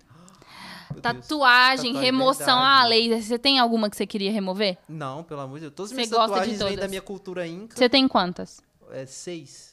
Tatuagem, 1.02 1.22
Tatuagem, 1.22 1.94
remoção 1.98 2.58
a 2.60 2.84
laser. 2.86 3.22
Você 3.22 3.38
tem 3.38 3.60
alguma 3.60 3.90
que 3.90 3.96
você 3.98 4.08
queria 4.08 4.32
remover? 4.32 4.78
Não, 4.88 5.24
pelo 5.24 5.42
amor 5.42 5.56
de 5.60 5.66
Deus. 5.66 5.74
Todas 5.76 5.92
as 5.92 5.96
Você 5.96 5.96
minhas 5.96 6.10
gosta 6.10 6.26
de 6.28 6.34
tatuagens 6.52 6.64
vêm 6.64 6.78
da 6.78 6.88
minha 6.88 7.02
cultura 7.02 7.46
inca. 7.48 7.76
Você 7.78 7.88
tem 7.90 8.08
quantas? 8.08 8.62
É 8.92 9.06
seis. 9.06 9.69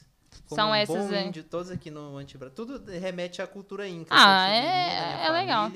Como 0.47 0.61
São 0.61 0.69
um 0.71 0.75
essas, 0.75 1.07
bom 1.07 1.13
é. 1.13 1.25
índio, 1.27 1.43
todos 1.43 1.69
aqui 1.71 1.91
no 1.91 2.17
antebraço. 2.17 2.55
Tudo 2.55 2.81
remete 2.89 3.41
à 3.41 3.47
cultura 3.47 3.87
inca. 3.87 4.07
Ah, 4.15 4.47
essa 4.47 4.65
é- 4.67 5.15
minha 5.15 5.25
é 5.27 5.29
legal. 5.31 5.71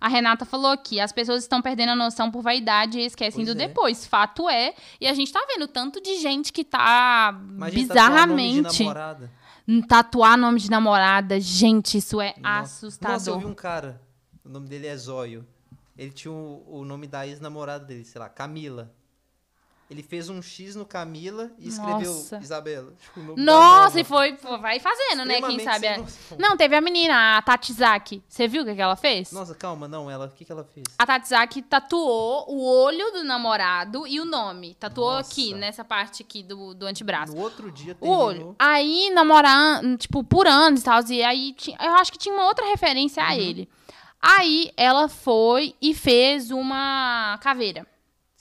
A 0.00 0.08
Renata 0.08 0.44
falou 0.44 0.70
aqui, 0.70 1.00
as 1.00 1.12
pessoas 1.12 1.42
estão 1.42 1.62
perdendo 1.62 1.90
a 1.92 1.96
noção 1.96 2.30
por 2.30 2.42
vaidade 2.42 2.98
e 2.98 3.06
esquecem 3.06 3.44
Pois 3.44 3.56
do 3.56 3.62
é. 3.62 3.66
depois. 3.66 4.06
Fato 4.06 4.48
é. 4.50 4.74
E 5.00 5.06
a 5.06 5.14
gente 5.14 5.32
tá 5.32 5.42
vendo 5.48 5.66
tanto 5.66 6.02
de 6.02 6.18
gente 6.20 6.52
que 6.52 6.62
tá 6.62 7.30
Imagina 7.32 7.88
tatuar 7.94 8.26
nome 8.26 8.52
de 8.52 8.60
bizarramente 8.60 8.78
namorada. 8.84 9.30
tatuar 9.88 10.36
nome 10.36 10.60
de 10.60 10.70
namorada. 10.70 11.40
Gente, 11.40 11.96
isso 11.96 12.20
é 12.20 12.34
Nossa. 12.38 12.60
assustador. 12.60 13.14
Nossa, 13.14 13.30
eu 13.30 13.38
vi 13.38 13.46
um 13.46 13.54
cara. 13.54 14.02
O 14.44 14.48
nome 14.50 14.68
dele 14.68 14.86
é 14.86 14.96
Zóio. 14.96 15.46
Ele 15.96 16.10
tinha 16.10 16.32
o, 16.32 16.62
o 16.80 16.84
nome 16.84 17.06
da 17.06 17.26
ex-namorada 17.26 17.84
dele, 17.86 18.04
sei 18.04 18.20
lá, 18.20 18.28
Camila. 18.28 18.92
Ele 19.90 20.02
fez 20.02 20.30
um 20.30 20.40
X 20.40 20.74
no 20.74 20.86
Camila 20.86 21.50
e 21.58 21.68
escreveu 21.68 22.10
Nossa. 22.12 22.38
Isabela. 22.42 22.94
Tipo, 22.98 23.20
o 23.20 23.22
nome 23.22 23.36
da 23.36 23.42
Nossa, 23.44 24.00
e 24.00 24.04
foi, 24.04 24.34
foi- 24.38 24.58
vai 24.58 24.80
fazendo, 24.80 25.26
né? 25.26 25.40
Quem 25.40 25.56
Extremamente 25.56 25.64
sabe. 25.64 25.78
sem 25.80 25.88
é- 25.88 25.98
noção. 25.98 26.38
Não, 26.40 26.56
teve 26.56 26.74
a 26.74 26.80
menina, 26.80 27.36
a 27.36 27.42
Tatizaki. 27.42 28.22
Você 28.26 28.48
viu 28.48 28.62
o 28.62 28.64
que, 28.64 28.74
que 28.74 28.80
ela 28.80 28.96
fez? 28.96 29.30
Nossa, 29.30 29.54
calma, 29.54 29.86
não, 29.86 30.10
ela, 30.10 30.24
o 30.26 30.30
que, 30.30 30.42
que 30.44 30.50
ela 30.50 30.64
fez? 30.64 30.84
A 30.98 31.04
Tatizaki 31.06 31.60
tatuou 31.60 32.46
o 32.48 32.64
olho 32.82 33.12
do 33.12 33.24
namorado 33.24 34.06
e 34.06 34.18
o 34.20 34.24
nome. 34.24 34.74
Tatuou 34.74 35.12
Nossa. 35.12 35.30
aqui, 35.30 35.52
nessa 35.52 35.84
parte 35.84 36.22
aqui 36.22 36.42
do, 36.42 36.72
do 36.74 36.86
antebraço. 36.86 37.34
No 37.34 37.42
outro 37.42 37.70
dia 37.70 37.92
O 37.92 37.96
terminou. 37.96 38.24
olho. 38.24 38.56
Aí, 38.58 39.10
namorando, 39.14 39.98
tipo, 39.98 40.24
por 40.24 40.46
anos 40.46 40.80
e 40.80 40.84
tal. 40.84 41.02
E 41.10 41.22
aí, 41.22 41.52
ti- 41.52 41.76
eu 41.78 41.92
acho 41.96 42.10
que 42.10 42.18
tinha 42.18 42.34
uma 42.34 42.46
outra 42.46 42.64
referência 42.66 43.22
Uhum. 43.22 43.28
a 43.28 43.36
ele. 43.36 43.68
Aí, 44.20 44.70
ela 44.78 45.08
foi 45.10 45.74
e 45.80 45.92
fez 45.92 46.50
uma 46.50 47.38
caveira. 47.42 47.86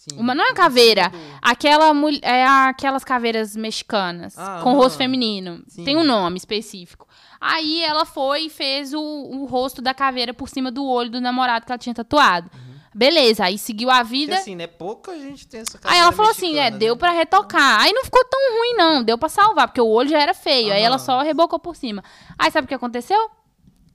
Sim, 0.09 0.17
Uma, 0.19 0.35
não 0.35 0.43
é 0.45 0.49
em 0.49 0.53
caveira. 0.53 1.07
do- 1.09 1.17
Aquela, 1.41 1.85
é 2.21 2.45
aquelas 2.45 3.03
caveiras 3.05 3.55
mexicanas, 3.55 4.37
Ah, 4.37 4.59
com 4.61 4.73
rosto 4.73 4.97
feminino. 4.97 5.63
Sim. 5.67 5.85
Tem 5.85 5.95
um 5.95 6.03
nome 6.03 6.37
específico. 6.37 7.07
Aí, 7.39 7.81
ela 7.83 8.03
foi 8.05 8.43
e 8.47 8.49
fez 8.49 8.93
o, 8.93 8.99
o 9.01 9.45
rosto 9.45 9.81
da 9.81 9.93
caveira 9.93 10.33
por 10.33 10.49
cima 10.49 10.69
do 10.71 10.85
olho 10.85 11.09
do 11.09 11.21
namorado 11.21 11.65
que 11.65 11.71
ela 11.71 11.77
tinha 11.79 11.95
tatuado. 11.95 12.49
Uhum. 12.53 12.73
Beleza, 12.95 13.45
aí 13.45 13.57
seguiu 13.57 13.89
a 13.89 13.99
Porque 13.99 14.09
vida. 14.09 14.35
assim, 14.35 14.55
né? 14.55 14.67
Pouca 14.67 15.17
gente 15.17 15.47
tem 15.47 15.61
essa 15.61 15.79
Aí 15.85 15.97
ela 15.97 16.11
falou 16.11 16.31
assim, 16.31 16.51
é, 16.57 16.69
mexicana, 16.69 16.77
deu 16.77 16.93
né? 16.95 16.99
pra 16.99 17.11
retocar. 17.11 17.79
Aí 17.81 17.91
não 17.93 18.03
ficou 18.03 18.23
tão 18.25 18.57
ruim, 18.57 18.73
não. 18.75 19.03
Deu 19.03 19.17
pra 19.17 19.29
salvar, 19.29 19.67
porque 19.67 19.81
o 19.81 19.87
olho 19.87 20.09
já 20.09 20.19
era 20.19 20.33
feio. 20.33 20.71
Aí 20.73 20.79
Aham. 20.81 20.85
ela 20.85 20.99
só 20.99 21.21
rebocou 21.21 21.57
por 21.59 21.75
cima. 21.75 22.03
Aí 22.37 22.51
sabe 22.51 22.65
o 22.65 22.67
que 22.67 22.73
aconteceu? 22.75 23.29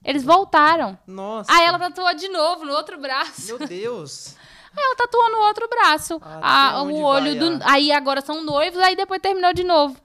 Eles 0.03 0.23
voltaram. 0.23 0.97
Nossa. 1.07 1.51
Aí 1.51 1.65
ela 1.65 1.77
tatuou 1.77 2.13
de 2.15 2.27
novo 2.29 2.65
no 2.65 2.73
outro 2.73 2.99
braço. 2.99 3.45
Meu 3.47 3.59
Deus. 3.67 4.35
Ela 4.79 4.95
tatuou 4.95 5.31
no 5.31 5.37
outro 5.39 5.67
braço. 5.69 6.15
Até 6.15 6.39
a- 6.41 6.81
onde 6.81 6.93
o 6.93 7.01
olho 7.03 7.39
do. 7.39 7.59
Aí 7.63 7.91
agora 7.91 8.21
são 8.21 8.43
noivos, 8.43 8.79
aí 8.79 8.95
depois 8.95 9.21
terminou 9.21 9.53
de 9.53 9.63
novo. 9.63 9.95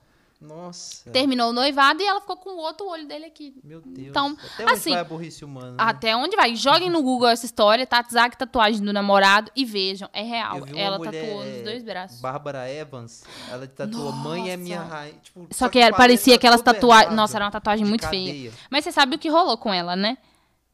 Nossa. 0.41 1.11
Terminou 1.11 1.49
o 1.49 1.53
noivado 1.55 2.03
e 2.03 2.07
ela 2.07 2.21
ficou 2.21 2.37
com 2.37 2.51
o 2.51 2.59
outro 2.59 2.87
olho 2.87 3.07
dele 3.07 3.25
aqui. 3.25 3.55
Meu 3.65 3.81
Deus. 3.81 4.09
Então, 4.09 4.37
Até 4.55 4.65
onde 4.65 4.73
assim, 4.75 4.91
vai 4.91 5.01
a 5.01 5.05
burrice 5.05 5.43
humana? 5.43 5.71
né? 5.71 5.77
Até 5.79 6.15
onde 6.15 6.37
vai? 6.37 6.55
Joguem 6.55 6.91
no 6.91 7.03
Google 7.03 7.29
essa 7.29 7.47
história, 7.47 7.87
Tatzaki 7.87 8.37
tatuagem 8.37 8.83
do 8.85 8.93
namorado 8.93 9.51
e 9.57 9.65
vejam. 9.65 10.07
É 10.13 10.23
real. 10.23 10.59
Ela 10.77 10.99
tatuou 10.99 11.45
nos 11.45 11.61
é, 11.61 11.63
dois 11.63 11.83
braços. 11.83 12.21
Bárbara 12.21 12.69
Evans, 12.71 13.25
ela 13.51 13.67
tatuou 13.67 14.13
Mãe 14.13 14.51
é 14.51 14.57
minha 14.59 14.81
Nossa. 14.81 14.95
rainha. 14.95 15.15
Tipo, 15.23 15.47
Só 15.51 15.69
que 15.71 15.79
era- 15.79 15.95
o 15.95 15.97
parecia 15.97 16.39
tá 16.39 16.51
todo 16.51 16.63
tatuagens. 16.63 17.15
Nossa, 17.15 17.39
era 17.39 17.45
uma 17.47 17.51
tatuagem 17.51 17.87
muito 17.87 18.03
cadeia. 18.03 18.31
feia. 18.33 18.53
Mas 18.69 18.85
você 18.85 18.93
sabe 18.93 19.17
o 19.17 19.19
que 19.19 19.31
rolou 19.31 19.57
com 19.57 19.73
ela, 19.73 19.97
né? 19.97 20.19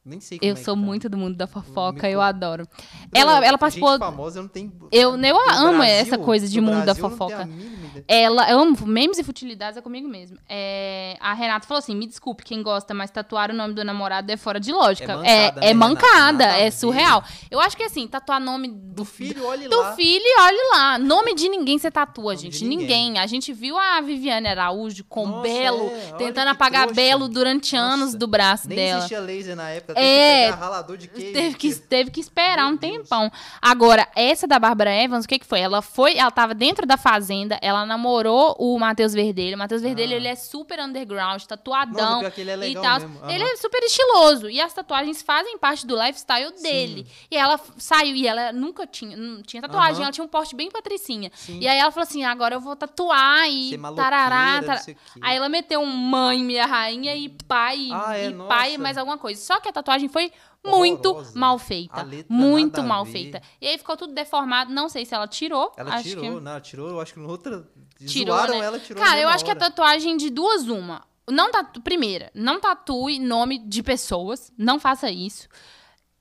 Nem 0.03 0.19
sei 0.19 0.39
como 0.39 0.51
Eu 0.51 0.55
é 0.55 0.57
sou 0.57 0.75
tá. 0.75 0.81
muito 0.81 1.09
do 1.11 1.19
mundo 1.19 1.37
da 1.37 1.47
fofoca, 1.47 2.09
eu 2.09 2.19
conta. 2.21 2.29
adoro. 2.29 2.69
Ela, 3.15 3.33
ela 3.37 3.45
gente 3.51 3.59
participou. 3.59 3.99
famosa, 3.99 4.39
eu 4.39 4.43
não 4.45 4.49
tenho... 4.49 4.73
Eu- 4.91 5.11
eu 5.11 5.19
do 5.19 5.27
amo 5.51 5.79
Brasil, 5.79 5.95
essa 5.95 6.17
coisa 6.19 6.49
de 6.49 6.59
do 6.59 6.63
mundo 6.63 6.85
da 6.87 6.95
Brasil, 6.95 7.05
eu 7.05 7.11
não 7.11 7.17
tenho 7.19 7.33
a 7.35 7.39
fofoca. 7.45 8.03
Ela, 8.09 8.51
eu 8.51 8.59
amo 8.61 8.77
memes 8.87 9.19
e 9.19 9.23
futilidades, 9.25 9.77
é 9.77 9.83
comigo 9.83 10.09
mesmo. 10.09 10.39
É, 10.49 11.17
a 11.21 11.35
Renata 11.35 11.67
falou 11.67 11.81
assim: 11.81 11.95
me 11.95 12.07
desculpe 12.07 12.45
quem 12.45 12.63
gosta, 12.63 12.95
mas 12.95 13.11
tatuar 13.11 13.51
o 13.51 13.55
nome 13.55 13.75
do 13.75 13.85
namorado 13.85 14.31
é 14.33 14.37
fora 14.37 14.59
de 14.59 14.73
lógica. 14.73 15.13
É 15.13 15.15
É, 15.15 15.45
mancada, 15.51 15.61
é 15.61 15.69
né, 15.69 15.75
mancada, 15.75 16.45
Renata? 16.45 16.61
É 16.63 16.71
surreal. 16.71 17.25
Eu 17.51 17.61
acho 17.61 17.77
que 17.77 17.83
assim, 17.83 18.07
tatuar 18.09 18.41
nome 18.41 18.69
Do 18.69 19.05
filho, 19.05 19.45
olhe 19.45 19.69
do 19.69 19.77
lá. 19.79 19.93
filho, 19.95 20.25
olha 20.39 20.71
lá. 20.73 20.99
Nome 20.99 21.35
de 21.35 21.49
ninguém 21.49 21.79
você 21.79 21.91
tatua, 21.91 22.33
Nome 22.35 22.39
gente. 22.39 22.65
ninguém. 22.65 23.11
Ninguém. 23.11 23.19
A 23.19 23.27
gente 23.27 23.53
viu 23.53 23.77
a 23.77 24.01
Viviane 24.01 24.49
Araújo 24.49 25.05
com 25.05 25.27
Nossa, 25.27 25.43
Belo, 25.43 25.91
é, 25.91 26.13
tentando 26.17 26.49
apagar 26.49 26.85
trouxa. 26.87 26.95
Belo 27.03 27.29
durante 27.29 27.77
anos 27.77 28.07
Nossa, 28.07 28.19
do 28.19 28.27
braço 28.27 28.67
Nem 28.69 28.77
dela. 28.77 28.99
existia 28.99 29.21
laser 29.21 29.57
na 29.57 29.69
época, 29.71 29.89
teve 29.94 30.07
É, 30.07 30.50
ralador 30.50 30.96
de 30.96 31.09
queijo. 31.09 31.33
Teve 31.33 31.55
que, 31.57 31.74
teve 31.74 32.11
que 32.11 32.20
esperar 32.20 32.64
Meu 32.64 32.74
um 32.74 32.76
Deus. 32.76 32.92
tempão. 33.03 33.31
Agora, 33.61 34.07
essa 34.14 34.46
da 34.46 34.59
Bárbara 34.59 34.90
Evans, 34.94 35.24
o 35.24 35.29
que, 35.29 35.38
que 35.38 35.46
foi? 35.46 35.61
Ela 35.61 35.83
foi, 35.83 36.16
ela 36.16 36.31
tava 36.31 36.55
dentro 36.55 36.87
da 36.87 36.96
fazenda, 36.96 37.59
ela 37.62 37.85
namorou 37.87 38.55
o 38.59 38.79
Matheus 38.79 39.12
Verdelho. 39.12 39.57
O 39.57 39.59
Matheus 39.59 39.83
Verdelho, 39.83 40.12
Ah. 40.12 40.16
ele 40.16 40.29
é 40.29 40.35
super 40.35 40.79
underground, 40.81 41.35
Nossa, 41.35 41.46
tatuadão. 41.48 42.31
que 42.31 42.40
ele 42.40 42.50
é 42.50 42.55
e 42.55 42.57
legal 42.57 42.83
tal. 42.83 43.00
mesmo. 43.00 43.31
Ele 43.31 43.44
é 43.44 43.57
super 43.57 43.83
estiloso. 43.83 44.48
E 44.50 44.61
as 44.61 44.72
tatuagens 44.72 45.22
fazem 45.22 45.59
parte 45.59 45.87
do 45.87 45.94
lifestyle 45.96 46.53
dele. 46.62 47.07
E 47.31 47.37
ela 47.37 47.59
saiu, 47.79 48.14
e 48.16 48.26
ela 48.26 48.53
nunca 48.53 48.87
tinha, 48.87 49.16
não 49.16 49.42
tinha 49.42 49.62
tatuagem, 49.62 49.96
Aham. 49.96 50.03
ela 50.05 50.12
tinha 50.12 50.24
um 50.24 50.29
porte 50.29 50.55
bem 50.55 50.70
patricinha. 50.70 51.31
Sim. 51.35 51.59
E 51.61 51.68
aí 51.68 51.79
ela 51.79 51.90
falou 51.90 52.05
assim: 52.07 52.24
agora 52.24 52.55
eu 52.55 52.61
vou 52.61 52.74
tatuar 52.76 53.48
e 53.48 53.76
tarará, 53.96 54.61
tarará. 54.62 54.83
Aí 55.20 55.37
ela 55.37 55.48
meteu 55.48 55.81
um 55.81 55.87
mãe, 55.87 56.42
minha 56.42 56.66
rainha, 56.66 57.14
e 57.14 57.29
pai, 57.29 57.88
Ah, 57.92 58.16
é? 58.16 58.29
e 58.29 58.33
pai, 58.35 58.70
Nossa. 58.70 58.83
mais 58.83 58.98
alguma 58.98 59.18
coisa. 59.18 59.40
Só 59.40 59.61
que 59.61 59.68
a 59.68 59.72
tatuagem 59.83 60.09
foi 60.09 60.33
muito 60.64 61.11
Horrorosa. 61.11 61.38
mal 61.38 61.59
feita. 61.59 62.07
Muito 62.29 62.83
mal 62.83 63.05
feita. 63.05 63.43
E 63.61 63.66
aí 63.66 63.79
ficou 63.79 63.97
tudo 63.97 64.12
deformado. 64.12 64.73
Não 64.73 64.88
sei 64.88 65.05
se 65.05 65.14
ela 65.14 65.27
tirou. 65.27 65.73
Ela 65.77 65.95
acho 65.95 66.09
tirou, 66.09 66.25
que... 66.25 66.31
não, 66.31 66.51
ela 66.51 66.61
tirou, 66.61 66.88
eu 66.88 67.01
acho 67.01 67.14
que 67.14 67.21
no 67.21 67.29
outra. 67.29 67.66
Tirou, 68.07 68.37
zoaram 68.37 68.59
né? 68.59 68.64
ela, 68.64 68.79
tirou. 68.79 69.03
Cara, 69.03 69.21
eu 69.21 69.29
acho 69.29 69.45
que 69.45 69.51
a 69.51 69.55
hora. 69.55 69.61
tatuagem 69.61 70.16
de 70.16 70.31
duas, 70.31 70.69
uma. 70.69 71.03
Não 71.29 71.51
tatu... 71.51 71.81
Primeira, 71.81 72.31
não 72.35 72.61
tatue 72.61 73.19
nome 73.19 73.59
de 73.59 73.83
pessoas. 73.83 74.53
Não 74.57 74.79
faça 74.81 75.11
isso. 75.11 75.49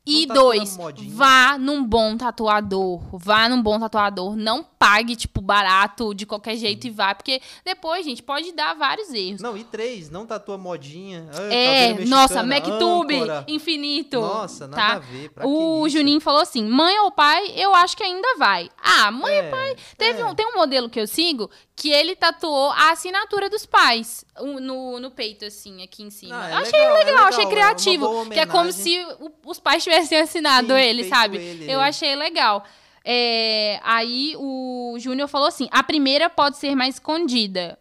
E 0.09 0.27
tatua 0.27 0.43
dois, 0.43 0.77
vá 1.09 1.57
num 1.57 1.83
bom 1.83 2.17
tatuador. 2.17 3.01
Vá 3.13 3.47
num 3.49 3.61
bom 3.61 3.79
tatuador. 3.79 4.35
Não 4.35 4.63
pague, 4.63 5.15
tipo, 5.15 5.41
barato 5.41 6.13
de 6.13 6.25
qualquer 6.25 6.55
jeito 6.55 6.87
e 6.87 6.89
vá. 6.89 7.13
Porque 7.13 7.41
depois, 7.65 8.05
gente, 8.05 8.23
pode 8.23 8.51
dar 8.53 8.73
vários 8.75 9.13
erros. 9.13 9.41
Não, 9.41 9.55
e 9.57 9.63
três, 9.63 10.09
não 10.09 10.25
tatua 10.25 10.57
modinha. 10.57 11.29
Ai, 11.33 11.53
É, 11.53 11.89
cabelo 11.91 12.09
nossa, 12.09 12.43
mexicana, 12.43 12.75
MacTube, 12.79 13.15
âncora. 13.15 13.45
infinito. 13.47 14.19
Nossa, 14.21 14.67
nada 14.67 14.81
tá? 14.81 14.93
a 14.95 14.99
ver. 14.99 15.29
Pra 15.29 15.47
O? 15.47 15.87
Juninho 15.89 16.19
falou 16.21 16.41
assim: 16.41 16.63
mãe 16.67 16.97
ou 16.99 17.11
pai, 17.11 17.51
eu 17.55 17.73
acho 17.75 17.95
que 17.95 18.03
ainda 18.03 18.35
vai. 18.37 18.69
Ah, 18.81 19.11
mãe 19.11 19.33
É, 19.35 19.43
ou 19.45 19.51
pai. 19.51 19.75
Teve 19.97 20.21
é. 20.21 20.25
um, 20.25 20.33
tem 20.33 20.45
um 20.47 20.55
modelo 20.55 20.89
que 20.89 20.99
eu 20.99 21.07
sigo 21.07 21.49
que 21.79 21.89
ele 21.89 22.13
tatuou 22.13 22.71
a 22.71 22.91
assinatura 22.91 23.49
dos 23.49 23.65
pais 23.65 24.25
no, 24.37 24.99
no 24.99 25.09
peito, 25.09 25.45
assim, 25.45 25.81
aqui 25.81 26.03
em 26.03 26.09
cima. 26.09 26.35
Ah, 26.43 26.49
é 26.49 26.53
eu 26.53 26.57
achei 26.57 26.79
legal, 26.79 26.93
legal, 26.93 26.97
é 26.97 27.05
achei 27.05 27.15
legal, 27.15 27.39
é 27.39 27.45
uma 27.45 27.49
criativo. 27.49 28.07
boa 28.07 28.25
que 28.29 28.39
é 28.39 28.45
como 28.45 28.71
se 28.73 28.99
o- 29.21 29.31
os 29.45 29.59
pais 29.61 29.81
tivessem 29.83 30.19
assinado 30.19 30.73
Sim, 30.73 30.79
ele, 30.79 31.03
sabe? 31.05 31.37
ele, 31.37 31.71
eu 31.71 31.79
né? 31.79 31.85
achei 31.87 32.15
legal. 32.17 32.65
É, 33.05 33.79
aí 33.81 34.33
o 34.37 34.95
Júnior 34.99 35.27
falou 35.29 35.47
assim: 35.47 35.69
a 35.71 35.81
primeira 35.81 36.29
pode 36.29 36.57
ser 36.57 36.75
mais 36.75 36.95
escondida. 36.95 37.79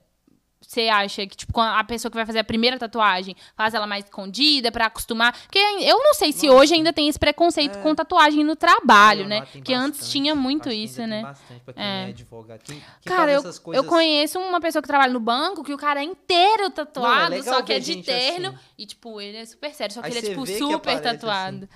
Você 0.78 0.88
acha 0.88 1.26
que, 1.26 1.36
tipo, 1.36 1.60
a 1.60 1.82
pessoa 1.82 2.08
que 2.08 2.16
vai 2.16 2.24
fazer 2.24 2.38
a 2.38 2.44
primeira 2.44 2.78
tatuagem 2.78 3.34
faz 3.56 3.74
ela 3.74 3.84
mais 3.86 4.04
escondida 4.04 4.70
pra 4.70 4.86
acostumar? 4.86 5.32
Porque 5.32 5.58
eu 5.58 5.98
não 5.98 6.14
sei 6.14 6.30
se 6.30 6.48
hoje 6.48 6.72
ainda 6.74 6.92
tem 6.92 7.08
esse 7.08 7.18
preconceito 7.18 7.78
É. 7.78 7.82
com 7.82 7.92
tatuagem 7.96 8.44
no 8.44 8.54
trabalho, 8.54 9.22
Não, 9.22 9.28
né? 9.28 9.46
Porque 9.50 9.74
antes 9.74 10.08
tinha 10.08 10.36
muito 10.36 10.68
que 10.68 10.74
isso, 10.76 11.04
né? 11.04 11.16
Tem 11.16 11.22
bastante 11.22 11.60
pra 11.64 11.74
quem 11.74 11.82
É. 11.82 12.04
é, 12.04 12.08
advogado. 12.10 12.60
Quem, 12.62 12.76
quem 12.76 12.84
Cara, 13.16 13.32
eu, 13.32 13.42
coisas... 13.42 13.62
eu 13.74 13.84
conheço 13.84 14.38
uma 14.38 14.60
pessoa 14.60 14.80
que 14.80 14.86
trabalha 14.86 15.12
no 15.12 15.18
banco 15.18 15.64
que 15.64 15.74
o 15.74 15.76
cara 15.78 16.00
é 16.00 16.04
inteiro 16.04 16.70
tatuado, 16.70 17.30
legal 17.34 17.54
só 17.56 17.62
que 17.62 17.72
é 17.72 17.80
de 17.80 17.86
gente 17.94 18.04
terno. 18.06 18.50
assim. 18.50 18.58
E, 18.78 18.86
tipo, 18.86 19.20
ele 19.20 19.38
é 19.38 19.44
super 19.44 19.74
sério, 19.74 19.92
só 19.94 20.00
que 20.00 20.06
Aí 20.06 20.12
ele 20.16 20.26
é, 20.26 20.30
tipo, 20.30 20.44
que 20.44 20.58
super 20.58 20.74
aparece 20.76 21.02
tatuado. 21.02 21.68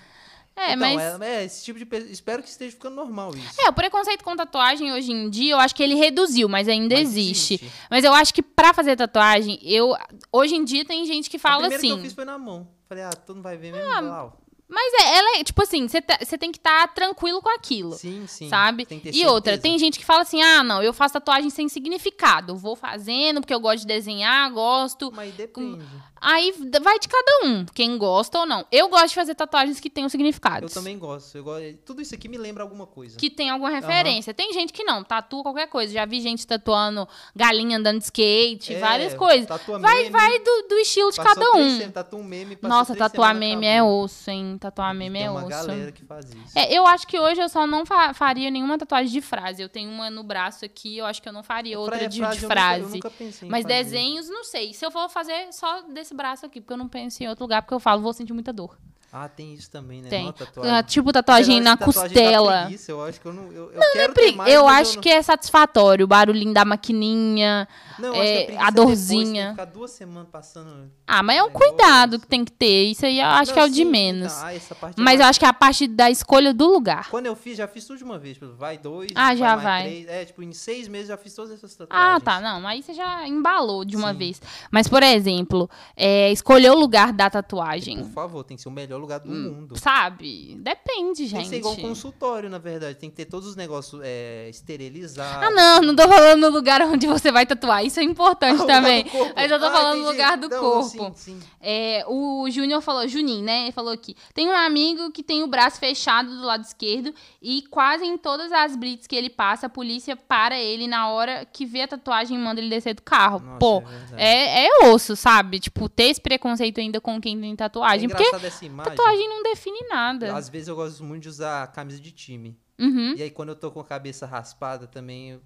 É, 0.54 0.74
Então, 0.74 0.94
mas. 0.94 1.20
é, 1.22 1.34
é, 1.40 1.44
esse 1.44 1.64
tipo 1.64 1.78
de... 1.78 1.86
pe- 1.86 1.96
Espero 2.10 2.42
que 2.42 2.48
esteja 2.48 2.72
ficando 2.72 2.96
normal 2.96 3.34
isso. 3.34 3.60
É, 3.60 3.70
o 3.70 3.72
preconceito 3.72 4.22
com 4.22 4.36
tatuagem 4.36 4.92
hoje 4.92 5.10
em 5.10 5.30
dia, 5.30 5.52
eu 5.54 5.58
acho 5.58 5.74
que 5.74 5.82
ele 5.82 5.94
reduziu, 5.94 6.48
mas 6.48 6.68
ainda 6.68 6.94
Mas 6.94 7.08
existe. 7.08 7.54
existe. 7.54 7.72
Mas 7.90 8.04
eu 8.04 8.12
acho 8.12 8.34
que 8.34 8.42
pra 8.42 8.72
fazer 8.74 8.94
tatuagem, 8.96 9.58
eu. 9.62 9.94
Hoje 10.30 10.54
em 10.54 10.64
dia 10.64 10.84
tem 10.84 11.04
gente 11.06 11.30
que 11.30 11.38
fala 11.38 11.66
assim. 11.68 11.88
que 11.88 11.92
eu 11.92 11.98
fiz 11.98 12.12
foi 12.12 12.24
na 12.24 12.38
mão. 12.38 12.68
Falei, 12.88 13.04
ah, 13.04 13.10
tu 13.10 13.34
não 13.34 13.42
vai 13.42 13.56
ver 13.56 13.72
mesmo? 13.72 13.90
Ah, 13.90 14.30
Mas 14.68 14.92
é, 15.02 15.16
ela 15.18 15.38
é, 15.38 15.44
tipo 15.44 15.62
assim, 15.62 15.88
você 15.88 16.00
tá- 16.02 16.18
tem 16.38 16.52
que 16.52 16.58
estar 16.58 16.88
tranquilo 16.94 17.40
com 17.42 17.48
aquilo. 17.48 17.92
Sim, 17.94 18.26
sim. 18.26 18.48
Sabe? 18.48 18.86
E 19.12 19.26
outra, 19.26 19.56
tem 19.58 19.78
gente 19.78 19.98
que 19.98 20.04
fala 20.04 20.20
assim: 20.22 20.42
ah, 20.42 20.62
não, 20.62 20.82
eu 20.82 20.92
faço 20.92 21.14
tatuagem 21.14 21.48
sem 21.50 21.68
significado. 21.68 22.56
Vou 22.56 22.76
fazendo 22.76 23.40
porque 23.40 23.54
eu 23.54 23.60
gosto 23.60 23.80
de 23.80 23.86
desenhar, 23.86 24.50
gosto. 24.52 25.10
Mas 25.14 25.32
depende. 25.34 25.82
Aí 26.24 26.52
vai 26.80 26.98
de 27.00 27.08
cada 27.08 27.46
um, 27.46 27.66
quem 27.74 27.98
gosta 27.98 28.38
ou 28.38 28.46
não. 28.46 28.64
Eu 28.70 28.88
gosto 28.88 29.08
de 29.08 29.14
fazer 29.16 29.34
tatuagens 29.34 29.80
que 29.80 29.90
tenham 29.90 30.06
Eu 30.06 30.10
significados. 30.10 30.72
também 30.72 30.96
gosto. 30.98 31.36
Eu 31.36 31.42
gosto. 31.44 31.76
Tudo 31.84 32.00
isso 32.00 32.14
aqui 32.14 32.28
me 32.28 32.38
lembra 32.38 32.62
alguma 32.62 32.86
coisa. 32.86 33.18
Que 33.18 33.28
tem 33.28 33.50
alguma 33.50 33.70
referência. 33.70 34.32
Tem 34.32 34.52
gente 34.52 34.72
que 34.72 34.84
não, 34.84 35.02
tatua 35.02 35.42
qualquer 35.42 35.66
coisa. 35.66 35.92
Já 35.92 36.04
vi 36.06 36.20
gente 36.20 36.46
tatuando 36.46 37.08
galinha 37.34 37.76
andando 37.78 37.98
de 37.98 38.04
skate, 38.04 38.74
É, 38.74 38.78
várias 38.78 39.14
coisas. 39.14 39.46
tatua 39.46 39.78
Vai, 39.80 39.96
meme, 40.04 40.10
vai 40.10 40.38
do, 40.38 40.66
do 40.68 40.74
estilo 40.76 41.10
de 41.10 41.16
cada 41.16 41.40
um. 41.50 41.54
semanas, 41.70 41.92
Tatua 41.92 42.18
um 42.20 42.24
meme, 42.24 42.56
Nossa, 42.62 42.94
tatuar 42.94 43.34
meme 43.34 43.66
é 43.66 43.82
osso, 43.82 44.30
hein? 44.30 44.56
Tatuar 44.60 44.94
meme 44.94 45.18
Tem 45.18 45.26
é 45.26 45.30
uma 45.30 45.40
osso. 45.40 45.48
galera 45.48 45.90
que 45.92 46.04
faz 46.04 46.26
isso. 46.26 46.56
É, 46.58 46.72
eu 46.72 46.86
acho 46.86 47.06
que 47.06 47.18
hoje 47.18 47.40
eu 47.40 47.48
só 47.48 47.66
não 47.66 47.84
fa- 47.84 48.14
faria 48.14 48.50
nenhuma 48.50 48.78
tatuagem 48.78 49.10
de 49.12 49.20
frase. 49.20 49.60
Eu 49.60 49.68
tenho 49.68 49.90
uma 49.90 50.08
no 50.08 50.22
braço 50.22 50.64
aqui, 50.64 50.98
eu 50.98 51.04
acho 51.06 51.20
que 51.20 51.28
eu 51.28 51.32
não 51.32 51.42
faria 51.42 51.78
outra 51.78 52.06
de, 52.08 52.18
frase 52.18 52.38
de 52.38 52.44
eu 52.44 52.48
nunca- 52.48 52.60
eu 52.60 52.62
frase. 52.62 52.94
nunca 52.94 53.10
pensei 53.10 53.48
em 53.48 53.50
Mas 53.50 53.62
fazer. 53.62 53.74
desenhos, 53.84 54.28
não 54.28 54.44
sei. 54.44 54.72
Se 54.72 54.84
eu 54.86 54.90
for 54.90 55.08
fazer 55.08 55.52
só 55.52 55.82
desse 55.82 56.11
braço 56.12 56.46
aqui, 56.46 56.60
porque 56.60 56.72
eu 56.72 56.78
não 56.78 56.88
penso 56.88 57.22
em 57.22 57.28
outro 57.28 57.44
lugar, 57.44 57.62
porque 57.62 57.74
eu 57.74 57.80
falo, 57.80 58.02
vou 58.02 58.12
sentir 58.12 58.32
muita 58.32 58.52
dor. 58.52 58.78
Ah, 59.14 59.28
tem 59.28 59.52
isso 59.52 59.70
também, 59.70 60.00
né? 60.00 60.08
Tem. 60.08 60.24
Não, 60.24 60.32
tatuagem. 60.32 60.72
Ah, 60.74 60.82
Tipo 60.82 61.12
tatuagem 61.12 61.58
eu 61.58 61.62
na 61.64 61.76
tatuagem 61.76 62.02
costela. 62.14 62.60
preguiça, 62.62 62.92
eu 62.92 63.04
acho 63.04 63.20
que 63.20 63.26
eu 63.26 63.32
não. 63.34 63.52
Eu, 63.52 63.70
eu 63.70 63.80
quero 63.92 64.14
ter 64.14 64.20
Pregui- 64.22 64.36
mais, 64.38 64.52
eu 64.54 64.66
acho 64.66 64.94
não- 64.94 65.02
que 65.02 65.10
é 65.10 65.20
satisfatório 65.22 66.04
o 66.04 66.08
barulhinho 66.08 66.54
da 66.54 66.64
maquininha. 66.64 67.68
Não, 67.98 68.08
eu 68.08 68.14
acho 68.14 68.22
que 68.22 68.28
é, 68.38 68.44
preguiça 68.46 68.66
a 68.66 68.70
depois, 68.70 68.86
dorzinha. 68.86 69.44
que 69.44 69.50
ficar 69.50 69.64
duas 69.66 69.90
semanas 69.90 70.28
passando. 70.32 70.90
Ah, 71.06 71.22
mas 71.22 71.36
é 71.36 71.42
um 71.42 71.46
Negócio. 71.48 71.68
cuidado 71.68 72.18
que 72.20 72.26
tem 72.26 72.42
que 72.42 72.52
ter. 72.52 72.84
Isso 72.86 73.04
aí 73.04 73.20
eu 73.20 73.26
acho 73.26 73.50
Não, 73.50 73.54
que 73.54 73.60
é 73.60 73.64
o 73.64 73.68
de 73.68 73.74
sim, 73.76 73.84
menos. 73.84 74.32
então, 74.32 74.46
ah, 74.46 74.54
essa 74.54 74.74
parte 74.74 74.98
é 74.98 75.02
Mas 75.04 75.20
eu 75.20 75.26
acho 75.26 75.38
que 75.38 75.44
é 75.44 75.48
a 75.48 75.52
parte 75.52 75.86
da 75.86 76.10
escolha 76.10 76.54
do 76.54 76.66
lugar. 76.72 77.10
Quando 77.10 77.26
eu 77.26 77.36
fiz, 77.36 77.58
já 77.58 77.68
fiz 77.68 77.84
tudo 77.86 77.98
de 77.98 78.04
uma 78.04 78.18
vez. 78.18 78.38
tipo, 78.38 78.50
Vai 78.54 78.78
dois, 78.78 79.10
Ah, 79.14 79.36
já 79.36 79.48
mais 79.50 79.62
vai. 79.62 79.82
três. 79.82 80.08
É, 80.08 80.24
tipo, 80.24 80.42
em 80.42 80.52
seis 80.54 80.88
meses 80.88 81.08
já 81.08 81.18
fiz 81.18 81.34
todas 81.34 81.50
essas 81.52 81.74
tatuagens. 81.74 82.16
Ah, 82.16 82.18
tá. 82.18 82.40
Não, 82.40 82.66
aí 82.66 82.82
você 82.82 82.94
já 82.94 83.28
embalou 83.28 83.84
de 83.84 83.94
uma 83.94 84.12
Sim. 84.12 84.18
vez. 84.18 84.40
Mas, 84.70 84.88
por 84.88 85.02
exemplo, 85.02 85.68
é, 85.94 86.32
escolher 86.32 86.70
o 86.70 86.74
lugar 86.78 87.12
da 87.12 87.28
tatuagem. 87.28 87.98
Por 87.98 88.10
favor, 88.12 88.42
tem 88.42 88.56
que 88.56 88.62
ser 88.62 88.68
o 88.70 88.72
melhor 88.72 89.01
lugar 89.02 89.20
do 89.20 89.30
Hum, 89.30 89.50
mundo. 89.52 89.78
Sabe? 89.78 90.56
Depende, 90.60 91.18
Tem 91.18 91.26
gente. 91.28 91.42
que 91.44 91.48
ser 91.48 91.56
igual 91.58 91.74
um 91.74 91.76
consultório, 91.80 92.48
na 92.48 92.58
verdade. 92.58 92.96
Tem 92.98 93.10
que 93.10 93.16
ter 93.16 93.26
todos 93.26 93.46
os 93.48 93.56
negócios 93.56 94.00
é, 94.04 94.48
esterilizados. 94.48 95.46
Ah, 95.46 95.50
não, 95.50 95.80
não 95.82 95.94
tô 95.96 96.08
falando 96.08 96.40
no 96.40 96.48
lugar 96.50 96.80
onde 96.86 97.06
você 97.06 97.30
vai 97.30 97.44
tatuar. 97.46 97.84
Isso 97.84 98.00
é 98.00 98.02
importante 98.02 98.62
Ah, 98.62 98.66
também. 98.66 99.04
Mas 99.36 99.50
eu 99.50 99.58
tô 99.58 99.66
Ah, 99.66 99.70
falando 99.72 100.00
no 100.00 100.06
lugar 100.10 100.36
do 100.36 100.48
Não, 100.48 100.60
corpo. 100.60 100.88
Sim, 100.88 101.12
sim. 101.14 101.40
É, 101.60 102.04
o 102.08 102.48
Júnior 102.50 102.80
falou, 102.80 103.06
Juninho, 103.06 103.44
né? 103.44 103.62
Ele 103.64 103.72
falou 103.72 103.92
aqui. 103.92 104.14
Tem 104.34 104.48
um 104.48 104.56
amigo 104.56 105.10
que 105.10 105.22
tem 105.22 105.42
o 105.42 105.46
braço 105.46 105.78
fechado 105.78 106.28
do 106.30 106.42
lado 106.42 106.64
esquerdo 106.64 107.14
e 107.40 107.62
quase 107.70 108.04
em 108.04 108.16
todas 108.16 108.50
as 108.52 108.76
blitz 108.76 109.06
que 109.06 109.14
ele 109.16 109.30
passa, 109.30 109.66
a 109.66 109.70
polícia 109.70 110.16
para 110.16 110.58
ele 110.58 110.86
na 110.86 111.08
hora 111.08 111.46
que 111.52 111.64
vê 111.66 111.82
a 111.82 111.88
tatuagem 111.88 112.36
e 112.36 112.40
manda 112.40 112.60
ele 112.60 112.70
descer 112.70 112.94
do 112.94 113.02
carro. 113.02 113.40
Nossa, 113.40 113.58
Pô, 113.58 113.82
é 114.16 114.32
é, 114.32 114.66
é 114.66 114.86
osso, 114.88 115.14
sabe? 115.16 115.58
Tipo, 115.60 115.88
ter 115.88 116.04
esse 116.04 116.20
preconceito 116.20 116.80
ainda 116.80 117.00
com 117.00 117.20
quem 117.20 117.38
tem 117.40 117.52
É 117.52 117.56
tatuagem. 117.56 118.08
porque 118.08 118.22
engraçado 118.24 118.46
essa 118.46 118.64
imagem. 118.64 118.91
Tatuagem 118.96 119.28
não 119.28 119.42
define 119.42 119.80
nada. 119.88 120.34
Às 120.34 120.48
vezes 120.48 120.68
eu 120.68 120.76
gosto 120.76 121.02
muito 121.04 121.22
de 121.24 121.28
usar 121.28 121.66
camisa 121.68 122.00
de 122.00 122.10
time. 122.12 122.58
Uhum. 122.78 123.14
E 123.16 123.22
aí 123.22 123.30
quando 123.30 123.50
eu 123.50 123.56
tô 123.56 123.70
com 123.70 123.80
a 123.80 123.84
cabeça 123.84 124.26
raspada 124.26 124.86
também. 124.86 125.40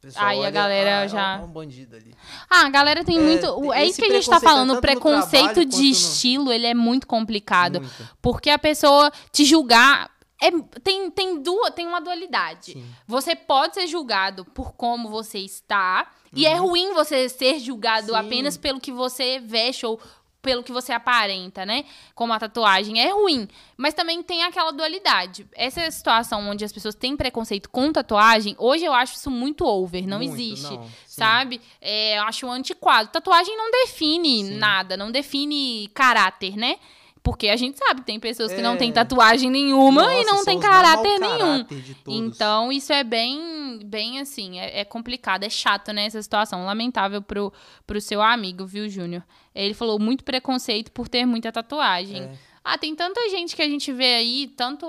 pessoal 0.00 0.26
Aí 0.26 0.38
a 0.38 0.40
olha, 0.40 0.50
galera 0.50 1.00
ah, 1.02 1.06
já- 1.06 1.38
é 1.38 1.42
um 1.44 1.48
bandido 1.48 1.94
ali. 1.96 2.14
Ah, 2.50 2.66
a 2.66 2.68
galera 2.70 3.04
tem 3.04 3.18
É, 3.18 3.20
muito. 3.20 3.72
É 3.72 3.84
isso 3.84 4.00
que 4.00 4.06
a 4.10 4.14
gente 4.14 4.28
tá 4.28 4.36
é 4.36 4.40
falando. 4.40 4.74
O 4.74 4.80
preconceito 4.80 5.30
trabalho 5.54 5.64
de 5.66 5.76
quanto 5.76 5.82
no- 5.84 5.90
estilo, 5.90 6.52
ele 6.52 6.66
é 6.66 6.74
muito 6.74 7.06
complicado. 7.06 7.80
Muito. 7.80 8.08
Porque 8.20 8.50
a 8.50 8.58
pessoa 8.58 9.10
te 9.30 9.44
julgar. 9.44 10.10
É, 10.40 10.50
tem, 10.82 11.08
tem, 11.08 11.40
duas, 11.40 11.72
tem 11.72 11.86
uma 11.86 12.00
dualidade. 12.00 12.72
Sim. 12.72 12.84
Você 13.06 13.36
pode 13.36 13.74
ser 13.74 13.86
julgado 13.86 14.44
por 14.46 14.72
como 14.72 15.08
você 15.08 15.38
está. 15.38 16.10
E 16.34 16.46
é 16.46 16.56
ruim 16.56 16.92
você 16.94 17.28
ser 17.28 17.60
julgado 17.60 18.12
Uhum. 18.12 18.18
Sim. 18.18 18.26
apenas 18.26 18.56
pelo 18.56 18.80
que 18.80 18.90
você 18.90 19.38
veste 19.38 19.86
ou 19.86 20.00
pelo 20.42 20.62
que 20.64 20.72
você 20.72 20.92
aparenta, 20.92 21.64
né? 21.64 21.84
Como 22.14 22.32
a 22.32 22.38
tatuagem. 22.38 23.00
É 23.00 23.10
ruim. 23.12 23.48
Mas 23.76 23.94
também 23.94 24.22
tem 24.22 24.42
aquela 24.42 24.72
dualidade. 24.72 25.46
Essa 25.54 25.88
situação 25.90 26.50
onde 26.50 26.64
as 26.64 26.72
pessoas 26.72 26.94
têm 26.96 27.16
preconceito 27.16 27.70
com 27.70 27.92
tatuagem, 27.92 28.56
hoje 28.58 28.84
eu 28.84 28.92
acho 28.92 29.14
isso 29.14 29.30
muito 29.30 29.64
over. 29.64 30.06
Não 30.06 30.18
Muito, 30.18 30.34
existe. 30.34 30.72
não, 30.74 30.86
sabe? 31.06 31.60
É, 31.80 32.18
eu 32.18 32.22
acho 32.24 32.50
antiquado. 32.50 33.08
Tatuagem 33.10 33.56
não 33.56 33.70
define 33.70 34.44
Sim. 34.44 34.56
nada. 34.58 34.96
Não 34.96 35.12
define 35.12 35.88
caráter, 35.94 36.56
né? 36.56 36.76
Porque 37.22 37.48
a 37.48 37.56
gente 37.56 37.78
sabe 37.78 38.00
que 38.00 38.06
tem 38.08 38.18
pessoas 38.18 38.52
que 38.52 38.60
não 38.60 38.72
É. 38.74 38.76
têm 38.78 38.90
tatuagem 38.90 39.48
nenhuma 39.48 40.02
e 40.12 40.16
Nossa, 40.16 40.26
não 40.26 40.36
são 40.38 40.44
tem 40.44 40.58
mau 40.58 40.68
caráter 40.68 41.20
nenhum. 41.20 41.38
caráter. 41.64 41.84
Então, 42.08 42.72
isso 42.72 42.92
é 42.92 43.04
bem, 43.04 43.78
bem 43.84 44.18
assim, 44.18 44.58
é, 44.58 44.80
é 44.80 44.84
complicado, 44.84 45.44
é 45.44 45.48
chato, 45.48 45.92
né, 45.92 46.06
essa 46.06 46.20
situação. 46.20 46.64
Lamentável 46.64 47.22
pro, 47.22 47.52
pro 47.86 48.00
seu 48.00 48.20
amigo, 48.20 48.66
viu, 48.66 48.88
Júnior? 48.88 49.22
Ele 49.54 49.74
falou 49.74 49.98
muito 49.98 50.24
preconceito 50.24 50.90
por 50.92 51.08
ter 51.08 51.26
muita 51.26 51.52
tatuagem. 51.52 52.22
É. 52.22 52.51
Ah, 52.64 52.78
tem 52.78 52.94
tanta 52.94 53.20
gente 53.28 53.56
que 53.56 53.62
a 53.62 53.68
gente 53.68 53.92
vê 53.92 54.14
aí, 54.14 54.46
tanto 54.56 54.86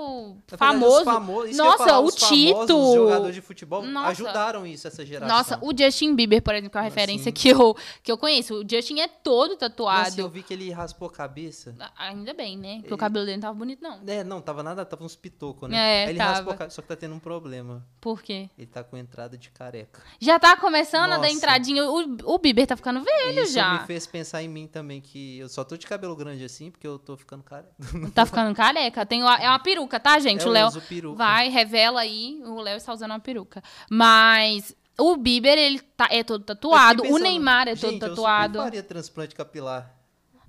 verdade, 0.48 0.58
famoso. 0.58 0.98
os 0.98 1.04
famo- 1.04 1.44
isso 1.44 1.54
que 1.54 1.60
eu 1.60 1.64
ia 1.64 1.70
Nossa, 1.70 1.84
falar, 1.84 1.98
o 2.00 2.04
os 2.04 2.14
famosos 2.14 2.28
Tito. 2.38 2.94
jogadores 2.94 3.34
de 3.34 3.40
futebol 3.40 3.82
Nossa. 3.82 4.08
ajudaram 4.10 4.64
isso, 4.66 4.86
essa 4.86 5.04
geração. 5.04 5.36
Nossa, 5.36 5.58
o 5.60 5.76
Justin 5.76 6.14
Bieber, 6.14 6.40
por 6.40 6.54
exemplo, 6.54 6.70
que 6.70 6.76
é 6.76 6.80
uma 6.80 6.84
referência 6.84 7.32
que 7.32 7.48
eu, 7.48 7.76
que 8.02 8.12
eu 8.12 8.16
conheço. 8.16 8.54
O 8.60 8.64
Justin 8.68 9.00
é 9.00 9.08
todo 9.08 9.48
Nossa, 9.54 9.58
tatuado. 9.58 10.20
eu 10.20 10.28
vi 10.28 10.42
que 10.44 10.54
ele 10.54 10.70
raspou 10.70 11.08
a 11.08 11.10
cabeça. 11.12 11.74
A- 11.80 12.06
Ainda 12.10 12.32
bem, 12.32 12.56
né? 12.56 12.76
Porque 12.76 12.90
o 12.90 12.94
Ele- 12.94 13.00
cabelo 13.00 13.24
dele 13.24 13.36
não 13.38 13.42
tava 13.42 13.58
bonito, 13.58 13.82
não. 13.82 14.00
É, 14.06 14.22
não, 14.22 14.40
tava 14.40 14.62
nada, 14.62 14.84
tava 14.84 15.02
uns 15.04 15.16
pitocos, 15.16 15.68
né? 15.68 15.76
É, 15.76 16.04
Aí 16.04 16.10
ele 16.10 16.18
tava. 16.18 16.30
raspou 16.32 16.52
a 16.52 16.56
cabeça, 16.56 16.76
só 16.76 16.82
que 16.82 16.88
tá 16.88 16.94
tendo 16.96 17.14
um 17.16 17.18
problema. 17.18 17.84
Por 18.00 18.22
quê? 18.22 18.48
Ele 18.56 18.68
tá 18.68 18.84
com 18.84 18.96
entrada 18.96 19.36
de 19.36 19.50
careca. 19.50 20.00
Já 20.20 20.38
tá 20.38 20.56
começando 20.56 21.04
a 21.12 21.16
dar 21.16 21.22
Nossa. 21.22 21.30
entradinha. 21.32 21.84
O, 21.90 22.16
o 22.34 22.38
Bieber 22.38 22.66
tá 22.68 22.76
ficando 22.76 23.00
velho 23.02 23.42
Isso 23.42 23.52
já. 23.54 23.80
me 23.80 23.86
fez 23.86 24.06
pensar 24.06 24.42
em 24.44 24.48
mim 24.48 24.68
também, 24.68 25.00
que 25.00 25.38
eu 25.38 25.48
só 25.48 25.64
tô 25.64 25.76
de 25.76 25.86
cabelo 25.88 26.14
grande 26.14 26.44
assim, 26.44 26.70
porque 26.70 26.86
eu 26.86 27.00
tô 27.00 27.16
ficando 27.16 27.42
careca. 27.42 27.63
Tá 28.14 28.24
ficando 28.26 28.54
careca. 28.54 29.04
Tem, 29.06 29.20
é 29.22 29.48
uma 29.48 29.58
peruca, 29.58 29.98
tá, 30.00 30.18
gente? 30.18 30.44
É, 30.44 30.48
o 30.48 30.50
Léo 30.50 30.68
eu 31.02 31.14
vai, 31.14 31.48
revela 31.48 32.00
aí. 32.00 32.40
O 32.44 32.60
Léo 32.60 32.76
está 32.76 32.92
usando 32.92 33.10
uma 33.10 33.20
peruca. 33.20 33.62
Mas 33.90 34.74
o 34.98 35.16
Bieber, 35.16 35.58
ele 35.58 35.80
tá, 35.80 36.08
é 36.10 36.22
todo 36.22 36.42
Eu 36.42 36.46
tatuado. 36.46 37.02
fiquei 37.02 37.10
O 37.10 37.14
pensando, 37.14 37.22
Neymar 37.30 37.68
é 37.68 37.74
todo 37.76 37.90
gente, 37.90 38.00
tatuado. 38.00 38.58
Eu 38.58 38.62
faria 38.62 38.82
transplante 38.82 39.34
capilar. 39.34 39.90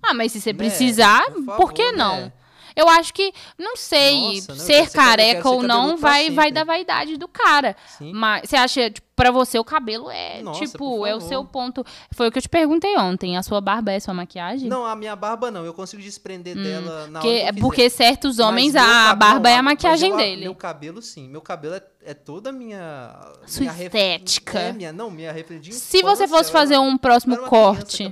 Ah, 0.01 0.13
mas 0.13 0.31
se 0.31 0.39
você 0.41 0.53
Né? 0.53 0.57
precisar, 0.57 1.23
Por 1.31 1.55
por, 1.57 1.73
que 1.73 1.83
favor, 1.83 1.97
não? 1.97 2.15
né? 2.21 2.33
Eu 2.75 2.89
acho 2.89 3.13
que, 3.13 3.33
não 3.57 3.77
sei, 3.77 4.35
Nossa, 4.35 4.51
eu 4.51 4.55
ser 4.57 4.81
eu 4.87 4.91
careca 4.91 5.49
ou 5.49 5.63
não 5.63 5.95
vai, 5.95 6.29
vai 6.29 6.51
da 6.51 6.65
vaidade 6.65 7.15
do 7.15 7.25
cara. 7.27 7.73
Sim. 7.97 8.11
Mas 8.13 8.49
você 8.49 8.57
acha, 8.57 8.89
tipo, 8.91 9.04
pra 9.15 9.31
você 9.31 9.57
o 9.57 9.63
cabelo 9.63 10.09
é, 10.09 10.41
Nossa, 10.41 10.65
tipo, 10.65 11.05
é 11.05 11.15
o 11.15 11.21
seu 11.21 11.43
ponto. 11.45 11.85
Foi 12.11 12.27
o 12.27 12.31
que 12.31 12.37
eu 12.37 12.41
te 12.41 12.49
perguntei 12.49 12.97
ontem. 12.97 13.37
A 13.37 13.43
sua 13.43 13.61
barba 13.61 13.91
é 13.91 13.99
sua 13.99 14.13
maquiagem? 14.13 14.67
Não, 14.67 14.85
a 14.85 14.95
minha 14.95 15.15
barba 15.15 15.49
não. 15.49 15.63
Eu 15.65 15.73
consigo 15.73 16.01
desprender 16.01 16.55
dela 16.55 17.07
na 17.07 17.19
Porque, 17.19 17.27
hora 17.43 17.53
que 17.53 17.59
é 17.59 17.61
porque 17.61 17.89
certos 17.89 18.39
homens, 18.39 18.75
a 18.75 19.15
barba 19.15 19.49
é 19.49 19.55
a 19.57 19.63
maquiagem 19.63 20.11
eu- 20.11 20.17
dele. 20.17 20.41
Meu 20.41 20.55
cabelo, 20.55 21.01
sim. 21.01 21.29
Meu 21.29 21.41
cabelo 21.41 21.75
é, 21.75 21.83
é 22.05 22.13
toda 22.13 22.49
a 22.49 22.53
minha... 22.53 23.15
Sua 23.45 23.61
minha 23.61 23.71
ref- 23.71 23.85
estética. 23.95 24.59
É, 24.59 24.73
minha, 24.73 24.91
não, 24.91 25.09
minha 25.09 25.33
de 25.59 25.73
Se 25.73 26.01
você 26.01 26.27
fosse 26.27 26.51
fazer 26.51 26.77
um 26.77 26.97
próximo 26.97 27.37
corte. 27.37 28.11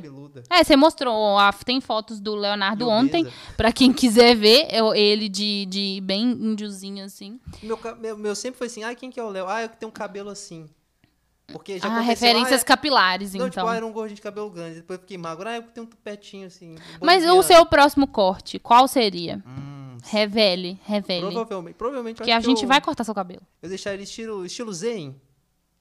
É, 0.50 0.64
você 0.64 0.76
mostrou, 0.76 1.38
a- 1.38 1.52
tem 1.52 1.80
fotos 1.82 2.20
do 2.20 2.34
Leonardo 2.36 2.86
Meu 2.86 2.94
ontem, 2.94 3.24
Deus. 3.24 3.36
pra 3.58 3.72
quem 3.72 3.92
quiser 3.94 4.36
ver, 4.36 4.68
eu- 4.72 4.94
ele 4.96 5.28
de, 5.30 5.66
de 5.68 6.00
bem 6.04 6.32
índiozinho 6.32 7.04
assim. 7.06 7.40
Meu, 7.62 7.78
meu, 8.00 8.18
meu 8.18 8.36
sempre 8.36 8.58
foi 8.58 8.68
assim, 8.68 8.84
ah, 8.84 8.94
quem 8.96 9.10
que 9.12 9.20
é 9.20 9.24
o 9.24 9.30
Léo? 9.30 9.48
Ah, 9.48 9.62
eu 9.64 9.70
que 9.70 9.78
tenho 9.78 9.90
um 9.90 9.94
cabelo 9.94 10.30
assim. 10.30 10.70
Porque 11.48 11.78
já 11.78 11.88
Ah, 11.88 12.00
referências 12.00 12.62
ah, 12.62 12.64
é- 12.64 12.66
capilares, 12.66 13.34
Não, 13.34 13.48
então. 13.48 13.50
tipo, 13.50 13.68
ah, 13.68 13.76
era 13.76 13.86
um 13.86 13.92
gordinho 13.92 14.16
de 14.16 14.22
cabelo 14.22 14.50
grande, 14.50 14.76
depois 14.78 15.00
fiquei 15.00 15.18
magro. 15.18 15.48
Ah, 15.48 15.58
eu 15.58 15.64
tenho 15.64 15.86
um 15.86 15.90
tupetinho 15.90 16.48
assim. 16.48 16.76
um 16.76 17.06
Mas 17.06 17.26
o 17.26 17.44
seu 17.44 17.66
próximo 17.66 18.08
corte, 18.08 18.58
qual 18.60 18.88
seria? 18.88 19.44
Hum, 19.46 19.98
Revele, 20.06 20.80
revele. 20.86 21.22
provavelmente, 21.32 21.76
provavelmente 21.76 22.22
Que 22.22 22.32
a 22.32 22.40
gente 22.40 22.64
eu, 22.64 22.68
vai 22.68 22.82
cortar 22.82 23.04
seu 23.04 23.14
cabelo. 23.16 23.42
Eu 23.62 23.70
deixar 23.70 23.94
ele 23.94 24.04
estilo, 24.04 24.46
estilo 24.46 24.74
zen. 24.74 25.16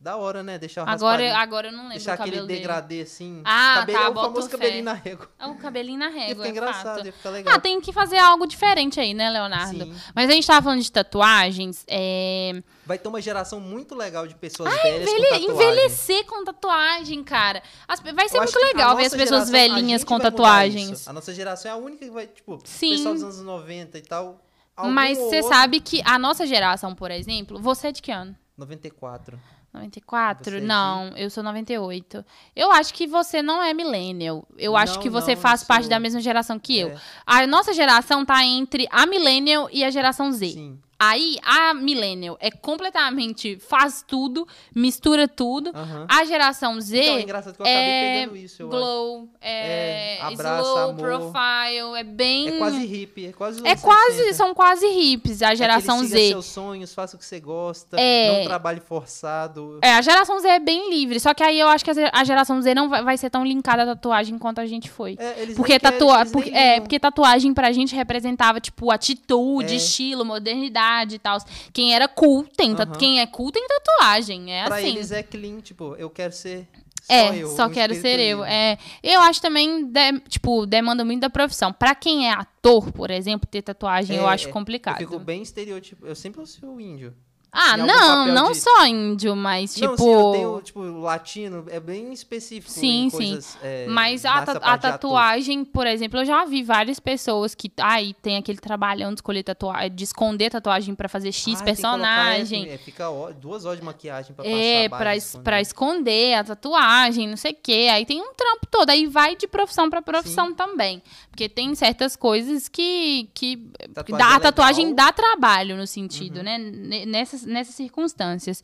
Da 0.03 0.17
hora, 0.17 0.43
né? 0.43 0.59
Deixar 0.59 0.85
o 0.85 0.91
Agora, 0.91 1.37
agora 1.39 1.69
eu 1.69 1.73
não 1.73 1.83
lembro 1.85 1.95
Deixar 1.95 2.15
aquele 2.15 2.39
dele. 2.41 2.47
degradê 2.49 3.03
assim. 3.03 3.41
Ah, 3.45 3.77
cabelo, 3.79 3.99
tá, 4.01 4.05
é 4.05 4.09
o 4.09 4.15
famoso 4.15 4.51
cabelinho 4.51 4.83
na 4.85 4.95
régua. 4.95 5.29
É 5.39 5.47
o 5.47 5.55
cabelinho 5.55 5.99
na 6.01 6.09
régua, 6.11 6.35
ficar 6.35 6.47
é 6.47 6.51
engraçado, 6.51 6.97
fato. 7.05 7.13
ficar 7.13 7.31
legal. 7.31 7.55
Ah, 7.55 7.61
tem 7.61 7.81
que 7.81 7.93
fazer 7.93 8.19
algo 8.19 8.45
diferente 8.45 8.99
aí, 8.99 9.15
né, 9.15 9.31
Leonardo? 9.31 9.85
Sim. 9.85 9.95
Mas 10.13 10.29
a 10.29 10.33
gente 10.33 10.45
tava 10.45 10.61
falando 10.61 10.81
de 10.83 10.91
tatuagens, 10.91 11.85
é... 11.87 12.61
Vai 12.85 12.99
ter 12.99 13.07
uma 13.07 13.21
geração 13.23 13.61
muito 13.61 13.95
legal 13.95 14.27
de 14.27 14.35
pessoas 14.35 14.75
velhas 14.83 15.03
Envelhe- 15.09 15.23
com 15.23 15.31
tatuagem. 15.47 15.51
envelhecer 15.55 16.27
com 16.27 16.45
tatuagem, 16.45 17.23
cara. 17.23 17.63
As- 17.87 18.01
vai 18.01 18.29
ser 18.29 18.39
Eu 18.39 18.43
muito 18.43 18.59
legal 18.59 18.97
ver 18.97 19.05
as 19.07 19.13
pessoas 19.15 19.49
geração, 19.49 19.53
velhinhas 19.77 20.03
com 20.03 20.19
tatuagens. 20.19 21.07
A 21.07 21.13
nossa 21.13 21.33
geração 21.33 21.71
é 21.71 21.75
a 21.75 21.77
única 21.77 22.05
que 22.05 22.11
vai, 22.11 22.27
tipo, 22.27 22.59
Sim. 22.65 22.89
o 22.89 22.97
pessoal 22.97 23.15
dos 23.15 23.23
anos 23.23 23.41
90 23.41 23.99
e 23.99 24.03
tal. 24.03 24.45
Mas 24.91 25.17
você 25.17 25.37
outro- 25.37 25.49
sabe 25.49 25.79
que 25.81 26.03
a 26.05 26.19
nossa 26.19 26.45
geração, 26.45 26.93
por 26.93 27.13
exemplo, 27.13 27.61
você 27.61 27.87
é 27.87 27.93
de 27.93 28.03
que 28.03 28.11
ano? 28.11 28.35
94. 28.59 29.39
94? 29.73 30.51
Você 30.51 30.57
é 30.57 30.61
de- 30.61 30.67
não, 30.67 31.09
eu 31.17 31.31
sou 31.31 31.43
98. 31.43 32.25
Eu 32.55 32.71
acho 32.73 32.93
que 32.93 33.07
você 33.07 33.41
não 33.43 33.63
é 33.63 33.73
millennial. 33.73 34.47
Eu 34.59 34.77
acho 34.77 34.95
Não, 34.97 35.03
que 35.03 35.09
você 35.11 35.35
não, 35.35 35.41
faz 35.41 35.63
eu 35.63 35.67
parte 35.69 35.83
sou- 35.85 35.91
da 35.91 35.99
mesma 36.01 36.21
geração 36.21 36.59
que 36.59 36.79
eu. 36.79 36.89
É. 36.89 36.97
A 37.27 37.47
nossa 37.47 37.73
geração 37.73 38.25
tá 38.25 38.45
entre 38.45 38.87
a 38.91 39.07
millennial 39.07 39.69
e 39.73 39.83
a 39.85 39.91
geração 39.91 40.31
Z. 40.33 40.47
Sim. 40.53 40.79
Aí, 41.05 41.37
a 41.43 41.75
millennial 41.75 42.37
é 42.41 42.49
completamente 42.51 43.59
faz 43.59 44.05
tudo, 44.07 44.47
mistura 44.75 45.27
tudo. 45.27 45.71
Aham. 45.75 46.07
A 46.09 46.25
geração 46.25 46.81
Z 46.81 46.97
Então, 47.03 47.17
é 47.17 47.23
engraçado 47.23 47.57
que 47.57 47.63
eu 47.63 47.67
é 47.67 48.21
pegando 48.21 48.37
isso, 48.37 48.63
eu 48.63 48.69
glow, 48.69 49.29
é, 49.41 50.19
É, 50.19 50.23
abraça, 50.23 50.63
slow 50.63 50.79
amor. 50.91 50.95
profile, 50.97 51.99
é 51.99 52.05
bem... 52.05 52.49
É 52.49 52.59
quase 52.59 52.87
hippie, 52.87 53.27
é 53.27 53.33
quase 53.33 53.67
É 53.67 53.75
quase, 53.75 54.17
60. 54.19 54.35
são 54.35 54.55
quase 54.55 54.87
hips, 54.87 55.43
a 55.43 55.55
geração 55.57 55.97
Aquele 55.97 56.09
Z. 56.11 56.19
siga 56.19 56.29
seus 56.35 56.47
sonhos, 56.47 56.95
faça 56.95 57.17
o 57.17 57.19
que 57.19 57.25
você 57.27 57.41
gosta, 57.41 57.99
É. 58.01 58.39
não 58.39 58.45
trabalhe 58.45 58.81
forçado. 58.81 59.79
É, 59.83 59.95
a 59.95 60.03
geração 60.03 60.39
Z 60.39 60.47
é 60.49 60.61
bem 60.61 60.89
livre, 60.91 61.19
só 61.19 61.35
que 61.35 61.43
aí 61.43 61.59
eu 61.59 61.67
acho 61.69 61.85
que 61.85 61.91
a 61.91 62.23
geração 62.25 62.63
Z 62.63 62.75
não 62.77 62.89
vai, 62.89 63.03
vai 63.03 63.17
ser 63.17 63.29
tão 63.31 63.45
linkada 63.45 63.83
à 63.83 63.87
tatuagem 63.87 64.39
quanto 64.39 64.61
a 64.61 64.67
gente 64.67 64.89
foi. 64.89 65.17
É, 65.19 65.43
eles 65.43 65.57
Porque, 65.57 65.73
nem 65.73 65.81
querem, 65.81 65.99
tatua 65.99 66.21
eles 66.21 66.33
nem 66.33 66.43
porque, 66.43 66.57
é, 66.57 66.81
porque 66.81 67.01
tatuagem 67.01 67.53
pra 67.53 67.73
gente 67.73 67.95
representava, 67.97 68.61
tipo, 68.61 68.91
atitude, 68.93 69.73
É. 69.73 69.77
estilo, 69.77 70.25
modernidade 70.25 70.92
e 71.17 71.19
tal. 71.19 71.39
Quem 71.73 71.95
era 71.95 72.07
cool 72.09 72.45
tem 72.45 72.73
Aham. 72.73 72.93
Quem 72.99 73.21
é 73.21 73.27
cool 73.27 73.51
tem 73.51 73.67
tatuagem. 73.67 74.53
É 74.53 74.65
Pra 74.67 74.77
assim. 74.77 74.89
eles 74.89 75.11
é 75.11 75.23
clean, 75.23 75.61
tipo, 75.61 75.95
eu 75.97 76.09
quero 76.11 76.33
ser 76.33 76.69
só 77.03 77.13
É, 77.15 77.37
eu. 77.37 77.49
só 77.49 77.69
quero 77.69 77.95
ser 77.95 78.19
eu. 78.21 78.39
livre. 78.39 78.53
É, 78.53 78.79
eu 79.03 79.21
acho 79.23 79.41
também, 79.43 79.85
de- 79.87 80.21
tipo, 80.29 80.65
demanda 80.67 81.05
muito 81.05 81.21
da 81.21 81.31
profissão. 81.31 81.73
Pra 81.73 81.95
quem 81.95 82.29
é 82.29 82.33
ator, 82.33 82.93
por 82.93 83.11
exemplo, 83.11 83.49
ter 83.51 83.63
tatuagem, 83.63 84.17
eu 84.17 84.29
É, 84.29 84.33
acho 84.33 84.49
é, 84.49 84.53
complicado. 84.53 85.01
Eu 85.01 85.09
fico 85.09 85.19
bem 85.19 85.43
estereotipo. 85.43 86.07
Eu 86.07 86.15
sempre 86.15 86.41
o 86.77 86.81
índio. 86.81 87.13
Ah, 87.55 87.77
não, 87.77 88.27
não 88.29 88.53
de- 88.53 88.59
só 88.61 88.87
índio, 88.87 89.37
mas 89.37 89.75
tipo. 89.75 89.89
Não, 89.89 89.97
sim, 89.99 90.11
eu 90.11 90.33
tenho, 90.33 90.61
tipo, 90.63 90.81
o 90.81 91.01
latino 91.03 91.67
é 91.69 91.79
bem 91.79 92.11
específico 92.11 92.73
Sim, 92.73 93.05
em 93.05 93.11
sim. 93.11 93.17
coisas, 93.17 93.59
é, 93.63 93.87
Mas 93.89 94.25
a, 94.25 94.41
ta- 94.43 94.53
a 94.63 94.79
tatuagem, 94.79 95.63
por 95.63 95.87
exemplo, 95.87 96.21
eu 96.21 96.25
já 96.25 96.47
vi 96.47 96.63
várias 96.63 96.99
pessoas 96.99 97.55
que 97.55 97.71
aí 97.79 98.15
tem 98.15 98.39
aquele 98.39 98.57
trabalhão 98.57 99.11
de 99.11 99.17
escolher 99.17 99.43
tatuagem, 99.43 99.95
de 99.95 100.03
esconder 100.05 100.49
tatuagem 100.51 100.95
pra 100.95 101.11
fazer 101.11 101.31
X 101.31 101.41
Ah, 101.41 101.45
que 101.45 101.53
colocar, 101.53 101.65
personagem. 101.67 102.71
é, 102.71 102.79
fica 102.79 103.05
duas 103.39 103.67
horas 103.67 103.81
de 103.81 103.85
maquiagem 103.85 104.35
pra 104.35 104.47
É, 104.47 104.89
passar 104.89 104.97
a 104.97 104.99
pra, 105.05 105.17
esconder. 105.17 105.45
pra 105.45 105.61
esconder 105.61 106.35
a 106.35 106.45
tatuagem, 106.45 107.29
não 107.29 107.37
sei 107.37 107.53
o 107.53 107.57
quê. 107.63 107.89
Aí 107.93 108.07
tem 108.07 108.19
um 108.23 108.33
trampo 108.33 108.67
todo. 108.71 108.89
Aí 108.89 109.07
vai 109.07 109.37
de 109.37 109.47
profissão 109.47 109.91
pra 109.91 110.01
profissão 110.01 110.55
também. 110.55 111.03
Porque 111.31 111.51
tem 111.51 111.75
certas 111.75 112.17
coisas 112.17 112.67
que. 112.67 113.29
que 113.35 113.59
Tatuagem 113.93 114.27
dá, 114.27 114.33
é 114.33 114.37
a 114.37 114.41
tatuagem 114.41 114.87
legal. 114.89 115.07
dá 115.07 115.13
trabalho 115.13 115.77
no 115.77 115.87
sentido, 115.87 116.39
Uhum. 116.39 116.43
né? 116.45 116.59
Ne- 116.59 117.07
Nessas, 117.43 117.47
nessas 117.47 117.75
circunstâncias. 117.75 118.63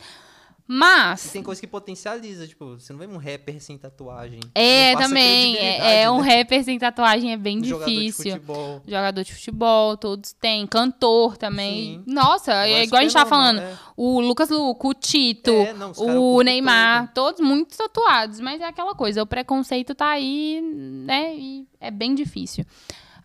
Mas. 0.71 1.31
tem 1.33 1.43
coisa 1.43 1.59
que 1.59 1.67
potencializa, 1.67 2.47
tipo, 2.47 2.79
você 2.79 2.93
não 2.93 3.01
vê 3.01 3.07
um 3.07 3.17
rapper 3.17 3.59
sem 3.59 3.79
tatuagem. 3.79 4.39
É, 4.55 4.95
também. 4.97 5.57
É, 5.57 6.03
é 6.03 6.11
um 6.11 6.21
né? 6.21 6.41
rapper 6.41 6.63
sem 6.63 6.79
tatuagem 6.79 7.33
é 7.33 7.39
bem 7.39 7.65
jogador 7.65 7.89
de 7.91 7.97
difícil. 8.05 8.33
futebol. 8.33 8.83
Jogador 8.87 9.25
de 9.25 9.33
futebol, 9.33 9.97
todos 9.97 10.35
têm. 10.35 10.67
Cantor 10.67 11.39
também. 11.39 12.03
Sim. 12.05 12.13
Nossa, 12.13 12.67
é 12.67 12.85
igual 12.85 13.01
a 13.01 13.03
gente 13.03 13.15
normal, 13.15 13.31
falando. 13.31 13.61
é. 13.61 13.79
O 13.97 14.21
Lucas 14.21 14.51
Luco, 14.51 14.91
o 14.91 14.95
Tito, 14.95 15.51
É, 15.53 15.73
não, 15.73 15.93
o 15.97 16.43
Neymar, 16.43 17.07
tudo. 17.07 17.15
todos 17.15 17.41
muito 17.41 17.75
tatuados. 17.75 18.39
Mas 18.39 18.61
é 18.61 18.67
aquela 18.67 18.95
coisa, 18.95 19.23
o 19.23 19.27
preconceito 19.27 19.95
tá 19.95 20.11
aí, 20.11 20.61
né? 20.61 21.35
E 21.35 21.67
é 21.81 21.91
bem 21.91 22.15
difícil. 22.15 22.67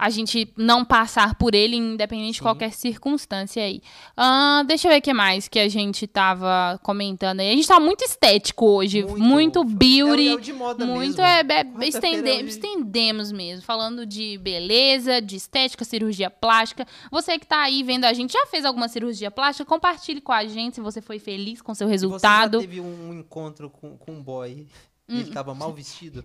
A 0.05 0.09
gente 0.09 0.51
não 0.57 0.83
passar 0.83 1.35
por 1.35 1.55
ele, 1.55 1.77
independente 1.77 2.31
de 2.33 2.37
Sim. 2.39 2.43
qualquer 2.43 2.73
circunstância 2.73 3.63
aí. 3.63 3.81
Ah, 4.17 4.63
deixa 4.67 4.87
eu 4.87 4.91
ver 4.91 4.97
o 4.99 5.01
que 5.01 5.13
mais 5.13 5.47
que 5.47 5.57
a 5.57 5.69
gente 5.69 6.05
tava 6.05 6.77
comentando 6.83 7.39
aí. 7.39 7.51
A 7.51 7.55
gente 7.55 7.67
tá 7.67 7.79
muito 7.79 8.03
estético 8.03 8.65
hoje. 8.65 9.03
Muito, 9.03 9.63
beauty. 9.63 10.27
É, 10.27 10.31
o- 10.31 10.33
é 10.33 10.35
o 10.35 10.41
de 10.41 10.51
moda 10.53 10.85
Muito 10.85 11.21
mesmo. 11.21 11.21
é, 11.21 11.61
é 11.85 11.87
estende- 11.87 12.29
é 12.29 12.43
de- 12.43 12.49
estendemos 12.49 13.31
mesmo, 13.31 13.63
falando 13.65 14.05
de 14.05 14.37
beleza, 14.39 15.21
de 15.21 15.37
estética, 15.37 15.85
cirurgia 15.85 16.29
plástica. 16.29 16.85
Você 17.09 17.39
que 17.39 17.47
tá 17.47 17.61
aí 17.63 17.81
vendo 17.81 18.03
a 18.05 18.11
gente, 18.13 18.33
já 18.33 18.45
fez 18.47 18.65
alguma 18.65 18.89
cirurgia 18.89 19.31
plástica? 19.31 19.65
Compartilhe 19.65 20.19
com 20.19 20.33
a 20.33 20.45
gente 20.45 20.75
se 20.75 20.81
você 20.81 21.01
foi 21.01 21.17
feliz 21.17 21.61
com 21.61 21.73
seu 21.73 21.87
resultado. 21.87 22.57
Você 22.59 22.63
já 22.65 22.69
teve 22.69 22.81
um, 22.81 23.13
encontro 23.13 23.69
com, 23.69 23.97
com 23.97 24.11
um 24.11 24.21
boy 24.21 24.67
e 25.07 25.13
Hum. 25.13 25.19
ele 25.19 25.31
tava 25.31 25.53
mal 25.55 25.71
vestido? 25.73 26.23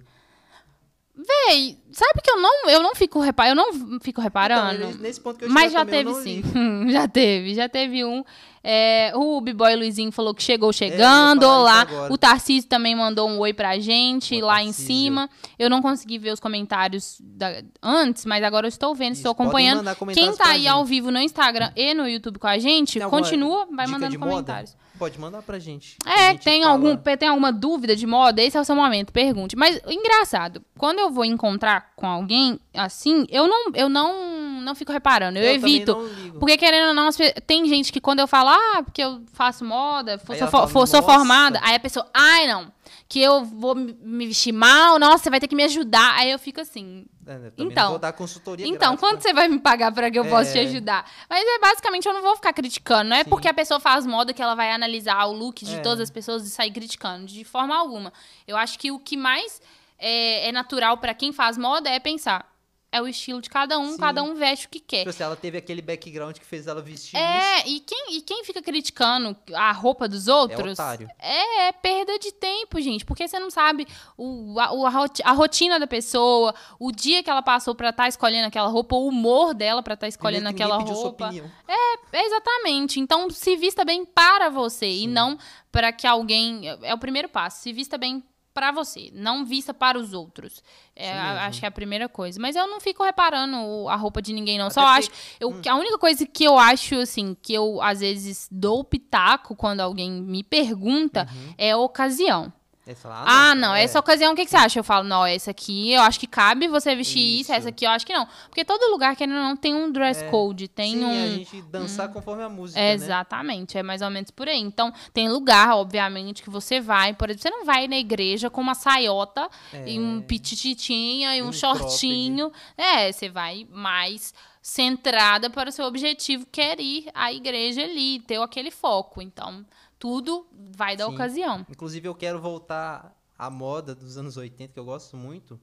Véi, 1.19 1.77
sabe 1.91 2.21
que 2.23 2.31
eu 2.31 2.41
não, 2.41 2.71
eu 2.71 2.81
não 2.81 2.95
fico 2.95 3.19
reparando, 3.19 3.61
eu 3.61 3.73
não 3.75 3.99
fico 4.01 4.21
reparando. 4.21 4.85
Então, 4.85 5.01
nesse 5.01 5.21
ponto 5.21 5.37
que 5.39 5.47
eu 5.47 5.51
Mas 5.51 5.73
já 5.73 5.81
também, 5.85 6.05
teve 6.05 6.15
sim. 6.23 6.43
já 6.93 7.09
teve, 7.09 7.55
já 7.55 7.69
teve 7.69 8.05
um. 8.05 8.23
É, 8.63 9.13
o 9.15 9.41
B-Boy 9.41 9.75
Luizinho 9.77 10.13
falou 10.13 10.33
que 10.35 10.43
chegou 10.43 10.71
É, 10.71 10.73
chegando. 10.73 11.43
falar 11.43 11.63
lá. 11.63 11.81
agora. 11.81 12.13
O 12.13 12.19
Tarcísio 12.19 12.69
também 12.69 12.95
mandou 12.95 13.29
um 13.29 13.39
oi 13.39 13.53
pra 13.53 13.79
gente 13.79 14.41
lá 14.41 14.63
em 14.63 14.67
Tarcísio. 14.67 14.87
cima. 14.87 15.31
Eu 15.59 15.69
não 15.71 15.81
consegui 15.83 16.19
ver 16.19 16.33
os 16.33 16.41
comentários 16.41 17.17
da- 17.21 17.63
antes, 17.83 18.25
mas 18.25 18.45
agora 18.45 18.67
eu 18.67 18.69
estou 18.69 18.95
vendo, 18.95 19.15
estou 19.15 19.33
Isso, 19.33 19.37
podem 19.37 19.69
acompanhando. 19.71 19.85
Quem 19.85 19.95
comentários 19.97 20.37
tá 20.37 20.49
aí 20.51 20.59
gente. 20.63 20.69
ao 20.69 20.85
vivo 20.85 21.11
no 21.11 21.19
Instagram 21.21 21.73
e 21.75 21.95
no 21.95 22.07
YouTube 22.09 22.39
com 22.39 22.47
a 22.47 22.59
gente, 22.59 22.99
Tem 23.01 23.09
continua, 23.09 23.67
vai 23.75 23.87
mandando 23.87 24.13
de 24.13 24.19
moda? 24.19 24.65
Pode 24.99 25.19
mandar 25.19 25.43
pra 25.43 25.59
gente. 25.59 25.97
É, 26.05 26.33
gente 26.33 26.45
tem, 26.45 26.63
fala. 26.63 26.75
algum, 26.75 26.97
tem 26.97 27.29
alguma 27.29 27.53
dúvida 27.53 27.95
de 27.95 28.07
moda? 28.07 28.43
Esse 28.43 28.57
é 28.57 28.61
o 28.61 28.65
seu 28.65 28.75
momento, 28.75 29.13
pergunte. 29.13 29.57
Mas 29.57 29.81
engraçado, 29.87 30.63
quando 30.77 30.99
eu 30.99 31.11
vou 31.11 31.25
encontrar 31.25 31.93
com 31.95 32.07
alguém 32.07 32.59
assim, 32.75 33.27
eu 33.31 33.47
não, 33.47 33.71
eu 33.75 33.89
não, 33.89 34.61
não 34.61 34.75
fico 34.75 34.93
reparando, 34.93 35.39
eu, 35.39 35.55
também 35.55 35.77
evito. 35.77 35.97
Porque 36.39 36.57
querendo 36.57 36.89
ou 36.89 36.95
não, 36.95 37.09
tem 37.47 37.67
gente 37.67 37.93
que 37.93 38.01
quando 38.01 38.21
eu 38.21 38.27
falo, 38.27 38.51
ah, 38.51 38.83
porque 38.83 39.03
eu 39.03 39.23
faço 39.33 39.65
moda, 39.65 40.19
sou, 40.19 40.35
Aí 40.35 40.87
sou, 40.87 41.03
formada, 41.03 41.61
aí 41.63 41.77
a 41.77 41.81
pessoa, 41.81 42.07
ai 42.13 42.47
não, 42.47 42.73
que 43.09 43.21
eu 43.23 43.43
vou 43.43 43.75
me 43.75 44.27
vestir 44.27 44.53
mal, 44.53 44.99
nossa, 44.99 45.25
você 45.25 45.31
vai 45.31 45.41
ter 45.41 45.49
que 45.49 45.57
me 45.57 45.65
ajudar. 45.65 46.15
Aí 46.17 46.31
eu 46.31 46.39
fico 46.39 46.61
assim, 46.61 47.07
É, 47.27 47.39
né, 47.39 47.53
Então. 47.57 47.91
vou 47.91 47.99
dar 47.99 48.13
consultoria 48.13 48.67
então, 48.67 48.79
grátis, 48.97 49.01
quanto 49.01 49.15
né? 49.17 49.21
você 49.23 49.33
vai 49.33 49.49
me 49.49 49.59
pagar 49.59 49.91
pra 49.93 50.11
que 50.11 50.19
eu 50.19 50.27
possa 50.27 50.53
te 50.53 50.59
É. 50.59 50.63
ajudar? 50.63 51.11
Mas 51.29 51.43
é 51.43 51.59
basicamente 51.59 52.07
eu 52.07 52.13
não 52.13 52.21
vou 52.21 52.37
ficar 52.37 52.53
criticando. 52.53 53.09
Não 53.09 53.17
é 53.17 53.25
Sim. 53.25 53.31
porque 53.31 53.49
a 53.49 53.55
pessoa 53.55 53.81
faz 53.81 54.05
moda 54.07 54.35
que 54.35 54.43
ela 54.43 54.55
vai 54.55 54.71
analisar 54.73 55.25
o 55.27 55.33
look 55.33 55.65
de 55.65 55.77
É. 55.77 55.81
todas 55.81 56.01
as 56.01 56.11
pessoas 56.11 56.47
e 56.47 56.51
sair 56.51 56.71
criticando. 56.71 57.25
De 57.27 57.45
forma 57.45 57.75
alguma. 57.75 58.13
Eu 58.47 58.57
acho 58.59 58.79
que 58.79 58.91
o 58.91 58.99
que 58.99 59.17
mais 59.17 59.61
é, 59.99 60.49
é 60.49 60.53
natural 60.53 60.99
pra 60.99 61.15
quem 61.15 61.33
faz 61.33 61.57
moda 61.57 61.89
é 61.89 61.99
pensar. 61.99 62.47
É 62.91 63.03
o 63.03 63.07
estilo 63.07 63.43
de 63.43 63.51
cada 63.51 63.79
um, 63.79 63.93
Sim. 63.93 63.99
cada 63.99 64.23
um 64.23 64.35
veste 64.35 64.67
o 64.67 64.71
que 64.71 64.81
quer. 64.81 65.01
Tipo 65.01 65.11
assim, 65.11 65.23
ela 65.23 65.37
teve 65.37 65.59
aquele 65.59 65.83
background 65.83 66.39
que 66.39 66.45
fez 66.45 66.67
ela 66.67 66.81
vestir 66.81 67.17
isso. 67.19 67.27
É, 67.27 67.69
e 67.69 67.81
quem, 67.81 68.17
e 68.17 68.23
quem 68.23 68.43
fica 68.45 68.63
criticando 68.63 69.37
a 69.55 69.71
roupa 69.73 70.09
dos 70.09 70.27
outros 70.27 70.73
otário. 70.73 71.07
é, 71.19 71.69
é 71.69 71.73
perda 71.73 72.19
de 72.19 72.33
tempo, 72.33 72.81
gente. 72.81 73.05
Porque 73.05 73.29
você 73.29 73.39
não 73.39 73.51
sabe 73.51 73.87
o, 74.17 74.59
a, 74.59 74.65
a 74.65 74.89
roti- 74.91 75.23
a 75.23 75.33
rotina 75.33 75.79
da 75.79 75.87
pessoa, 75.87 76.55
o 76.81 76.91
dia 76.91 77.23
que 77.23 77.29
ela 77.29 77.43
passou 77.43 77.75
pra 77.75 77.91
estar 77.91 78.09
escolhendo 78.09 78.47
aquela 78.49 78.69
roupa, 78.69 78.97
o 78.97 79.07
humor 79.07 79.53
dela 79.53 79.83
pra 79.83 79.93
estar 79.93 80.09
escolhendo 80.09 80.45
Primeiro 80.47 80.57
que 80.57 80.63
aquela 80.63 80.87
sua 80.95 81.05
roupa. 81.05 81.27
opinião. 81.27 81.51
É, 81.69 82.25
exatamente. 82.25 82.99
Então, 83.01 83.29
se 83.29 83.55
vista 83.55 83.85
bem 83.85 84.07
para 84.07 84.49
você 84.49 84.89
e 84.89 85.07
não 85.07 85.37
para 85.71 85.93
que 85.93 86.07
alguém. 86.07 86.63
É 86.83 86.95
o 86.95 86.99
primeiro 86.99 87.29
passo. 87.29 87.61
Se 87.61 87.71
vista 87.71 87.99
bem 87.99 88.25
para 88.59 88.73
você, 88.73 89.09
não 89.15 89.45
vista 89.47 89.73
para 89.73 89.97
os 89.97 90.13
outros. 90.13 90.61
É, 90.97 91.13
a- 91.13 91.47
acho 91.47 91.61
que 91.61 91.65
é 91.65 91.69
a 91.69 91.71
primeira 91.71 92.09
coisa. 92.09 92.41
Mas 92.41 92.57
eu 92.57 92.67
não 92.67 92.81
fico 92.81 93.05
reparando 93.05 93.89
a 93.89 93.95
roupa 93.95 94.21
de 94.21 94.33
ninguém, 94.33 94.59
não. 94.59 94.67
Até 94.67 94.75
Só 94.75 94.85
acho. 94.85 95.11
Eu, 95.39 95.61
que 95.61 95.69
A 95.69 95.77
única 95.77 95.97
coisa 95.97 96.27
que 96.27 96.43
eu 96.43 96.59
acho, 96.59 96.97
assim, 96.97 97.37
que 97.41 97.55
eu 97.55 97.81
às 97.81 98.01
vezes 98.01 98.49
dou 98.51 98.83
pitaco 98.83 99.55
quando 99.55 99.79
alguém 99.81 100.11
me 100.11 100.43
pergunta 100.43 101.29
Uhum. 101.33 101.55
é 101.57 101.71
a 101.71 101.77
ocasião. 101.79 102.53
Fala, 102.95 103.25
Ah, 103.27 103.55
não, 103.55 103.75
é. 103.75 103.83
essa 103.83 103.99
ocasião, 103.99 104.33
o 104.33 104.37
que, 104.37 104.45
que 104.45 104.51
você 104.51 104.57
acha? 104.57 104.79
Eu 104.79 104.85
falo, 104.85 105.07
não, 105.07 105.25
essa 105.27 105.51
aqui 105.51 105.93
eu 105.93 106.01
acho 106.03 106.19
que 106.19 106.27
cabe 106.27 106.69
você 106.69 106.95
vestir 106.97 107.19
isso, 107.21 107.51
Isso. 107.51 107.53
essa 107.53 107.69
aqui 107.69 107.85
eu 107.87 107.91
acho 107.91 108.07
que 108.07 108.13
não. 108.13 108.27
Porque 108.49 108.65
todo 108.65 108.91
lugar, 108.91 109.15
ou 109.21 109.27
não, 109.27 109.57
tem 109.57 109.75
um 109.75 109.91
dress 109.93 110.23
É. 110.25 110.29
code, 110.31 110.69
tem 110.69 110.93
Sim, 110.95 111.05
um. 111.05 111.11
a 111.25 111.29
gente 111.29 111.63
dançar 111.63 112.09
conforme 112.13 112.43
a 112.43 112.49
música, 112.49 112.81
É, 112.81 112.89
né? 112.89 112.95
Exatamente, 112.95 113.77
é 113.77 113.83
mais 113.83 114.01
ou 114.03 114.11
menos 114.11 114.31
por 114.31 114.49
aí. 114.49 114.59
Então, 114.61 114.93
tem 115.13 115.29
lugar, 115.29 115.77
obviamente, 115.77 116.43
que 116.43 116.51
você 116.51 116.81
vai, 116.81 117.13
por 117.15 117.29
exemplo, 117.31 117.43
você 117.43 117.51
não 117.51 117.65
vai 117.65 117.87
na 117.89 117.97
igreja 117.99 118.49
com 118.51 118.61
uma 118.61 118.75
saiota 118.75 119.49
É. 119.73 119.91
e 119.91 119.99
um 119.99 120.21
pitititinha 120.23 121.37
e 121.37 121.43
um, 121.43 121.49
um 121.49 121.53
shortinho. 121.53 122.51
É, 122.77 123.13
você 123.13 123.29
vai 123.29 123.67
mais 123.71 124.33
centrada 124.63 125.49
para 125.51 125.71
o 125.71 125.73
seu 125.73 125.87
objetivo, 125.87 126.47
que 126.51 126.61
é 126.61 126.81
ir 126.81 127.07
à 127.15 127.33
igreja 127.33 127.83
ali, 127.83 128.21
ter 128.21 128.41
aquele 128.41 128.71
foco. 128.71 129.21
Então, 129.23 129.65
tudo 129.99 130.47
vai 130.77 130.97
da 130.97 131.07
Sim. 131.07 131.15
ocasião. 131.15 131.67
Inclusive, 131.71 132.07
eu 132.09 132.15
quero 132.15 132.41
voltar 132.41 133.17
à 133.39 133.51
moda 133.51 133.95
dos 133.95 134.17
anos 134.17 134.37
80, 134.37 134.73
que 134.73 134.79
eu 134.81 134.85
gosto 134.85 135.17
muito, 135.17 135.61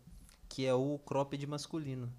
que 0.50 0.66
é 0.66 0.74
o 0.74 1.00
cropped 1.06 1.46
masculino. 1.48 2.12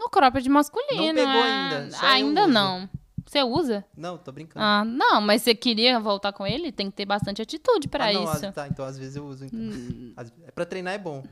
O 0.00 0.08
cropped 0.08 0.48
masculino. 0.48 1.06
Não 1.06 1.14
pegou 1.14 1.32
é- 1.32 1.52
ainda, 1.52 1.98
Ainda 2.02 2.46
não. 2.46 2.88
Você 3.26 3.42
usa? 3.42 3.84
Não, 3.94 4.16
tô 4.16 4.32
brincando. 4.32 4.64
Ah, 4.64 4.84
não, 4.84 5.20
mas 5.20 5.42
você 5.42 5.54
queria 5.54 6.00
voltar 6.00 6.32
com 6.32 6.46
ele? 6.46 6.72
Tem 6.72 6.90
que 6.90 6.96
ter 6.96 7.04
bastante 7.04 7.42
atitude 7.42 7.86
para 7.86 8.08
Ah, 8.08 8.12
não, 8.12 8.24
isso. 8.24 8.46
ah, 8.46 8.52
tá, 8.52 8.68
então 8.68 8.84
às 8.86 8.96
vezes 8.98 9.16
eu 9.16 9.26
uso. 9.26 9.44
Então. 9.44 9.58
Hum. 9.60 10.14
É 10.46 10.50
pra 10.50 10.64
treinar 10.64 10.94
é 10.94 10.98
bom. 10.98 11.22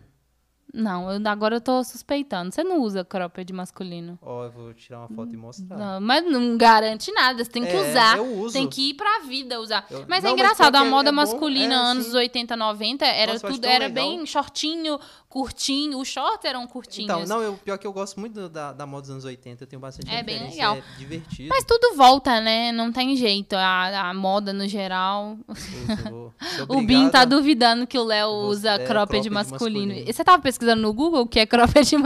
Não, 0.75 1.11
eu- 1.11 1.21
agora 1.29 1.57
eu 1.57 1.61
tô 1.61 1.83
suspeitando. 1.85 2.53
Você 2.53 2.63
não 2.63 2.81
usa 2.83 3.05
cropped 3.05 3.51
masculino. 3.53 4.19
Ó, 4.21 4.45
eu 4.45 4.51
vou 4.51 4.75
tirar 4.75 4.99
uma 5.01 5.09
foto 5.09 5.33
e 5.33 5.37
mostrar. 5.37 5.77
Não, 5.79 6.01
mas 6.01 6.25
não 6.31 6.57
garante 6.59 7.11
nada. 7.13 7.43
Você 7.43 7.51
tem 7.51 7.65
que 7.65 7.73
É, 7.73 7.91
usar. 7.91 8.19
eu 8.19 8.39
uso. 8.41 8.53
Tem 8.53 8.69
que 8.69 8.91
ir 8.91 8.95
pra 8.95 9.21
vida 9.21 9.59
usar. 9.61 9.87
Eu- 9.91 10.05
Mas 10.09 10.23
Não, 10.23 10.31
é 10.31 10.33
mas 10.33 10.41
engraçado, 10.41 10.73
pior 10.73 10.83
a 10.83 10.87
é- 10.87 10.91
moda 10.91 11.09
é 11.09 11.13
masculina, 11.13 11.75
é, 11.75 11.79
anos 11.79 12.07
sim. 12.07 12.17
80, 12.17 12.57
90, 12.57 13.07
era 13.07 13.33
Nossa, 13.33 13.47
eu 13.47 13.53
tudo, 13.53 13.65
era 13.65 13.87
legal. 13.87 14.05
bem 14.05 14.27
shortinho, 14.27 14.99
curtinho. 15.29 15.99
Os 15.99 16.09
shorts 16.09 16.45
eram 16.45 16.67
curtinhos. 16.67 17.11
Então, 17.11 17.25
não, 17.27 17.43
eu, 17.43 17.55
pior 17.55 17.79
que 17.79 17.87
eu 17.87 17.93
gosto 17.93 18.19
muito 18.21 18.49
da, 18.49 18.73
da 18.73 18.87
moda 18.87 19.03
dos 19.03 19.11
anos 19.11 19.25
80, 19.25 19.65
eu 19.65 19.69
tenho 19.69 19.81
bastante 19.81 20.11
É 20.13 20.23
bem 20.23 20.43
legal. 20.51 20.77
É 20.77 20.83
divertido. 20.99 21.49
Mas 21.49 21.65
tudo 21.65 21.95
volta, 21.97 22.41
né? 22.41 22.73
Não 22.73 22.91
tem 22.93 23.17
jeito. 23.17 23.55
A, 23.55 24.11
a 24.11 24.15
moda 24.15 24.53
no 24.53 24.67
geral. 24.69 25.39
Eu 25.49 26.11
vou- 26.11 26.35
ser 26.41 26.63
O 26.69 26.83
Bin 26.83 27.09
tá 27.09 27.25
duvidando 27.25 27.87
que 27.87 27.99
o 27.99 28.05
Léo 28.05 28.29
usa 28.31 28.71
é, 28.73 28.79
cropped, 28.79 28.89
cropped 28.89 29.31
masculino. 29.31 29.87
masculino. 29.87 30.13
Você 30.13 30.25
tava 30.25 30.43
pesquisando 30.57 30.83
no 30.83 30.93
Google 30.93 31.23
o 31.23 31.27
que 31.27 31.39
é 31.39 31.47
cropped 31.47 31.97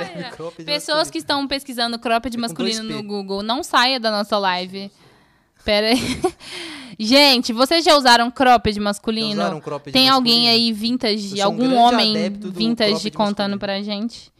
é. 0.00 0.30
cropped 0.30 0.64
Pessoas 0.64 0.98
masculino. 0.98 1.12
que 1.12 1.18
estão 1.18 1.46
pesquisando 1.48 1.98
cropped 1.98 2.36
É 2.36 2.40
masculino 2.40 2.82
no. 2.82 3.02
Google, 3.02 3.42
não 3.42 3.62
saia 3.62 3.98
da 4.00 4.10
nossa 4.10 4.36
live. 4.38 4.90
Pera 5.64 5.88
aí. 5.88 5.98
Gente, 7.00 7.52
vocês 7.52 7.84
já 7.84 7.96
usaram 7.96 8.30
cropped 8.30 8.78
masculino? 8.80 9.36
Já 9.36 9.42
usaram 9.42 9.60
cropped 9.60 9.92
Tem 9.92 10.08
alguém 10.08 10.46
masculino? 10.46 10.64
aí 10.64 10.70
Eu 10.70 10.74
vintage, 10.74 11.40
um 11.40 11.44
algum 11.44 11.58
grande 11.68 11.74
homem 11.76 12.30
vintage 12.32 13.10
contando 13.12 13.52
masculino. 13.52 13.58
pra 13.58 13.80
gente? 13.82 14.32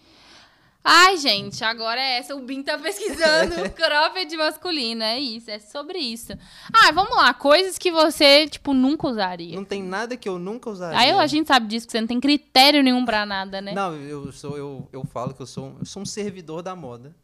Ai, 0.90 1.18
gente, 1.18 1.62
agora 1.62 2.00
é 2.00 2.16
essa. 2.16 2.34
O 2.34 2.40
Bin 2.40 2.62
tá 2.62 2.78
pesquisando 2.78 3.68
cropped 3.76 4.34
masculino. 4.38 5.02
É 5.02 5.20
isso, 5.20 5.50
é 5.50 5.58
sobre 5.58 5.98
isso. 5.98 6.32
Ah, 6.72 6.90
vamos 6.92 7.14
lá. 7.14 7.34
Coisas 7.34 7.76
que 7.76 7.92
você, 7.92 8.48
tipo, 8.48 8.72
nunca 8.72 9.06
usaria. 9.06 9.54
Não 9.54 9.66
tem 9.66 9.82
nada 9.82 10.16
que 10.16 10.26
eu 10.26 10.38
nunca 10.38 10.70
usaria. 10.70 10.98
Aí 10.98 11.10
a 11.10 11.26
gente 11.26 11.46
sabe 11.46 11.66
disso, 11.66 11.84
que 11.86 11.92
você 11.92 12.00
não 12.00 12.08
tem 12.08 12.18
critério 12.18 12.82
nenhum 12.82 13.04
pra 13.04 13.26
nada, 13.26 13.60
né? 13.60 13.74
Não, 13.74 13.94
eu, 13.96 14.32
sou, 14.32 14.56
eu, 14.56 14.88
eu 14.90 15.04
falo 15.04 15.34
que 15.34 15.42
eu 15.42 15.46
sou, 15.46 15.76
eu 15.78 15.84
sou 15.84 16.02
um 16.02 16.06
servidor 16.06 16.62
da 16.62 16.74
moda. 16.74 17.14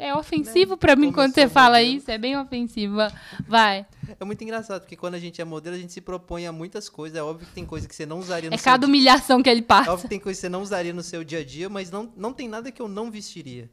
É 0.00 0.14
ofensivo 0.14 0.76
pra 0.76 0.96
mim 0.96 1.06
Como 1.06 1.14
quando 1.16 1.34
você 1.34 1.46
fala 1.48 1.76
modelo. 1.78 1.96
isso. 1.98 2.10
É 2.10 2.16
bem 2.16 2.36
ofensivo. 2.38 2.96
Vai. 3.46 3.86
É 4.18 4.24
muito 4.24 4.42
engraçado, 4.42 4.80
porque 4.80 4.96
quando 4.96 5.14
a 5.14 5.18
gente 5.18 5.40
é 5.40 5.44
modelo, 5.44 5.76
a 5.76 5.78
gente 5.78 5.92
se 5.92 6.00
propõe 6.00 6.46
a 6.46 6.52
muitas 6.52 6.88
coisas. 6.88 7.18
É 7.18 7.22
óbvio 7.22 7.46
que 7.46 7.52
tem 7.52 7.66
coisa 7.66 7.86
que 7.86 7.94
você 7.94 8.06
não 8.06 8.18
usaria 8.18 8.48
no 8.48 8.54
É 8.54 8.56
seu 8.58 8.64
cada 8.64 8.78
dia- 8.78 8.88
humilhação 8.88 9.42
que 9.42 9.50
ele 9.50 9.60
É 9.60 9.64
passa. 9.64 9.90
óbvio 9.92 10.04
que 10.04 10.08
tem 10.08 10.18
coisa 10.18 10.36
que 10.36 10.40
você 10.40 10.48
não 10.48 10.62
usaria 10.62 10.92
no 10.94 11.02
seu 11.02 11.22
dia 11.22 11.40
a 11.40 11.44
dia, 11.44 11.68
mas 11.68 11.90
não, 11.90 12.10
não 12.16 12.32
tem 12.32 12.48
nada 12.48 12.72
que 12.72 12.80
eu 12.80 12.88
não 12.88 13.10
vestiria. 13.10 13.70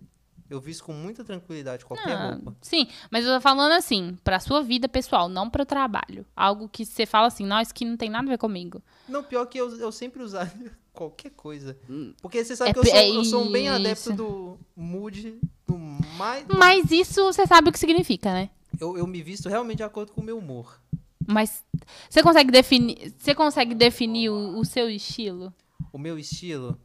Eu 0.49 0.61
visto 0.61 0.83
com 0.83 0.93
muita 0.93 1.23
tranquilidade 1.23 1.83
qualquer 1.85 2.13
Ah, 2.17 2.31
roupa. 2.31 2.55
sim, 2.61 2.87
mas 3.11 3.25
eu 3.25 3.35
tô 3.35 3.41
falando 3.41 3.73
assim, 3.73 4.17
pra 4.23 4.39
sua 4.39 4.61
vida 4.63 4.87
pessoal, 4.87 5.27
não 5.27 5.49
pro 5.49 5.65
trabalho. 5.65 6.25
Algo 6.35 6.69
que 6.69 6.85
você 6.85 7.05
fala 7.05 7.27
assim, 7.27 7.45
não, 7.45 7.59
isso 7.59 7.71
aqui 7.71 7.83
não 7.83 7.97
tem 7.97 8.09
nada 8.09 8.25
a 8.27 8.29
ver 8.31 8.37
comigo. 8.37 8.81
Não, 9.07 9.23
pior 9.23 9.45
que 9.45 9.57
eu, 9.59 9.69
eu 9.77 9.91
sempre 9.91 10.23
usaria 10.23 10.71
qualquer 10.93 11.31
coisa. 11.31 11.77
Porque 12.21 12.43
você 12.43 12.55
sabe 12.55 12.69
É 12.69 12.73
que 12.73 12.79
eu 12.79 12.85
sou, 12.85 12.95
é 12.95 13.09
eu 13.09 13.23
sou 13.25 13.43
um 13.43 13.51
bem 13.51 13.67
adepto 13.67 14.13
do 14.13 14.57
mood, 14.75 15.37
do 15.65 15.77
mais... 15.77 16.45
do- 16.45 16.55
Mas 16.57 16.91
isso 16.91 17.23
você 17.25 17.45
sabe 17.45 17.69
o 17.69 17.71
que 17.73 17.79
significa, 17.79 18.31
né? 18.31 18.49
Eu, 18.79 18.97
eu 18.97 19.05
me 19.07 19.21
visto 19.21 19.49
realmente 19.49 19.77
de 19.77 19.83
acordo 19.83 20.11
com 20.13 20.21
o 20.21 20.23
meu 20.23 20.37
humor. 20.37 20.79
Mas 21.27 21.61
você 22.09 22.23
consegue 22.23 22.51
definir, 22.51 23.13
você 23.17 23.35
consegue 23.35 23.75
definir 23.75 24.29
o, 24.29 24.57
o 24.59 24.63
seu 24.63 24.89
estilo? 24.89 25.53
O 25.91 25.97
meu 25.97 26.17
estilo, 26.17 26.79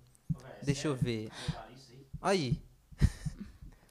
deixa 0.61 0.89
eu 0.89 0.97
ver. 0.97 1.31
Aí, 2.21 2.61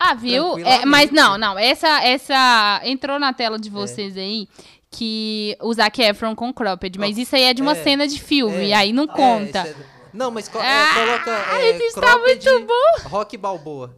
Ah, 0.04 0.16
viu? 0.16 0.58
É, 0.66 0.84
mas 0.84 1.12
não, 1.12 1.38
não. 1.38 1.60
Essa, 1.60 2.04
essa 2.04 2.82
entrou 2.84 3.20
na 3.20 3.32
tela 3.34 3.60
de 3.60 3.70
vocês 3.70 4.18
aí 4.18 4.48
que 4.90 5.56
o 5.62 5.72
Zac 5.74 6.02
Efron 6.02 6.36
com 6.36 6.52
cropped, 6.52 6.98
mas 7.00 7.18
isso 7.18 7.36
aí 7.36 7.44
é 7.44 7.54
de 7.54 7.62
uma 7.62 7.74
É, 7.74 7.84
cena 7.84 8.08
de 8.08 8.20
filme, 8.20 8.72
é. 8.72 8.74
aí 8.74 8.92
não 8.92 9.04
É, 9.04 9.08
conta. 9.08 9.60
é- 9.60 9.76
Não, 10.14 10.30
mas 10.32 10.50
co- 10.50 10.60
é, 10.60 10.64
Ah, 10.84 10.94
coloca 10.94 11.32
é, 11.56 11.78
isso 11.78 12.00
está 12.00 12.18
muito 12.18 12.66
bom. 12.68 13.10
Rock 13.10 13.38
Balboa. 13.38 13.96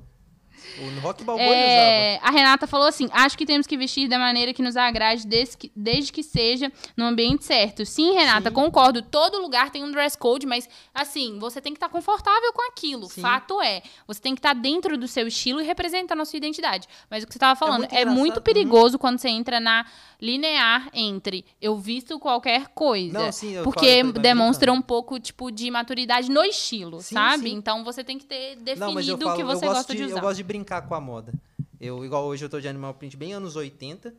O 0.79 0.99
Rock 1.01 1.23
Balboa 1.23 1.45
É, 1.45 2.19
a 2.21 2.31
Renata 2.31 2.65
falou 2.65 2.87
assim: 2.87 3.07
acho 3.11 3.37
que 3.37 3.45
temos 3.45 3.67
que 3.67 3.77
vestir 3.77 4.07
da 4.07 4.17
maneira 4.17 4.53
que 4.53 4.61
nos 4.61 4.75
agrade, 4.75 5.27
desde 5.27 5.57
que, 5.57 5.71
desde 5.75 6.11
que 6.11 6.23
seja 6.23 6.71
no 6.97 7.05
ambiente 7.05 7.45
certo. 7.45 7.85
Sim, 7.85 8.13
Renata, 8.13 8.49
Sim. 8.49 8.55
concordo. 8.55 9.01
Todo 9.01 9.41
lugar 9.41 9.69
tem 9.69 9.83
um 9.83 9.91
dress 9.91 10.17
code, 10.17 10.45
mas 10.45 10.67
assim, 10.93 11.37
você 11.39 11.61
tem 11.61 11.73
que 11.73 11.77
estar 11.77 11.89
confortável 11.89 12.51
com 12.53 12.67
aquilo. 12.69 13.07
Sim. 13.07 13.21
Fato 13.21 13.61
é. 13.61 13.83
Você 14.07 14.19
tem 14.19 14.33
que 14.33 14.39
estar 14.39 14.53
dentro 14.53 14.97
do 14.97 15.07
seu 15.07 15.27
estilo 15.27 15.61
e 15.61 15.63
representando 15.63 16.21
a 16.21 16.25
sua 16.25 16.37
identidade. 16.37 16.87
Mas 17.09 17.23
o 17.23 17.27
que 17.27 17.33
você 17.33 17.37
estava 17.37 17.55
falando 17.55 17.81
muito 17.81 17.95
é 17.95 18.05
muito, 18.05 18.19
engraçado. 18.19 18.43
perigoso 18.43 18.97
quando 18.97 19.19
você 19.19 19.29
entra 19.29 19.59
na 19.59 19.85
linear 20.23 20.89
entre 20.93 21.43
eu 21.61 21.77
visto 21.77 22.17
qualquer 22.17 22.69
coisa. 22.69 23.19
Não, 23.25 23.31
sim, 23.31 23.51
eu 23.51 23.63
porque 23.63 23.85
eu 23.85 24.13
tô 24.13 24.21
demonstra 24.21 24.71
um 24.71 24.81
pouco, 24.81 25.19
tipo, 25.19 25.51
de 25.51 25.69
maturidade 25.69 26.31
no 26.31 26.41
estilo, 26.45 27.01
Sim, 27.01 27.15
sabe? 27.15 27.49
sim. 27.49 27.55
Então 27.55 27.83
você 27.83 28.05
tem 28.05 28.17
que 28.17 28.25
ter 28.25 28.55
definido 28.55 29.27
o 29.27 29.35
que 29.35 29.43
você 29.43 29.65
gosta 29.65 29.93
de, 29.93 30.03
usar. 30.03 30.15
Eu 30.15 30.21
gosto 30.21 30.37
de 30.37 30.43
brincar 30.43 30.81
com 30.83 30.95
a 30.95 31.01
moda. 31.01 31.33
Eu, 31.79 32.05
igual 32.05 32.23
hoje 32.25 32.45
eu 32.45 32.49
tô 32.49 32.61
de 32.61 32.67
animal 32.69 32.93
print 32.93 33.17
bem 33.17 33.33
anos 33.33 33.57
80. 33.57 34.15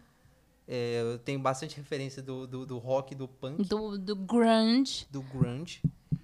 É, 0.69 1.01
eu 1.01 1.19
tenho 1.19 1.39
bastante 1.39 1.77
referência 1.77 2.23
do, 2.23 2.47
do, 2.47 2.67
do 2.67 2.79
rock, 2.79 3.15
do 3.15 3.27
punk, 3.27 3.63
Do, 3.65 3.97
do 3.99 4.15
grunge. 4.15 5.07
do 5.11 5.23
grunge. 5.23 5.81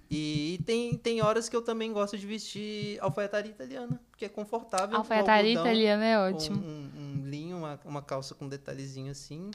E 0.09 0.59
tem, 0.65 0.97
tem 0.97 1.21
horas 1.21 1.47
que 1.47 1.55
eu 1.55 1.61
também 1.61 1.93
gosto 1.93 2.17
de 2.17 2.27
vestir 2.27 2.99
alfaiataria 2.99 3.49
italiana, 3.49 3.99
porque 4.09 4.25
é 4.25 4.29
confortável. 4.29 4.97
Alfaiataria 4.97 5.57
um 5.57 5.61
italiana 5.61 6.05
é 6.05 6.19
ótimo. 6.19 6.57
Um, 6.61 7.21
um 7.21 7.25
linho, 7.25 7.57
uma, 7.57 7.79
uma 7.85 8.01
calça 8.01 8.35
com 8.35 8.47
detalhezinho 8.47 9.09
assim, 9.09 9.49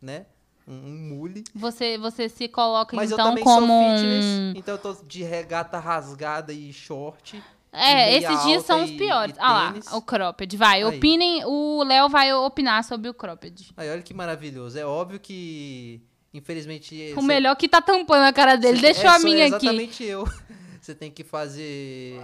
né? 0.00 0.26
Um, 0.66 0.72
um 0.72 0.98
mule. 1.08 1.44
Você, 1.54 1.98
você 1.98 2.28
se 2.28 2.48
coloca, 2.48 2.94
Mas 2.94 3.10
eu 3.10 3.16
então, 3.16 3.28
também 3.28 3.44
como 3.44 3.66
sou 3.66 3.76
um... 3.76 3.96
fitness, 3.96 4.24
então 4.56 4.74
eu 4.74 4.78
tô 4.78 4.94
de 5.04 5.22
regata 5.22 5.78
rasgada 5.78 6.52
e 6.52 6.72
short. 6.72 7.42
É, 7.72 8.16
esses 8.16 8.42
dias 8.42 8.64
são 8.64 8.82
os 8.82 8.90
piores. 8.90 9.36
e 9.36 9.40
Ah 9.40 9.52
lá, 9.52 9.96
o 9.96 10.02
cropped. 10.02 10.56
Vai, 10.56 10.82
Aí. 10.82 10.84
opinem. 10.84 11.44
O 11.44 11.84
Léo 11.84 12.08
vai 12.08 12.32
opinar 12.32 12.82
sobre 12.82 13.08
o 13.08 13.14
cropped. 13.14 13.72
Aí, 13.76 13.88
olha 13.88 14.02
que 14.02 14.12
maravilhoso. 14.12 14.78
É 14.78 14.84
óbvio 14.84 15.20
que, 15.20 16.02
infelizmente... 16.34 17.14
O 17.16 17.22
melhor 17.22 17.54
que 17.54 17.68
tá 17.68 17.80
tampando 17.80 18.24
a 18.24 18.32
cara 18.32 18.56
dele. 18.56 18.80
Deixa 18.80 19.14
a 19.14 19.20
minha 19.20 19.46
aqui. 19.46 19.54
é 19.54 19.70
Exatamente 19.70 20.04
eu. 20.04 20.28
Você 20.80 20.94
tem 20.94 21.10
que 21.10 21.22
fazer... 21.22 22.18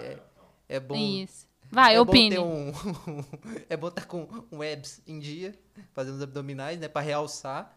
É, 0.68 0.76
é 0.76 0.80
bom... 0.80 0.96
Isso. 0.96 1.45
Vai, 1.70 1.94
é 1.96 2.00
opine. 2.00 2.38
Um, 2.38 2.72
é 3.68 3.76
bom 3.76 3.88
estar 3.88 4.06
com 4.06 4.28
um 4.52 4.62
abs 4.62 5.00
em 5.06 5.18
dia, 5.18 5.54
fazendo 5.92 6.14
os 6.16 6.22
abdominais, 6.22 6.78
né? 6.78 6.88
Pra 6.88 7.00
realçar. 7.02 7.76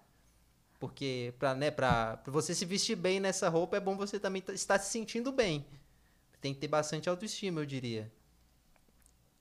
Porque 0.79 1.33
pra, 1.37 1.53
né, 1.53 1.69
pra, 1.71 2.17
pra 2.17 2.31
você 2.31 2.55
se 2.55 2.63
vestir 2.63 2.95
bem 2.95 3.19
nessa 3.19 3.49
roupa, 3.49 3.75
é 3.75 3.79
bom 3.81 3.97
você 3.97 4.17
também 4.19 4.41
tá- 4.41 4.53
estar 4.53 4.79
se 4.79 4.89
sentindo 4.91 5.31
bem. 5.31 5.65
Tem 6.39 6.53
que 6.53 6.59
ter 6.61 6.69
bastante 6.69 7.09
autoestima, 7.09 7.59
eu 7.59 7.65
diria. 7.65 8.09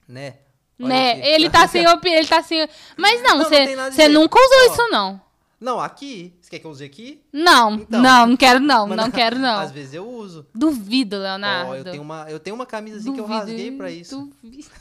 Né? 0.09 0.39
Olha 0.81 0.89
Né? 0.89 1.13
aqui. 1.13 1.21
Ele 1.29 1.51
tá 1.51 1.69
sem 1.69 1.87
opinião, 1.87 2.19
ele 2.19 2.27
tá 2.29 2.43
sem. 2.43 2.69
Mas 2.97 3.23
não, 3.23 3.39
Não, 3.39 3.51
não 3.51 3.93
você 3.93 4.09
nunca 4.09 4.37
usou 4.39 4.59
Ó, 4.59 4.73
isso, 4.73 4.89
não. 4.91 5.21
Não, 5.61 5.81
aqui. 5.81 6.35
Você 6.41 6.51
quer 6.51 6.59
que 6.61 6.67
eu 6.67 6.71
use 6.71 6.85
aqui? 6.85 7.21
Não, 7.33 7.75
Então. 7.75 8.01
não, 8.01 8.27
não 8.29 8.37
quero 8.37 8.61
não, 8.61 8.87
Mas 8.87 8.97
não 8.97 9.11
quero 9.11 9.39
não. 9.39 9.59
Às 9.59 9.73
vezes 9.73 9.93
eu 9.95 10.09
uso. 10.09 10.47
Duvido, 10.55 11.19
Leonardo. 11.19 11.71
Ó, 11.71 11.75
eu 11.75 11.85
tenho 11.85 12.03
uma, 12.03 12.31
eu 12.31 12.39
tenho 12.39 12.55
uma 12.55 12.67
camisa 12.67 12.99
assim 12.99 13.13
que 13.13 13.19
eu 13.21 13.25
Duvido, 13.27 13.41
rasguei 13.47 13.71
pra 13.73 13.91
isso. 13.91 14.17
Duvido. 14.43 14.69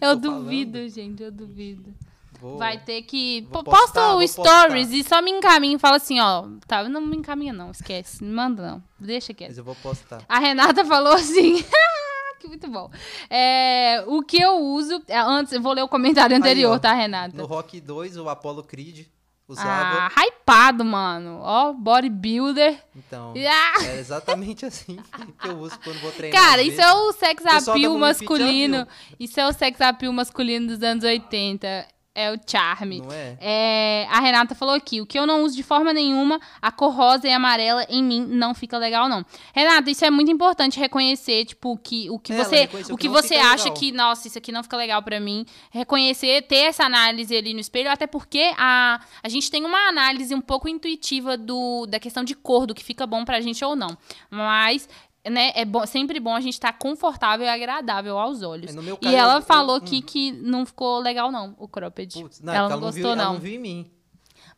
Eu 0.00 0.16
duvido, 0.16 0.72
falando. 0.72 0.88
gente, 0.90 1.22
eu 1.22 1.30
duvido. 1.30 1.94
Vou- 2.40 2.58
Vai 2.58 2.76
ter 2.76 3.02
que. 3.02 3.42
Postar, 3.52 3.70
Posta 3.70 4.14
o 4.16 4.26
stories 4.26 4.88
postar. 4.88 4.96
e 4.96 5.04
só 5.04 5.22
me 5.22 5.30
encaminha 5.30 5.76
e 5.76 5.78
fala 5.78 5.96
assim, 5.96 6.18
ó. 6.18 6.44
Tá, 6.66 6.82
não 6.88 7.00
me 7.00 7.16
encaminha, 7.16 7.52
não, 7.52 7.70
esquece. 7.70 8.24
Não 8.24 8.34
manda, 8.34 8.66
não. 8.68 8.82
Deixa 8.98 9.32
quieto. 9.32 9.50
Mas 9.50 9.58
eu 9.58 9.62
vou 9.64 9.76
postar. 9.76 10.24
A 10.28 10.40
Renata 10.40 10.84
falou 10.84 11.12
assim. 11.12 11.64
que 12.42 12.48
muito 12.48 12.68
bom. 12.68 12.90
É, 13.30 14.04
o 14.06 14.22
que 14.22 14.40
eu 14.42 14.58
uso. 14.58 15.02
é, 15.08 15.18
Antes, 15.18 15.52
eu 15.52 15.62
vou 15.62 15.72
ler 15.72 15.82
o 15.82 15.88
comentário 15.88 16.36
anterior, 16.36 16.72
ó, 16.74 16.78
tá, 16.78 16.92
Renata? 16.92 17.36
No 17.36 17.46
Rock 17.46 17.80
2, 17.80 18.16
o 18.18 18.28
Apollo 18.28 18.62
Creed 18.64 19.06
Ah, 19.06 19.52
usava. 19.52 20.10
hypado, 20.26 20.84
mano. 20.84 21.40
Ó, 21.42 21.72
bodybuilder. 21.72 22.78
Então, 22.96 23.34
Ah! 23.36 23.84
é 23.84 23.98
exatamente 23.98 24.64
assim 24.66 24.98
que 25.40 25.48
eu 25.48 25.58
uso 25.58 25.78
quando 25.84 26.00
vou 26.00 26.10
treinar. 26.12 26.40
Cara, 26.40 26.62
isso 26.62 26.80
é 26.80 26.92
o 26.94 27.12
sex 27.12 27.42
da 27.44 27.56
appeal 27.58 27.96
masculino. 27.98 28.86
Isso 29.20 29.38
é 29.40 29.46
o 29.46 29.52
sex 29.52 29.80
appeal 29.80 30.12
masculino 30.12 30.66
dos 30.68 30.82
anos 30.82 31.04
80. 31.04 31.86
É 32.14 32.30
o 32.30 32.38
charme. 32.46 33.00
Não 33.00 33.10
é? 33.10 33.38
É, 33.40 34.06
a 34.10 34.20
Renata 34.20 34.54
falou 34.54 34.74
aqui, 34.74 35.00
o 35.00 35.06
que 35.06 35.18
eu 35.18 35.26
não 35.26 35.44
uso 35.44 35.56
de 35.56 35.62
forma 35.62 35.94
nenhuma, 35.94 36.38
a 36.60 36.70
cor 36.70 36.94
rosa 36.94 37.26
e 37.26 37.32
amarela 37.32 37.86
em 37.88 38.02
mim 38.04 38.26
não 38.28 38.54
fica 38.54 38.76
legal, 38.76 39.08
não. 39.08 39.24
Renata, 39.54 39.90
isso 39.90 40.04
é 40.04 40.10
muito 40.10 40.30
importante 40.30 40.78
reconhecer, 40.78 41.46
tipo, 41.46 41.74
que, 41.78 42.10
o 42.10 42.18
que 42.18 42.34
É, 42.34 42.36
você, 42.36 42.68
o 42.92 42.96
que 42.98 43.04
que 43.04 43.08
você 43.08 43.36
acha 43.36 43.64
legal. 43.64 43.78
que, 43.78 43.92
nossa, 43.92 44.28
isso 44.28 44.36
aqui 44.36 44.52
não 44.52 44.62
fica 44.62 44.76
legal 44.76 45.02
pra 45.02 45.18
mim. 45.18 45.46
Reconhecer, 45.70 46.42
ter 46.42 46.64
essa 46.66 46.84
análise 46.84 47.34
ali 47.34 47.54
no 47.54 47.60
espelho, 47.60 47.90
até 47.90 48.06
porque 48.06 48.52
a, 48.58 49.00
a 49.22 49.28
gente 49.30 49.50
tem 49.50 49.64
uma 49.64 49.88
análise 49.88 50.34
um 50.34 50.40
pouco 50.42 50.68
intuitiva 50.68 51.38
do, 51.38 51.86
da 51.86 51.98
questão 51.98 52.22
de 52.22 52.34
cor, 52.34 52.66
do 52.66 52.74
que 52.74 52.84
fica 52.84 53.06
bom 53.06 53.24
pra 53.24 53.40
gente 53.40 53.64
ou 53.64 53.74
não. 53.74 53.96
Mas, 54.30 54.86
né, 55.30 55.52
é 55.54 55.64
bom, 55.64 55.86
sempre 55.86 56.18
bom 56.18 56.34
a 56.34 56.40
gente 56.40 56.54
estar 56.54 56.72
confortável 56.72 57.46
e 57.46 57.48
agradável 57.48 58.18
aos 58.18 58.42
olhos. 58.42 58.74
No 58.74 58.82
meu 58.82 58.96
E 59.00 59.04
caso, 59.04 59.16
ela 59.16 59.36
eu- 59.36 59.42
falou 59.42 59.76
eu- 59.76 59.82
aqui 59.82 60.02
que 60.02 60.32
não 60.32 60.66
ficou 60.66 60.98
legal, 61.00 61.30
não, 61.30 61.54
o 61.58 61.68
cropped. 61.68 62.20
Putz, 62.20 62.40
não, 62.40 62.52
ela 62.52 62.68
porque 62.68 62.74
não 62.74 62.80
não 62.80 62.86
gostou, 62.88 63.02
viu, 63.10 63.16
não. 63.16 63.24
Ela 63.24 63.32
não 63.34 63.40
viu 63.40 63.54
em 63.54 63.58
mim. 63.58 63.90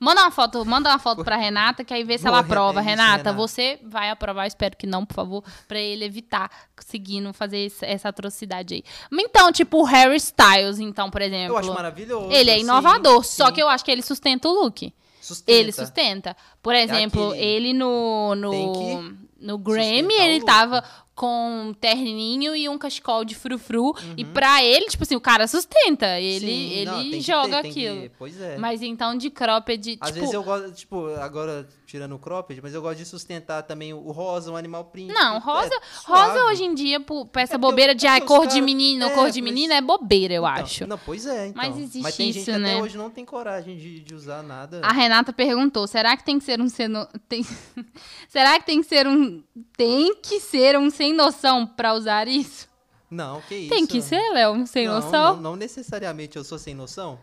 Manda 0.01 0.23
uma 0.23 0.31
foto, 0.31 0.65
manda 0.67 0.91
uma 0.91 0.99
foto 0.99 1.23
pra 1.23 1.37
Renata, 1.37 1.85
que 1.85 1.95
aí 1.95 2.03
vê 2.03 2.19
se 2.19 2.25
Boa, 2.25 2.39
ela 2.39 2.41
aprova. 2.41 2.81
é 2.81 2.83
isso, 2.83 2.91
Renata, 2.91 3.11
Renata. 3.19 3.33
você 3.33 3.79
vai 3.85 4.11
aprovar, 4.11 4.47
espero 4.47 4.77
que 4.77 4.87
não, 4.87 5.07
por 5.07 5.15
favor, 5.15 5.45
pra 5.69 5.79
ele 5.79 6.05
evitar 6.05 6.51
conseguindo 6.77 7.33
fazer 7.33 7.73
essa 7.81 8.09
atrocidade 8.09 8.75
aí. 8.75 8.83
Então, 9.13 9.53
tipo, 9.53 9.79
o 9.79 9.85
Harry 9.85 10.17
Styles, 10.17 10.79
então, 10.81 11.11
por 11.11 11.23
exemplo. 11.23 11.55
Eu 11.55 11.59
acho 11.59 11.73
maravilhoso. 11.73 12.31
Ele 12.33 12.51
é 12.51 12.55
sim, 12.57 12.61
inovador, 12.63 13.23
só 13.25 13.47
sim. 13.47 13.53
que 13.53 13.63
eu 13.63 13.69
acho 13.69 13.85
que 13.85 13.91
ele 13.91 14.03
sustenta 14.03 14.49
o 14.49 14.53
look. 14.65 14.93
Sustenta. 15.23 15.53
Ele 15.59 15.73
sustenta. 15.73 16.37
Por 16.61 16.75
exemplo, 16.75 17.29
aquele- 17.31 17.45
ele 17.45 17.73
no, 17.73 18.35
no, 18.35 18.51
que 18.51 19.24
no 19.41 19.59
Grammy, 19.59 20.15
ele 20.15 20.45
tava 20.45 20.83
com 21.15 21.69
um 21.69 21.73
terninho 21.75 22.57
e 22.57 22.69
um 22.69 22.77
cachecol 22.77 23.25
de 23.25 23.35
frufru. 23.35 23.95
E 24.17 24.25
Uhum. 24.25 24.33
pra 24.33 24.65
ele, 24.65 24.87
tipo 24.87 25.05
assim, 25.05 25.15
o 25.15 25.21
cara 25.21 25.47
sustenta. 25.47 26.19
Ele, 26.19 26.41
Sim, 26.47 26.71
ele 26.73 26.85
não, 27.17 27.21
joga 27.21 27.63
ter, 27.63 27.69
aquilo. 27.69 28.01
que- 28.03 28.11
Pois 28.19 28.41
é. 28.41 28.59
Mas 28.59 28.83
então 28.83 29.17
de 29.17 29.31
cropped, 29.31 29.97
Às 30.01 30.09
tipo... 30.09 30.21
vezes 30.21 30.35
eu 30.35 30.43
gosto, 30.43 30.73
tipo, 30.73 31.07
agora 31.17 31.69
tirando 31.87 32.17
o 32.17 32.19
cropped, 32.19 32.61
mas 32.61 32.75
eu 32.75 32.83
gosto 32.83 32.99
de 32.99 33.05
sustentar 33.05 33.63
também 33.63 33.93
o 33.95 34.11
rosa, 34.11 34.51
um 34.51 34.57
animal 34.57 34.87
print. 34.87 35.13
Não, 35.13 35.37
É 35.37 35.39
rosa, 35.39 35.71
suave. 36.05 36.33
rosa 36.33 36.45
hoje 36.47 36.65
em 36.65 36.75
dia, 36.75 36.99
por, 36.99 37.27
pra 37.27 37.43
essa 37.43 37.55
É 37.55 37.59
bobeira 37.59 37.93
eu- 37.93 37.97
de 37.97 38.07
é 38.07 38.11
ai, 38.11 38.21
cor 38.23 38.49
de 38.49 38.61
menino, 38.61 39.05
é, 39.05 39.11
cor 39.11 39.31
de 39.31 39.41
menina 39.41 39.75
é 39.75 39.81
bobeira, 39.81 40.35
eu 40.35 40.43
Então, 40.43 40.65
acho. 40.65 40.87
Não, 40.89 40.99
pois 40.99 41.25
é, 41.27 41.47
então. 41.47 41.63
Mas 41.63 41.79
existe 41.79 42.03
Mas 42.03 42.17
tem 42.17 42.27
gente 42.33 42.43
isso, 42.43 42.51
que 42.51 42.59
né? 42.59 42.73
até 42.75 42.83
hoje 42.83 42.99
não 42.99 43.11
tem 43.11 43.25
coragem 43.25 43.77
de, 43.77 44.01
de 44.01 44.15
usar 44.15 44.43
nada. 44.43 44.81
A 44.83 44.93
Renata 44.93 45.33
perguntou: 45.33 45.87
será 45.87 46.17
que 46.17 46.25
tem 46.25 46.41
que 46.41 46.45
ser 46.45 46.61
um 46.61 46.69
seno... 46.69 47.07
tem... 47.29 47.45
será 48.29 48.59
que 48.59 48.67
tem 48.67 48.83
que 48.83 48.89
ser 48.89 49.07
um 49.07 49.43
tem 49.77 50.15
que 50.17 50.41
ser 50.41 50.77
um 50.79 50.91
sem 51.05 51.13
noção 51.13 51.67
pra 51.67 51.93
usar 51.93 52.27
isso? 52.27 52.67
Não, 53.11 53.43
que 53.43 53.55
isso. 53.55 53.69
Tem 53.69 53.87
que 53.87 54.01
ser, 54.01 54.33
Léo, 54.33 54.67
sem 54.67 54.87
não, 54.87 54.95
noção? 54.95 55.35
Não, 55.37 55.43
não 55.43 55.57
necessariamente 55.57 56.37
eu 56.39 56.45
sou 56.45 56.59
sem 56.59 56.75
noção. 56.75 57.21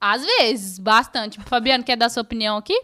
Às 0.00 0.24
vezes, 0.24 0.78
bastante. 0.78 1.40
Fabiano 1.40 1.82
quer 1.82 1.96
dar 1.96 2.08
sua 2.08 2.22
opinião 2.22 2.56
aqui? 2.56 2.80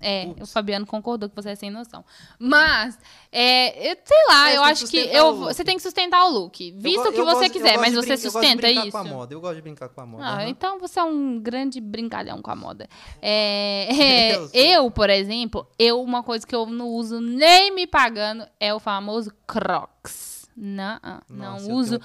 É, 0.00 0.28
o 0.40 0.46
Fabiano 0.46 0.86
concordou 0.86 1.28
que 1.28 1.34
você 1.34 1.50
é 1.50 1.54
sem 1.56 1.70
noção. 1.70 2.04
Mas, 2.38 2.98
é, 3.32 3.90
eu, 3.90 3.96
sei 4.04 4.24
lá, 4.28 4.42
Mas 4.44 4.54
eu 4.54 4.62
acho 4.62 4.86
que 4.86 4.96
eu, 4.96 5.34
você 5.36 5.64
tem 5.64 5.76
que 5.76 5.82
sustentar 5.82 6.24
o 6.26 6.30
look. 6.30 6.72
Visto 6.76 7.00
o 7.08 7.12
que 7.12 7.22
você 7.22 7.24
gosto- 7.48 7.52
quiser, 7.52 7.76
mas 7.78 7.94
você 7.94 8.14
brin- 8.14 8.14
eu 8.14 8.16
gosto 8.16 8.20
de 8.24 8.30
sustenta 8.30 8.62
brincar 8.62 8.82
isso. 8.86 8.90
Com 8.92 8.98
a 8.98 9.04
moda. 9.04 9.34
Eu 9.34 9.40
gosto 9.40 9.56
de 9.56 9.62
brincar 9.62 9.88
com 9.88 10.00
a 10.00 10.06
moda. 10.06 10.24
Ah, 10.24 10.34
aham. 10.34 10.48
então 10.48 10.78
você 10.78 11.00
é 11.00 11.04
um 11.04 11.40
grande 11.40 11.80
brincalhão 11.80 12.40
com 12.40 12.50
a 12.50 12.56
moda. 12.56 12.88
É, 13.20 13.88
é, 14.54 14.76
eu, 14.76 14.90
por 14.90 15.10
exemplo, 15.10 15.66
eu 15.78 16.00
uma 16.00 16.22
coisa 16.22 16.46
que 16.46 16.54
eu 16.54 16.66
não 16.66 16.88
uso 16.88 17.20
nem 17.20 17.74
me 17.74 17.86
pagando 17.86 18.46
é 18.60 18.72
o 18.72 18.78
famoso 18.78 19.32
Crocs. 19.46 20.27
Não, 20.60 20.98
não 21.30 21.52
Nossa, 21.52 21.72
uso 21.72 22.00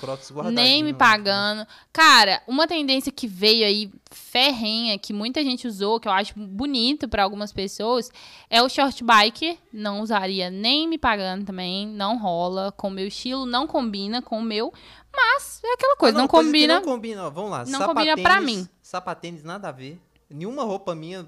nem 0.53 0.83
me 0.83 0.91
né? 0.91 0.97
pagando. 0.97 1.65
Cara, 1.91 2.39
uma 2.47 2.67
tendência 2.67 3.11
que 3.11 3.25
veio 3.27 3.65
aí 3.65 3.91
ferrenha, 4.11 4.97
que 4.99 5.11
muita 5.11 5.43
gente 5.43 5.67
usou, 5.67 5.99
que 5.99 6.07
eu 6.07 6.11
acho 6.11 6.33
bonito 6.37 7.07
pra 7.09 7.23
algumas 7.23 7.51
pessoas, 7.51 8.11
é 8.51 8.61
o 8.61 8.69
short 8.69 9.03
bike. 9.03 9.57
Não 9.73 10.01
usaria 10.01 10.51
nem 10.51 10.87
me 10.87 10.99
pagando 10.99 11.45
também, 11.45 11.87
não 11.87 12.19
rola 12.19 12.71
com 12.71 12.89
o 12.89 12.91
meu 12.91 13.07
estilo, 13.07 13.43
não 13.47 13.65
combina 13.65 14.21
com 14.21 14.37
o 14.37 14.43
meu, 14.43 14.71
mas 15.11 15.59
é 15.63 15.73
aquela 15.73 15.95
coisa, 15.97 16.17
Ah, 16.19 16.21
não, 16.21 16.27
coisa 16.27 16.45
que 16.45 16.51
combina. 16.51 16.75
Não 16.75 16.83
combina, 16.83 17.25
ó, 17.25 17.29
vamos 17.31 17.49
lá. 17.49 17.65
não 17.65 17.87
combina 17.87 18.15
pra 18.17 18.39
mim. 18.39 18.67
Sapatênis, 18.83 19.43
nada 19.43 19.69
a 19.69 19.71
ver. 19.71 19.99
Nenhuma 20.29 20.63
roupa 20.63 20.93
minha, 20.93 21.25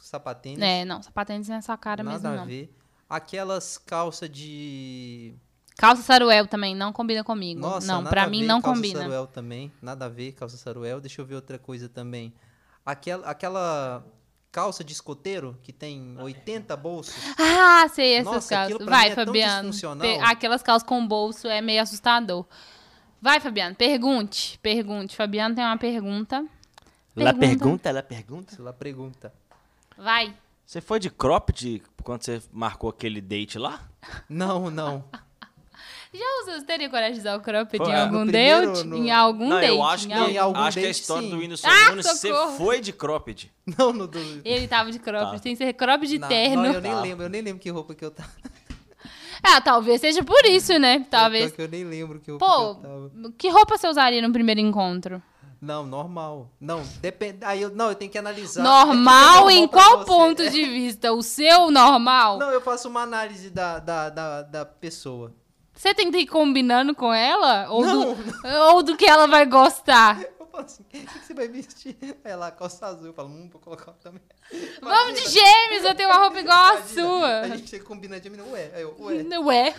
sapatênis, 0.00 0.60
É, 0.62 0.84
não, 0.84 1.02
sapatênis 1.02 1.48
nessa 1.48 1.76
cara 1.76 2.04
nada 2.04 2.16
mesmo 2.16 2.28
a 2.28 2.36
não. 2.42 2.46
ver. 2.46 2.72
Aquelas 3.08 3.76
calças 3.76 4.30
de. 4.30 5.34
Calça 5.80 6.02
saruel 6.02 6.46
também 6.46 6.74
não 6.74 6.92
combina 6.92 7.24
comigo. 7.24 7.58
Nossa, 7.58 7.86
não, 7.86 8.02
nada 8.02 8.10
pra 8.10 8.24
a 8.24 8.26
mim 8.26 8.42
ver, 8.42 8.46
não 8.46 8.60
calça 8.60 8.76
combina. 8.76 9.00
saruel 9.00 9.26
também, 9.26 9.72
nada 9.80 10.04
a 10.04 10.08
ver, 10.10 10.32
calça 10.32 10.58
saruel. 10.58 11.00
Deixa 11.00 11.22
eu 11.22 11.24
ver 11.24 11.36
outra 11.36 11.58
coisa 11.58 11.88
também. 11.88 12.34
Aquela, 12.84 13.26
aquela 13.26 14.04
calça 14.52 14.84
de 14.84 14.92
escoteiro 14.92 15.56
que 15.62 15.72
tem 15.72 16.18
80 16.20 16.76
bolsos. 16.76 17.14
Ah, 17.38 17.88
sei 17.88 18.12
essas 18.12 18.30
Nossa, 18.34 18.54
calças. 18.54 18.84
Vai, 18.84 19.08
mim 19.08 19.12
é 19.12 19.14
Fabiano. 19.14 19.70
Aquelas 20.22 20.62
calças 20.62 20.86
com 20.86 21.08
bolso 21.08 21.48
é 21.48 21.62
meio 21.62 21.80
assustador. 21.80 22.44
Vai, 23.22 23.40
Fabiano, 23.40 23.74
pergunte. 23.74 24.58
Pergunte. 24.58 25.16
Fabiano 25.16 25.54
tem 25.54 25.64
uma 25.64 25.78
pergunta. 25.78 26.44
Ela 27.16 27.32
Pergunta. 27.32 27.88
ela 27.88 28.02
pergunta. 28.02 28.54
Se 28.54 28.60
lá 28.60 28.74
pergunta. 28.74 29.32
Vai. 29.96 30.36
Você 30.66 30.82
foi 30.82 31.00
de 31.00 31.08
cropped 31.08 31.82
quando 32.02 32.22
você 32.22 32.42
marcou 32.52 32.90
aquele 32.90 33.22
date 33.22 33.58
lá? 33.58 33.80
Não, 34.28 34.70
não. 34.70 35.04
Já 36.12 36.24
usou, 36.42 36.54
você 36.58 36.64
teria 36.66 36.90
coragem 36.90 37.14
de 37.14 37.20
usar 37.20 37.36
o 37.36 37.40
cropped 37.40 37.76
Foi, 37.78 37.86
em 37.88 37.92
é, 37.96 38.00
algum 38.00 38.22
primeiro, 38.22 38.72
date? 38.72 38.84
no- 38.86 38.96
Em 38.96 39.10
algum 39.12 39.48
não, 39.48 39.60
date? 39.60 39.68
eu 39.68 39.82
acho 39.84 40.06
que, 40.08 40.12
em 40.12 40.16
algum- 40.16 40.30
em 40.32 40.38
algum 40.38 40.58
acho 40.60 40.78
que 40.78 40.84
a 40.84 40.88
date, 40.88 41.00
história 41.00 41.22
sim. 41.28 41.30
do 41.34 41.38
Windows 41.40 41.64
Ah, 41.64 41.90
Nunes, 41.90 42.06
você 42.06 42.32
foi 42.58 42.80
de 42.80 42.92
cropped. 42.92 43.52
Não, 43.78 43.92
no 43.92 44.08
do. 44.08 44.18
Ele 44.44 44.66
tava 44.66 44.90
de 44.90 44.98
cropped, 44.98 45.32
Tá. 45.32 45.38
sem 45.38 45.54
ser 45.54 45.72
cropped 45.74 46.08
de 46.10 46.18
Não, 46.18 46.26
terno. 46.28 46.62
Não, 46.64 46.72
eu 46.74 46.80
nem 46.80 46.92
Tá. 46.92 47.00
lembro, 47.00 47.24
eu 47.26 47.30
nem 47.30 47.40
lembro 47.42 47.60
que 47.62 47.70
roupa 47.70 47.94
que 47.94 48.04
eu 48.04 48.10
tava. 48.10 48.28
Ah, 49.42 49.58
talvez 49.58 50.02
seja 50.02 50.22
por 50.22 50.44
isso, 50.44 50.78
né? 50.78 51.06
Talvez. 51.10 51.46
Pior 51.46 51.56
que 51.56 51.62
eu 51.62 51.68
nem 51.68 51.82
lembro 51.84 52.20
que 52.20 52.30
roupa 52.30 52.44
Pô, 52.44 52.74
que 52.74 52.86
eu 52.86 53.10
tava. 53.14 53.32
que 53.38 53.48
roupa 53.48 53.78
você 53.78 53.88
usaria 53.88 54.20
no 54.20 54.30
primeiro 54.32 54.60
encontro? 54.60 55.22
Não, 55.62 55.86
normal. 55.86 56.50
Não, 56.60 56.82
depende. 57.00 57.38
Aí 57.42 57.62
eu, 57.62 57.70
não, 57.70 57.88
eu 57.88 57.94
tenho 57.94 58.10
que 58.10 58.18
analisar. 58.18 58.62
Normal 58.62 59.48
É 59.48 59.54
em 59.54 59.60
normal 59.62 59.68
pra 59.68 59.82
qual 59.82 59.98
você. 59.98 60.04
ponto 60.06 60.42
É. 60.42 60.48
de 60.50 60.64
vista? 60.66 61.12
O 61.14 61.22
seu 61.22 61.70
normal? 61.70 62.38
Não, 62.38 62.50
eu 62.50 62.60
faço 62.60 62.88
uma 62.88 63.00
análise 63.02 63.48
da, 63.48 63.78
da, 63.78 64.10
da, 64.10 64.42
da 64.42 64.64
pessoa. 64.66 65.34
Você 65.80 65.94
tem 65.94 66.10
que 66.12 66.18
ir 66.18 66.26
combinando 66.26 66.94
com 66.94 67.10
ela? 67.10 67.70
Ou, 67.70 67.82
Não, 67.82 68.14
do, 68.14 68.48
ou 68.74 68.82
do 68.82 68.98
que 68.98 69.06
ela 69.06 69.26
vai 69.26 69.46
gostar? 69.46 70.20
Eu 70.38 70.46
falo 70.46 70.64
assim, 70.64 70.82
o 70.82 70.86
que 70.86 71.06
você 71.24 71.32
vai 71.32 71.48
vestir? 71.48 71.96
Aí 72.22 72.36
lá, 72.36 72.50
calça 72.50 72.84
azul. 72.84 73.06
Eu 73.06 73.14
falo, 73.14 73.30
hum, 73.30 73.48
vou 73.50 73.58
colocar 73.62 73.92
também. 73.92 74.20
Vamos 74.82 75.22
de 75.22 75.30
gêmeos, 75.30 75.84
eu 75.84 75.94
tenho 75.94 76.08
uma 76.08 76.18
roupa 76.18 76.40
igual 76.40 76.58
a 76.58 76.74
Imagina, 76.74 76.88
sua. 76.88 77.40
A 77.40 77.48
gente 77.56 77.70
chega 77.70 77.84
combinando 77.84 78.20
de 78.20 78.28
mim, 78.28 78.40
ué. 78.50 78.70
Aí 78.74 78.82
eu, 78.82 78.94
ué. 78.98 79.14
Ué, 79.38 79.74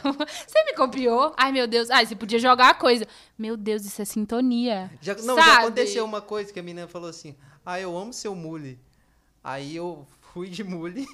você 0.48 0.64
me 0.64 0.74
copiou? 0.74 1.34
Ai, 1.38 1.52
meu 1.52 1.68
Deus. 1.68 1.90
Ai, 1.90 2.06
você 2.06 2.16
podia 2.16 2.40
jogar 2.40 2.70
a 2.70 2.74
coisa. 2.74 3.06
Meu 3.38 3.56
Deus, 3.58 3.86
isso 3.86 4.02
é 4.02 4.06
sintonia. 4.06 4.90
Já, 5.02 5.14
não, 5.16 5.36
Sabe? 5.36 5.48
já 5.48 5.60
aconteceu 5.60 6.06
uma 6.06 6.22
coisa 6.22 6.52
que 6.54 6.60
a 6.60 6.64
menina 6.64 6.88
falou 6.88 7.10
assim: 7.10 7.36
Ah, 7.66 7.80
eu 7.80 7.96
amo 7.98 8.14
seu 8.14 8.34
mule. 8.34 8.80
Aí 9.44 9.76
eu 9.76 10.08
fui 10.34 10.50
de 10.50 10.64
mule. 10.64 11.06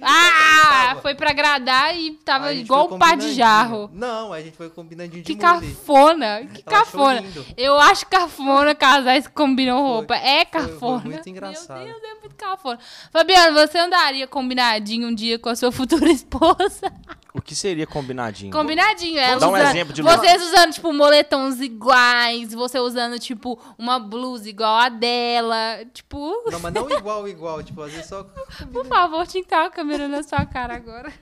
Ah, 0.00 0.96
foi 1.00 1.14
pra 1.14 1.30
agradar 1.30 1.96
e 1.96 2.12
tava 2.24 2.52
igual 2.52 2.88
foi 2.88 2.96
o 2.96 3.00
pá 3.00 3.14
de 3.14 3.32
jarro. 3.32 3.90
Não, 3.92 4.32
a 4.32 4.40
gente 4.42 4.56
foi 4.56 4.68
combinandinho 4.68 5.22
de 5.22 5.32
Que 5.32 5.38
cafona, 5.38 6.40
que 6.52 6.62
Ela 6.66 6.78
cafona. 6.78 7.24
Eu 7.56 7.78
acho 7.78 8.06
cafona 8.06 8.74
casais 8.74 9.26
que 9.26 9.32
combinam 9.32 9.78
Foi. 9.78 9.86
roupa. 9.88 10.16
É 10.16 10.44
Foi- 10.44 10.62
foi 10.62 10.68
cafona. 10.72 11.00
muito 11.00 11.28
engraçado. 11.28 11.78
Meu 11.84 11.86
Deus, 12.00 12.02
é 12.02 12.20
muito 12.20 12.34
cafona. 12.36 12.78
Fabiano, 13.10 13.54
você 13.54 13.78
andaria 13.78 14.26
combinadinho 14.26 15.08
um 15.08 15.14
dia 15.14 15.38
com 15.38 15.48
a 15.48 15.56
sua 15.56 15.72
futura 15.72 16.08
esposa? 16.12 16.92
O 17.46 17.48
que 17.48 17.54
seria 17.54 17.86
combinadinho? 17.86 18.50
Combinadinho, 18.50 19.20
ela 19.20 19.38
dar 19.38 19.48
um 19.48 19.52
usando, 19.54 19.68
exemplo 19.68 19.94
de 19.94 20.02
Vocês 20.02 20.42
usando, 20.42 20.72
tipo, 20.72 20.92
moletons 20.92 21.60
iguais, 21.60 22.52
você 22.52 22.80
usando, 22.80 23.20
tipo, 23.20 23.56
uma 23.78 24.00
blusa 24.00 24.48
igual 24.50 24.74
a 24.76 24.88
dela. 24.88 25.84
Tipo, 25.94 26.42
Não, 26.50 26.58
mas 26.58 26.74
não 26.74 26.90
igual, 26.90 27.28
igual. 27.28 27.62
Tipo, 27.62 27.82
às 27.82 27.92
vezes 27.92 28.08
só. 28.08 28.24
por 28.72 28.84
favor, 28.86 29.24
tinha 29.28 29.44
que 29.44 29.46
estar 29.46 29.64
a 29.64 29.70
câmera 29.70 30.08
na 30.08 30.24
sua 30.24 30.44
cara 30.44 30.74
agora. 30.74 31.12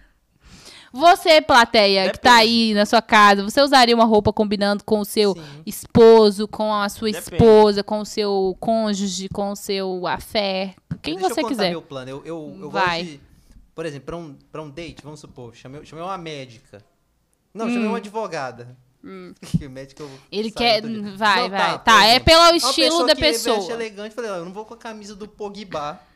Você, 0.95 1.43
plateia, 1.43 2.11
que 2.11 2.19
tá 2.19 2.37
aí 2.37 2.73
na 2.73 2.87
sua 2.87 3.03
casa, 3.03 3.43
você 3.43 3.61
usaria 3.61 3.95
uma 3.95 4.07
roupa 4.07 4.33
combinando 4.33 4.83
com 4.83 5.01
o 5.01 5.05
seu 5.05 5.35
Sim. 5.35 5.43
esposo, 5.67 6.49
com 6.49 6.73
a 6.73 6.89
sua 6.89 7.11
Depende. 7.13 7.35
esposa, 7.35 7.83
com 7.85 8.01
o 8.01 8.07
seu 8.07 8.57
cônjuge, 8.59 9.29
com 9.29 9.51
o 9.51 9.57
seu 9.57 10.07
afé? 10.07 10.75
Quem 11.03 11.17
Deixa 11.17 11.35
você 11.35 11.41
eu 11.41 11.45
contar 11.45 11.49
quiser. 11.57 11.71
meu 11.71 11.83
plano. 11.83 12.11
Eu, 12.11 12.23
eu, 12.25 12.57
eu 12.63 12.71
Vai. 12.71 13.03
gosto 13.03 13.11
de. 13.13 13.34
Por 13.75 13.85
exemplo, 13.87 14.07
pra 14.07 14.17
um, 14.17 14.35
pra 14.53 14.63
um 14.63 14.71
date, 14.71 15.03
vamos 15.03 15.21
supor, 15.21 15.55
chamei, 15.55 15.85
chamei 15.85 16.05
uma 16.05 16.17
médica. 16.19 16.79
Hum. 16.79 17.59
Não, 17.59 17.69
chamei 17.69 17.87
uma 17.89 17.99
advogada. 17.99 18.77
Que 19.59 19.69
médica 19.69 20.03
eu 20.03 20.11
Ele 20.33 20.51
quer. 20.51 20.81
Vai, 21.15 21.43
Não, 21.43 21.51
vai. 21.51 21.73
por 21.73 21.85
Tá, 21.85 22.05
é 22.07 22.11
exemplo, 22.13 22.25
pelo 22.25 22.41
uma 22.41 22.57
estilo 22.57 23.07
da 23.07 23.15
que 23.15 23.21
pessoa. 23.21 23.73
elegante, 23.73 24.15
falei, 24.15 24.31
ó, 24.31 24.37
eu 24.37 24.47
não 24.47 24.53
vou 24.53 24.65
com 24.65 24.73
a 24.73 24.79
camisa 24.79 25.15
do 25.15 25.29
Pogba. 25.29 26.01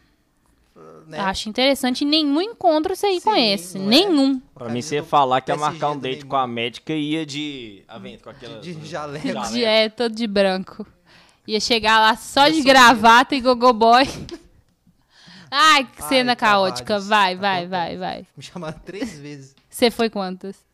Né? 1.09 1.19
Acho 1.19 1.49
interessante 1.49 2.05
nenhum 2.05 2.41
encontro 2.41 2.95
você 2.95 3.09
ir 3.09 3.21
com 3.21 3.35
Sim, 3.35 3.53
esse. 3.53 3.77
é? 3.77 3.81
Nenhum. 3.81 4.39
Pra 4.55 4.69
mim, 4.69 4.81
você 4.81 4.95
ia 4.95 5.03
falar 5.03 5.41
que 5.41 5.51
ia 5.51 5.57
marcar 5.57 5.91
um 5.91 5.99
date 5.99 6.25
com 6.25 6.37
a 6.37 6.47
médica 6.47 6.93
e 6.93 7.15
ia 7.15 7.27
de. 7.27 7.83
Avento, 7.89 8.23
com 8.23 8.31
aquela. 8.31 8.61
De 8.61 8.87
jaleco. 8.87 9.27
Jaleco. 9.27 9.53
De, 9.53 9.65
é, 9.65 9.89
todo 9.89 10.15
de 10.15 10.27
branco. 10.29 10.87
Ia 11.49 11.59
chegar 11.59 11.99
lá 11.99 12.15
só 12.15 12.47
Eu 12.47 12.53
de 12.53 12.63
gravata 12.63 13.35
e 13.35 13.41
gogoboy. 13.41 14.05
Ai, 15.51 15.85
que 15.85 16.03
cena 16.03 16.33
Ai, 16.33 16.37
caótica. 16.37 16.99
Vai, 17.01 17.37
vai, 17.37 17.67
vai, 17.67 17.97
vai. 17.97 18.27
Me 18.37 18.43
chamaram 18.43 18.79
três 18.85 19.19
vezes. 19.19 19.55
Você 19.69 19.91
foi 19.91 20.11
quantas? 20.11 20.68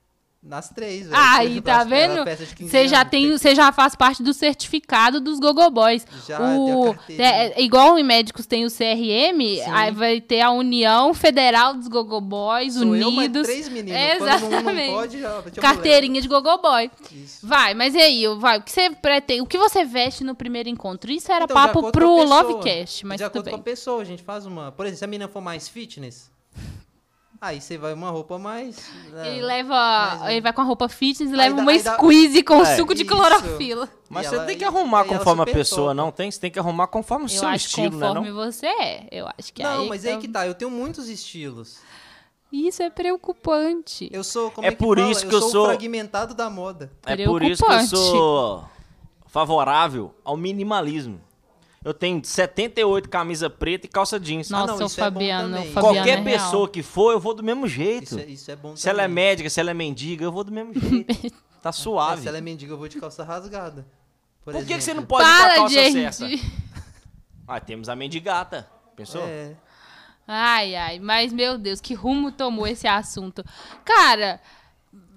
Nas 0.45 0.69
três, 0.69 1.07
velho. 1.09 1.15
Aí, 1.17 1.61
tá 1.63 1.85
vendo? 1.85 2.23
festa 2.23 2.45
de 2.45 2.55
15 2.55 2.71
Você 2.71 2.87
já 2.87 2.99
anos, 3.01 3.11
tem, 3.11 3.31
você 3.31 3.55
já 3.55 3.73
faz 3.73 3.95
parte 3.95 4.23
do 4.23 4.35
certificado 4.35 5.19
dos 5.19 5.41
Gogoboys. 5.41 6.07
Já, 6.29 6.39
o, 6.39 6.95
é, 7.19 7.59
é 7.59 7.63
igual 7.63 7.99
em 7.99 8.03
médicos 8.03 8.45
tem 8.45 8.67
o 8.67 8.69
CRM, 8.71 9.41
aí 9.73 9.91
vai 9.91 10.21
ter 10.21 10.43
a 10.43 10.51
União 10.51 11.15
Federal 11.15 11.73
dos 11.73 11.89
Gogoboys 11.89 12.75
Sou 12.75 12.95
eu, 12.95 13.09
Unidos. 13.09 13.47
três 13.47 13.71
meninos. 13.71 13.99
É, 13.99 14.13
um 14.13 14.17
exatamente. 14.17 14.91
não 14.91 14.99
pode, 14.99 15.21
já, 15.21 15.29
eu 15.29 15.63
Carteirinha 15.63 16.21
de 16.21 16.29
Gogoboy. 16.29 16.91
Isso. 17.11 17.47
Vai, 17.47 17.73
mas 17.73 17.95
e 17.95 17.99
aí, 17.99 18.27
vai, 18.39 18.59
o 18.59 18.63
que 18.63 18.71
você 18.71 18.91
pretende, 18.91 19.41
o 19.41 19.47
que 19.47 19.57
você 19.57 19.83
veste 19.83 20.25
no 20.25 20.35
primeiro 20.35 20.69
encontro? 20.69 21.11
Isso 21.11 21.33
era 21.33 21.45
Então, 21.45 21.55
papo 21.55 21.91
pro 21.91 22.17
pessoa, 22.17 22.43
Lovecast, 22.43 23.07
mas 23.07 23.17
de 23.19 23.25
tudo 23.25 23.39
acordo 23.39 23.49
com 23.49 23.57
a 23.57 23.59
bem. 23.59 23.65
pessoa, 23.65 24.03
a 24.03 24.05
gente 24.05 24.23
faz 24.23 24.45
uma. 24.45 24.71
Por 24.71 24.85
exemplo, 24.85 24.99
se 24.99 25.05
a 25.05 25.09
menina 25.09 25.27
for 25.27 25.41
mais 25.41 25.69
fitness, 25.69 26.31
aí 27.47 27.61
você 27.61 27.77
vai 27.79 27.93
uma 27.93 28.11
roupa 28.11 28.39
mais. 28.39 28.77
né, 29.13 29.29
Ele 29.29 29.43
leva, 29.43 29.75
mais- 30.19 30.31
ele 30.33 30.41
vai 30.41 30.53
com 30.53 30.61
a 30.61 30.65
roupa 30.65 30.89
fitness 30.89 31.31
e 31.33 31.37
leva 31.37 31.57
dá- 31.57 31.63
uma 31.63 31.71
aí 31.73 31.83
dá- 31.83 31.95
squeeze 31.95 32.43
com 32.43 32.63
É, 32.63 32.77
suco 32.77 32.95
de 32.95 33.03
isso. 33.03 33.11
clorofila. 33.15 33.89
Mas 34.09 34.27
E 34.27 34.29
você 34.31 34.35
ela- 34.37 34.45
tem 34.47 34.59
que 34.59 34.65
arrumar 34.65 35.05
conforme 35.05 35.43
a 35.43 35.47
pessoa, 35.47 35.89
topa. 35.91 35.95
não 35.95 36.11
tem? 36.13 36.31
Você 36.31 36.41
tem 36.41 36.51
que 36.51 36.59
arrumar 36.59 36.87
conforme 36.87 37.25
o 37.25 37.27
Eu 37.27 37.29
seu 37.31 37.51
estilo, 37.53 37.97
né? 37.99 38.07
conforme 38.09 38.33
você 38.33 38.67
é. 38.67 39.09
Eu 39.11 39.27
acho 39.39 39.53
que 39.53 39.63
Não, 39.63 39.87
mas 39.89 40.03
que 40.03 40.09
aí 40.09 40.15
tá- 40.15 40.21
que 40.21 40.29
tá. 40.29 40.47
Eu 40.47 40.55
tenho 40.55 40.71
muitos 40.71 41.09
estilos. 41.09 41.79
Isso 42.53 42.83
é 42.83 42.89
preocupante. 42.91 44.09
Eu 44.13 44.23
sou. 44.23 44.51
Como 44.51 44.65
É 44.65 44.69
é, 44.69 44.73
que 44.73 44.77
por 44.79 44.97
fala? 44.99 45.11
isso 45.11 45.27
que 45.27 45.35
eu 45.35 45.41
sou. 45.41 45.51
sou- 45.51 45.67
fragmentado 45.67 46.35
da 46.35 46.49
moda. 46.49 46.93
É 47.05 47.17
por 47.25 47.43
isso 47.43 47.65
que 47.65 47.73
eu 47.73 47.87
sou 47.87 48.65
favorável 49.27 50.15
ao 50.25 50.37
minimalismo. 50.37 51.21
Eu 51.85 51.93
tenho 51.93 52.25
78 52.25 53.09
camisa 53.11 53.51
preta 53.51 53.87
e 53.87 53.89
calça 53.91 54.19
jeans. 54.19 54.49
Nossa, 54.49 54.67
não, 54.69 54.75
o 54.75 54.79
é 54.79 54.83
bom 54.83 54.89
Fabiano, 54.89 55.55
também. 55.55 55.69
o 55.69 55.73
Fabiano 55.73 55.95
Qualquer 55.97 56.19
é 56.19 56.23
pessoa 56.25 56.63
real. 56.63 56.69
que 56.69 56.83
for, 56.83 57.13
eu 57.13 57.21
vou 57.21 57.35
do 57.35 57.43
mesmo 57.43 57.69
jeito. 57.69 58.05
Isso 58.05 58.19
é, 58.19 58.25
isso 58.25 58.51
é 58.51 58.57
bom 58.57 58.75
Se 58.75 58.89
ela 58.89 59.03
é 59.03 59.05
também. 59.05 59.15
médica, 59.27 59.51
se 59.51 59.61
ela 59.61 59.71
é 59.71 59.75
mendiga, 59.75 60.25
eu 60.25 60.33
vou 60.33 60.43
do 60.45 60.51
mesmo 60.51 60.73
jeito. 60.73 61.35
tá 61.63 61.69
É, 61.69 61.73
suave. 61.73 62.23
se 62.23 62.29
ela 62.29 62.39
é 62.39 62.41
mendiga, 62.41 62.73
eu 62.73 62.79
vou 62.79 62.89
de 62.89 62.99
calça 62.99 63.23
rasgada. 63.23 63.87
Por, 64.43 64.55
Por 64.55 64.65
que, 64.65 64.75
que 64.75 64.81
você 64.81 64.95
não 64.95 65.05
pode 65.05 65.29
ir 65.29 65.31
com 65.31 65.35
a 65.35 65.39
Para, 65.47 65.55
calça 65.57 65.75
gente. 65.75 66.15
certa? 66.15 66.47
Ah, 67.47 67.61
temos 67.61 67.89
a 67.91 67.95
mendigata. 67.97 68.67
Pensou? 68.97 69.23
É. 69.23 69.55
Ai, 70.27 70.75
ai, 70.75 70.99
mas 70.99 71.33
meu 71.35 71.59
Deus, 71.59 71.81
que 71.83 71.93
rumo 71.93 72.33
tomou 72.33 72.67
esse 72.67 72.87
assunto? 72.87 73.45
Cara, 73.85 74.41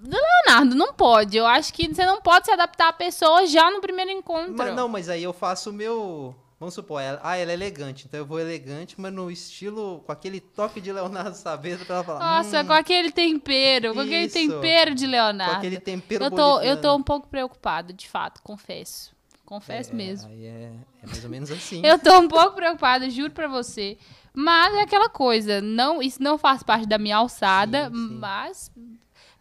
Leonardo, 0.02 0.74
não 0.76 0.92
pode. 0.92 1.36
Eu 1.36 1.46
acho 1.46 1.72
que 1.72 1.88
você 1.92 2.04
não 2.04 2.20
pode 2.20 2.44
se 2.46 2.52
adaptar 2.52 2.88
à 2.88 2.92
pessoa 2.92 3.46
já 3.46 3.70
no 3.70 3.80
primeiro 3.80 4.10
encontro. 4.10 4.54
Mas, 4.56 4.74
não, 4.74 4.86
mas 4.88 5.08
aí 5.08 5.22
eu 5.22 5.32
faço 5.32 5.70
o 5.70 5.72
meu. 5.72 6.34
Vamos 6.60 6.74
supor, 6.74 7.00
ela, 7.00 7.20
ah, 7.22 7.36
ela 7.36 7.52
é 7.52 7.54
elegante, 7.54 8.06
então 8.08 8.18
eu 8.18 8.26
vou 8.26 8.40
elegante, 8.40 9.00
mas 9.00 9.12
no 9.12 9.30
estilo, 9.30 10.02
com 10.04 10.10
aquele 10.10 10.40
toque 10.40 10.80
de 10.80 10.92
Leonardo 10.92 11.36
Saavedra 11.36 11.84
pra 11.84 11.94
ela 11.96 12.04
falar. 12.04 12.18
Nossa, 12.18 12.62
hum, 12.62 12.66
com 12.66 12.72
aquele 12.72 13.12
tempero, 13.12 13.94
com 13.94 14.00
aquele 14.00 14.24
Isso. 14.26 14.34
tempero 14.34 14.92
de 14.92 15.06
Leonardo. 15.06 15.52
com 15.52 15.58
aquele 15.58 15.78
tempero 15.78 16.24
eu 16.24 16.30
tô, 16.32 16.60
eu 16.60 16.80
tô 16.80 16.96
um 16.96 17.02
pouco 17.02 17.28
preocupado, 17.28 17.92
de 17.92 18.08
fato, 18.08 18.42
confesso. 18.42 19.16
Confesso 19.46 19.92
É, 19.92 19.94
mesmo. 19.94 20.28
Aí 20.28 20.44
é, 20.44 20.72
é 21.02 21.06
mais 21.06 21.24
ou 21.24 21.30
menos 21.30 21.50
assim. 21.50 21.80
Eu 21.86 21.98
tô 21.98 22.18
um 22.18 22.28
pouco 22.28 22.54
preocupada, 22.54 23.08
juro 23.08 23.30
pra 23.32 23.48
você. 23.48 23.96
Mas 24.34 24.74
é 24.74 24.82
aquela 24.82 25.08
coisa, 25.08 25.62
não, 25.62 26.02
isso 26.02 26.22
não 26.22 26.36
faz 26.36 26.62
parte 26.62 26.86
da 26.86 26.98
minha 26.98 27.16
alçada, 27.16 27.88
Sim, 27.88 27.94
sim. 27.94 28.14
mas 28.18 28.70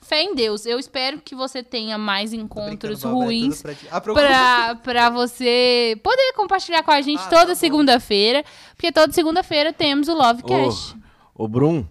fé 0.07 0.23
em 0.23 0.33
Deus. 0.33 0.65
Eu 0.65 0.79
espero 0.79 1.19
que 1.21 1.35
você 1.35 1.61
tenha 1.61 1.97
mais 1.97 2.31
encontros 2.33 3.03
Bárbara, 3.03 3.23
é 3.23 3.25
ruins 3.25 3.61
pra. 3.61 3.73
Ah, 3.91 4.01
pra, 4.01 4.75
pra 4.75 5.09
você 5.09 5.99
poder 6.01 6.33
compartilhar 6.33 6.81
com 6.83 6.91
a 6.91 7.01
gente 7.01 7.21
Ah, 7.21 7.29
toda 7.29 7.47
tá 7.47 7.55
segunda-feira, 7.55 8.43
porque 8.75 8.91
toda 8.91 9.11
segunda-feira 9.11 9.73
temos 9.73 10.07
o 10.07 10.13
Lovecast. 10.13 10.95
O, 11.39 11.43
o 11.43 11.47
Brum, 11.47 11.85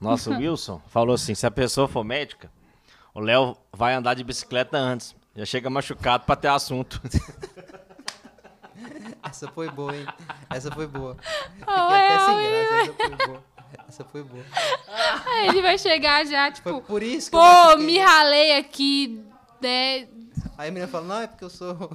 nosso 0.00 0.30
Wilson, 0.30 0.80
falou 0.86 1.14
assim: 1.16 1.34
se 1.34 1.44
a 1.44 1.50
pessoa 1.50 1.88
for 1.88 2.04
médica, 2.04 2.48
o 3.12 3.18
Léo 3.18 3.56
vai 3.72 3.94
andar 3.94 4.14
de 4.14 4.22
bicicleta 4.22 4.78
antes. 4.78 5.16
Já 5.34 5.44
chega 5.44 5.68
machucado 5.68 6.24
pra 6.24 6.36
ter 6.36 6.46
assunto. 6.48 7.00
Essa 9.22 9.48
foi 9.48 9.68
boa, 9.70 9.96
hein? 9.96 10.06
Essa 10.50 10.70
foi 10.70 10.86
boa. 10.86 11.16
Fiquei 11.58 11.64
Oh, 11.66 11.70
até 11.70 12.14
é, 12.14 12.18
sem 12.18 12.38
é. 12.38 12.50
graça, 12.50 12.74
essa 12.74 13.16
foi 13.16 13.26
boa. 13.26 13.42
Essa 13.92 14.04
foi 14.04 14.22
boa. 14.22 14.42
Aí 15.26 15.48
ele 15.48 15.60
vai 15.60 15.76
chegar 15.76 16.24
já, 16.24 16.50
tipo, 16.50 16.70
Foi 16.70 16.80
por 16.80 17.02
isso 17.02 17.30
que 17.30 17.36
eu 17.36 17.40
pô, 17.40 17.46
machuquei. 17.46 17.84
me 17.86 17.98
ralei 17.98 18.56
aqui, 18.56 19.22
né? 19.60 20.08
Aí 20.56 20.68
a 20.68 20.72
menina 20.72 20.88
fala, 20.88 21.04
não, 21.06 21.20
é 21.20 21.26
porque 21.26 21.44
eu 21.44 21.50
sou 21.50 21.94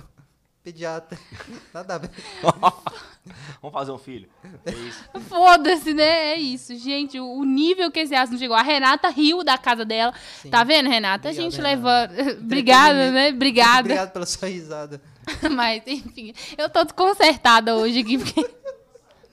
pediatra. 0.64 1.18
Nada 1.74 1.96
a 1.96 1.98
ver. 1.98 2.12
Vamos 3.60 3.74
fazer 3.74 3.92
um 3.92 3.98
filho. 3.98 4.30
É 4.64 4.72
isso. 4.72 5.04
Foda-se, 5.28 5.92
né? 5.92 6.34
É 6.34 6.36
isso, 6.36 6.78
gente. 6.78 7.20
O 7.20 7.44
nível 7.44 7.92
que 7.92 8.02
esse 8.02 8.14
assunto 8.14 8.38
chegou. 8.38 8.56
A 8.56 8.62
Renata 8.62 9.10
riu 9.10 9.44
da 9.44 9.58
casa 9.58 9.84
dela. 9.84 10.14
Sim. 10.40 10.52
Tá 10.52 10.64
vendo, 10.64 10.88
Renata? 10.88 11.30
a 11.30 11.32
Obrigado, 11.32 11.52
gente 11.52 11.58
Renata. 11.62 12.14
leva. 12.14 12.40
Obrigada, 12.40 13.12
né? 13.12 13.30
Obrigada. 13.30 13.80
Obrigado 13.80 14.12
pela 14.12 14.26
sua 14.28 14.48
risada. 14.48 15.02
Mas, 15.52 15.82
enfim, 15.88 16.32
eu 16.58 16.70
tô 16.70 16.84
desconcertada 16.84 17.76
hoje 17.76 18.02
aqui. 18.02 18.20
Porque... 18.20 18.48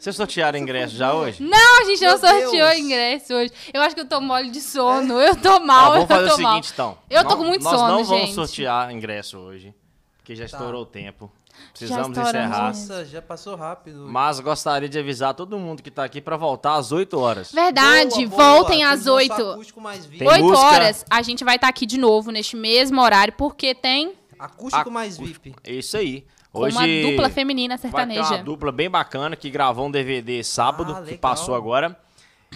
Vocês 0.05 0.17
sortearam 0.17 0.59
ingresso 0.59 0.95
já 0.97 1.15
hoje? 1.15 1.43
Não, 1.43 1.81
a 1.81 1.85
gente 1.85 2.03
não 2.03 2.11
Meu 2.11 2.19
sorteou 2.19 2.51
Deus. 2.51 2.79
ingresso 2.79 3.33
hoje. 3.35 3.51
Eu 3.73 3.81
acho 3.81 3.95
que 3.95 4.03
eu 4.03 4.07
tô 4.07 4.21
mole 4.21 4.51
de 4.51 4.61
sono. 4.61 5.19
Eu 5.19 5.35
tô 5.35 5.59
mal, 5.61 5.93
Ó, 5.93 5.97
eu 5.97 6.07
vamos 6.07 6.09
fazer 6.09 6.29
tô 6.29 6.37
o 6.37 6.43
mal. 6.43 6.53
seguinte, 6.53 6.71
então. 6.75 6.99
Eu 7.09 7.23
tô 7.23 7.31
Não- 7.31 7.37
com 7.39 7.45
muito 7.45 7.63
nós 7.65 7.73
sono, 7.75 7.89
não 7.89 8.05
vamos 8.05 8.27
gente. 8.27 8.35
sortear 8.35 8.93
ingresso 8.93 9.39
hoje, 9.39 9.75
porque 10.19 10.37
já 10.37 10.47
Tá. 10.47 10.59
estourou 10.59 10.83
o 10.83 10.87
tempo. 10.87 11.33
Precisamos 11.71 12.09
estouramos 12.09 12.35
encerrar. 12.51 12.67
mesmo. 12.69 12.89
Nossa, 12.89 13.05
já 13.07 13.23
passou 13.23 13.57
rápido. 13.57 14.07
Mas 14.07 14.41
gostaria 14.41 14.89
de 14.91 14.99
avisar 14.99 15.33
todo 15.33 15.57
mundo 15.59 15.83
que 15.83 15.91
tá 15.91 16.05
aqui 16.05 16.21
pra 16.21 16.37
voltar 16.37 16.75
às 16.75 16.93
8 16.93 17.19
horas. 17.19 17.51
Verdade, 17.51 18.27
Boa, 18.27 18.29
boa. 18.29 18.43
voltem 18.59 18.79
Temos 18.81 18.93
às 18.93 19.05
nosso 19.07 19.17
8. 19.17 19.51
Acústico 19.53 19.81
mais 19.81 20.05
VIP. 20.05 20.19
Tem 20.19 20.29
8 20.29 20.43
música? 20.45 20.61
horas, 20.67 21.05
a 21.09 21.23
gente 21.23 21.45
vai 21.45 21.55
estar 21.57 21.69
aqui 21.69 21.87
de 21.87 21.97
novo 21.97 22.31
neste 22.31 22.57
mesmo 22.57 23.01
horário, 23.01 23.33
porque 23.39 23.75
tem 23.75 24.13
Acústico 24.39 24.91
mais 24.91 25.17
VIP. 25.17 25.55
É 25.65 25.73
isso 25.73 25.97
aí. 25.97 26.27
Com 26.55 26.61
Hoje 26.63 26.77
uma 26.77 27.11
dupla 27.11 27.29
feminina 27.29 27.77
vai 27.77 27.83
ter 27.83 27.89
sertaneja. 27.89 28.37
uma 28.37 28.43
dupla 28.45 28.71
bem 28.73 28.89
bacana 28.89 29.35
que 29.37 29.51
gravou 29.51 29.87
um 29.87 29.91
DVD 29.91 30.43
sábado, 30.45 30.95
Ah, 30.97 31.03
que 31.03 31.19
passou 31.19 31.55
agora. 31.55 31.99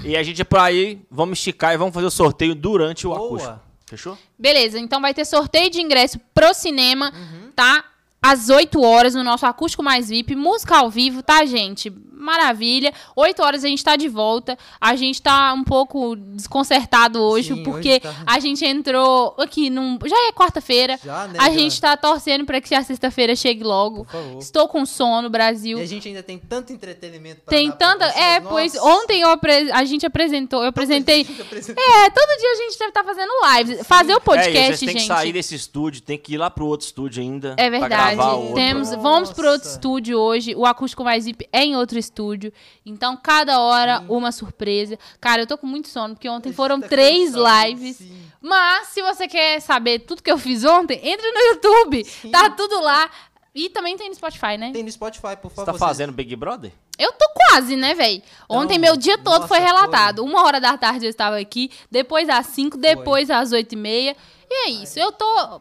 E 0.04 0.16
a 0.16 0.22
gente 0.22 0.40
é 0.40 0.44
por 0.44 0.60
aí, 0.60 1.02
vamos 1.10 1.38
esticar 1.38 1.74
e 1.74 1.76
vamos 1.76 1.92
fazer 1.92 2.06
o 2.06 2.10
sorteio 2.10 2.54
durante 2.54 3.06
o 3.06 3.10
Boa. 3.10 3.26
acústico. 3.26 3.60
Fechou? 3.86 4.16
Beleza, 4.38 4.78
então 4.78 5.00
vai 5.00 5.12
ter 5.12 5.24
sorteio 5.24 5.68
de 5.68 5.80
ingresso 5.80 6.18
pro 6.32 6.54
cinema, 6.54 7.12
Uhum. 7.12 7.50
tá? 7.56 7.84
Às 8.20 8.48
8 8.48 8.80
horas 8.82 9.14
no 9.14 9.22
nosso 9.22 9.46
Acústico 9.46 9.82
Mais 9.82 10.08
VIP, 10.08 10.34
música 10.34 10.76
ao 10.78 10.90
vivo, 10.90 11.22
tá, 11.22 11.44
gente? 11.46 11.88
Maravilha. 12.12 12.92
8 13.14 13.40
horas 13.42 13.64
a 13.64 13.68
gente 13.68 13.82
tá 13.84 13.94
de 13.94 14.08
volta. 14.08 14.58
A 14.80 14.96
gente 14.96 15.22
tá 15.22 15.52
um 15.52 15.62
pouco 15.62 16.16
desconcertado 16.16 17.20
hoje, 17.22 17.54
Sim, 17.54 17.62
porque 17.62 17.90
hoje 17.90 18.00
tá. 18.00 18.14
a 18.26 18.40
gente 18.40 18.64
entrou 18.66 19.36
aqui 19.38 19.70
num. 19.70 19.96
Já 20.04 20.16
é 20.28 20.32
quarta-feira. 20.32 20.98
Já, 21.02 21.28
né? 21.28 21.38
A 21.38 21.44
já. 21.48 21.54
gente 21.54 21.80
tá 21.80 21.96
torcendo 21.96 22.44
pra 22.44 22.60
que 22.60 22.74
a 22.74 22.82
sexta-feira 22.82 23.36
chegue 23.36 23.62
logo. 23.62 24.04
Por 24.04 24.10
favor. 24.12 24.38
Estou 24.40 24.66
com 24.66 24.84
sono, 24.84 25.30
Brasil. 25.30 25.78
E 25.78 25.82
a 25.82 25.86
gente 25.86 26.08
ainda 26.08 26.22
tem 26.22 26.38
tanto 26.38 26.72
entretenimento 26.72 27.42
pra 27.42 27.56
Tem 27.56 27.68
pra 27.70 27.76
tanta. 27.76 28.04
É, 28.06 28.40
pois 28.40 28.74
Nossa. 28.74 28.86
ontem 28.88 29.20
eu 29.20 29.28
apre- 29.30 29.70
a 29.70 29.84
gente 29.84 30.04
apresentou, 30.04 30.62
eu 30.62 30.70
apresentei. 30.70 31.20
a 31.20 31.24
gente 31.24 31.70
É, 31.70 32.10
todo 32.10 32.38
dia 32.40 32.50
a 32.52 32.56
gente 32.56 32.78
deve 32.78 32.90
estar 32.90 33.04
fazendo 33.04 33.30
live. 33.42 33.84
Fazer 33.84 34.12
o 34.12 34.16
é, 34.16 34.18
e 34.18 34.20
podcast, 34.20 34.66
vocês 34.76 34.78
têm 34.80 34.88
gente. 34.88 35.00
que 35.02 35.06
sair 35.06 35.32
desse 35.32 35.54
estúdio, 35.54 36.02
tem 36.02 36.18
que 36.18 36.34
ir 36.34 36.38
lá 36.38 36.50
pro 36.50 36.66
outro 36.66 36.84
estúdio 36.84 37.22
ainda. 37.22 37.54
É 37.56 37.70
pra 37.70 37.88
verdade. 38.16 38.54
Temos, 38.54 38.90
Nossa. 38.90 39.02
vamos 39.02 39.32
pro 39.32 39.48
outro 39.50 39.68
estúdio 39.68 40.18
hoje. 40.18 40.54
O 40.54 40.64
Acústico 40.66 41.04
Mais 41.04 41.24
VIP 41.26 41.48
é 41.52 41.64
em 41.64 41.76
outro 41.76 41.98
estúdio. 41.98 42.52
Então, 42.84 43.16
cada 43.16 43.60
hora 43.60 44.02
uma 44.08 44.32
surpresa. 44.32 44.98
Cara, 45.20 45.42
eu 45.42 45.46
tô 45.46 45.56
com 45.58 45.66
muito 45.66 45.88
sono, 45.88 46.14
porque 46.14 46.28
ontem 46.28 46.52
foram 46.52 46.80
tá 46.80 46.88
três 46.88 47.32
cansado, 47.34 47.66
lives. 47.68 47.96
sim. 47.96 48.22
Mas, 48.40 48.88
se 48.88 49.02
você 49.02 49.26
quer 49.28 49.60
saber 49.60 50.00
tudo 50.00 50.22
que 50.22 50.30
eu 50.30 50.38
fiz 50.38 50.64
ontem, 50.64 51.00
entra 51.02 51.26
no 51.32 51.40
YouTube. 51.54 52.04
Tá 52.30 52.50
tudo 52.50 52.80
lá. 52.80 53.10
E 53.54 53.68
também 53.70 53.96
tem 53.96 54.08
no 54.08 54.14
Spotify, 54.14 54.56
né? 54.56 54.70
Tem 54.72 54.84
no 54.84 54.90
Spotify, 54.92 55.34
por 55.40 55.50
Você 55.50 55.56
favor. 55.56 55.66
tá 55.66 55.72
vocês- 55.72 55.78
fazendo 55.88 56.12
Big 56.12 56.36
Brother? 56.36 56.70
Eu 56.96 57.12
tô 57.12 57.24
quase, 57.34 57.74
né, 57.76 57.94
velho? 57.94 58.22
Ontem 58.48 58.74
Não, 58.74 58.82
meu 58.82 58.96
dia 58.96 59.16
todo 59.18 59.34
nossa, 59.42 59.48
foi 59.48 59.58
relatado. 59.58 60.24
Uma 60.24 60.44
hora 60.44 60.60
da 60.60 60.76
tarde 60.76 61.06
eu 61.06 61.10
estava 61.10 61.38
aqui, 61.38 61.70
depois 61.90 62.28
às 62.28 62.46
cinco, 62.46 62.76
depois 62.76 63.30
às 63.30 63.50
oito 63.52 63.72
e 63.72 63.76
meia. 63.76 64.16
E 64.50 64.66
é 64.66 64.70
isso, 64.70 64.98
eu 64.98 65.12
tô... 65.12 65.60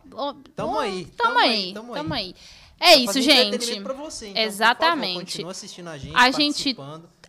Tamo 0.56 0.80
aí, 0.80 1.06
Tamo 1.06 1.16
tamo 1.18 1.40
aí, 1.40 1.50
aí, 1.50 1.74
tamo 1.74 1.94
tamo 1.94 2.14
aí. 2.14 2.24
aí. 2.24 2.36
É 2.80 2.96
isso, 2.96 3.06
Fazer 3.14 3.22
gente. 3.22 3.82
pra 3.82 3.94
você, 3.94 4.28
então, 4.28 4.42
Exatamente. 4.44 5.08
Favor, 5.14 5.20
continua 5.26 5.52
assistindo 5.52 5.90
a 5.90 5.98
gente, 5.98 6.16
A 6.16 6.32
gente-. 6.32 6.78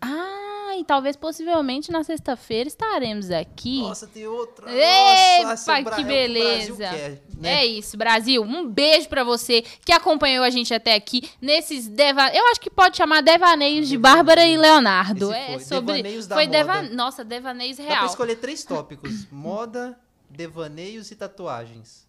Ah, 0.01 0.77
e 0.79 0.85
talvez 0.85 1.17
possivelmente 1.17 1.91
na 1.91 2.05
sexta-feira 2.05 2.69
estaremos 2.69 3.31
aqui. 3.31 3.81
Nossa, 3.81 4.07
tem 4.07 4.27
outra. 4.27 4.71
Epa, 4.71 5.49
Nossa, 5.49 5.83
que 5.97 6.05
beleza. 6.05 6.77
quer, 6.77 7.23
né? 7.37 7.63
É 7.63 7.67
isso, 7.67 7.97
Brasil. 7.97 8.43
Um 8.43 8.69
beijo 8.69 9.09
pra 9.09 9.25
você 9.25 9.63
que 9.85 9.91
acompanhou 9.91 10.45
a 10.45 10.51
gente 10.51 10.73
até 10.75 10.95
aqui 10.95 11.29
nesses 11.41 11.89
deva... 11.89 12.29
Eu 12.29 12.47
acho 12.49 12.61
que 12.61 12.71
pode 12.71 12.97
chamar 12.97 13.23
devaneios 13.23 13.89
de 13.89 13.97
Devaneio. 13.97 14.17
Bárbara 14.25 14.47
e 14.47 14.57
Leonardo. 14.57 15.33
Esse 15.33 15.41
é 15.41 15.47
foi. 15.47 15.61
sobre 15.61 15.95
Devaneios 15.95 16.27
da 16.27 16.37
foi 16.37 16.47
moda. 16.47 16.59
deva... 16.59 16.83
Nossa, 16.83 17.25
devaneios 17.25 17.77
Dá 17.79 17.85
pra 17.85 17.95
real. 17.95 18.07
escolher 18.07 18.37
três 18.37 18.63
tópicos: 18.65 19.27
moda, 19.33 19.99
devaneios 20.39 21.11
e 21.11 21.17
tatuagens. 21.17 22.07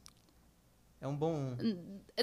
É 1.01 1.07
um 1.07 1.15
bom. 1.15 1.57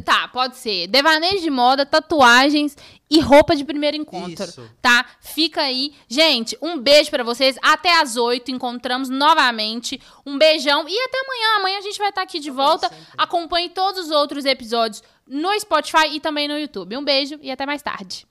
Tá, 0.04 0.28
pode 0.28 0.56
ser. 0.56 0.86
Devaneios 0.86 1.40
de 1.42 1.50
moda, 1.50 1.84
tatuagens 1.84 2.76
e 3.10 3.18
roupa 3.18 3.56
de 3.56 3.64
primeiro 3.64 3.96
encontro. 3.96 4.44
Isso. 4.44 4.70
Tá? 4.80 5.04
Fica 5.20 5.62
aí. 5.62 5.94
Gente, 6.06 6.56
um 6.62 6.78
beijo 6.78 7.10
pra 7.10 7.24
vocês. 7.24 7.58
Até 7.60 8.00
às 8.00 8.16
8 8.16 8.52
encontramos 8.52 9.08
novamente. 9.08 10.00
Um 10.24 10.38
beijão 10.38 10.86
e 10.88 10.96
até 10.96 11.18
amanhã. 11.18 11.56
Amanhã 11.58 11.78
a 11.78 11.82
gente 11.82 11.98
vai 11.98 12.10
estar 12.10 12.22
aqui 12.22 12.38
de 12.38 12.50
volta. 12.50 12.88
sempre. 12.88 13.04
Acompanhe 13.18 13.70
todos 13.70 14.04
os 14.04 14.10
outros 14.12 14.44
episódios 14.44 15.02
no 15.26 15.58
Spotify 15.58 16.08
e 16.12 16.20
também 16.20 16.46
no 16.46 16.58
YouTube. 16.58 16.96
Um 16.96 17.04
beijo 17.04 17.36
e 17.42 17.50
até 17.50 17.66
mais 17.66 17.82
tarde. 17.82 18.26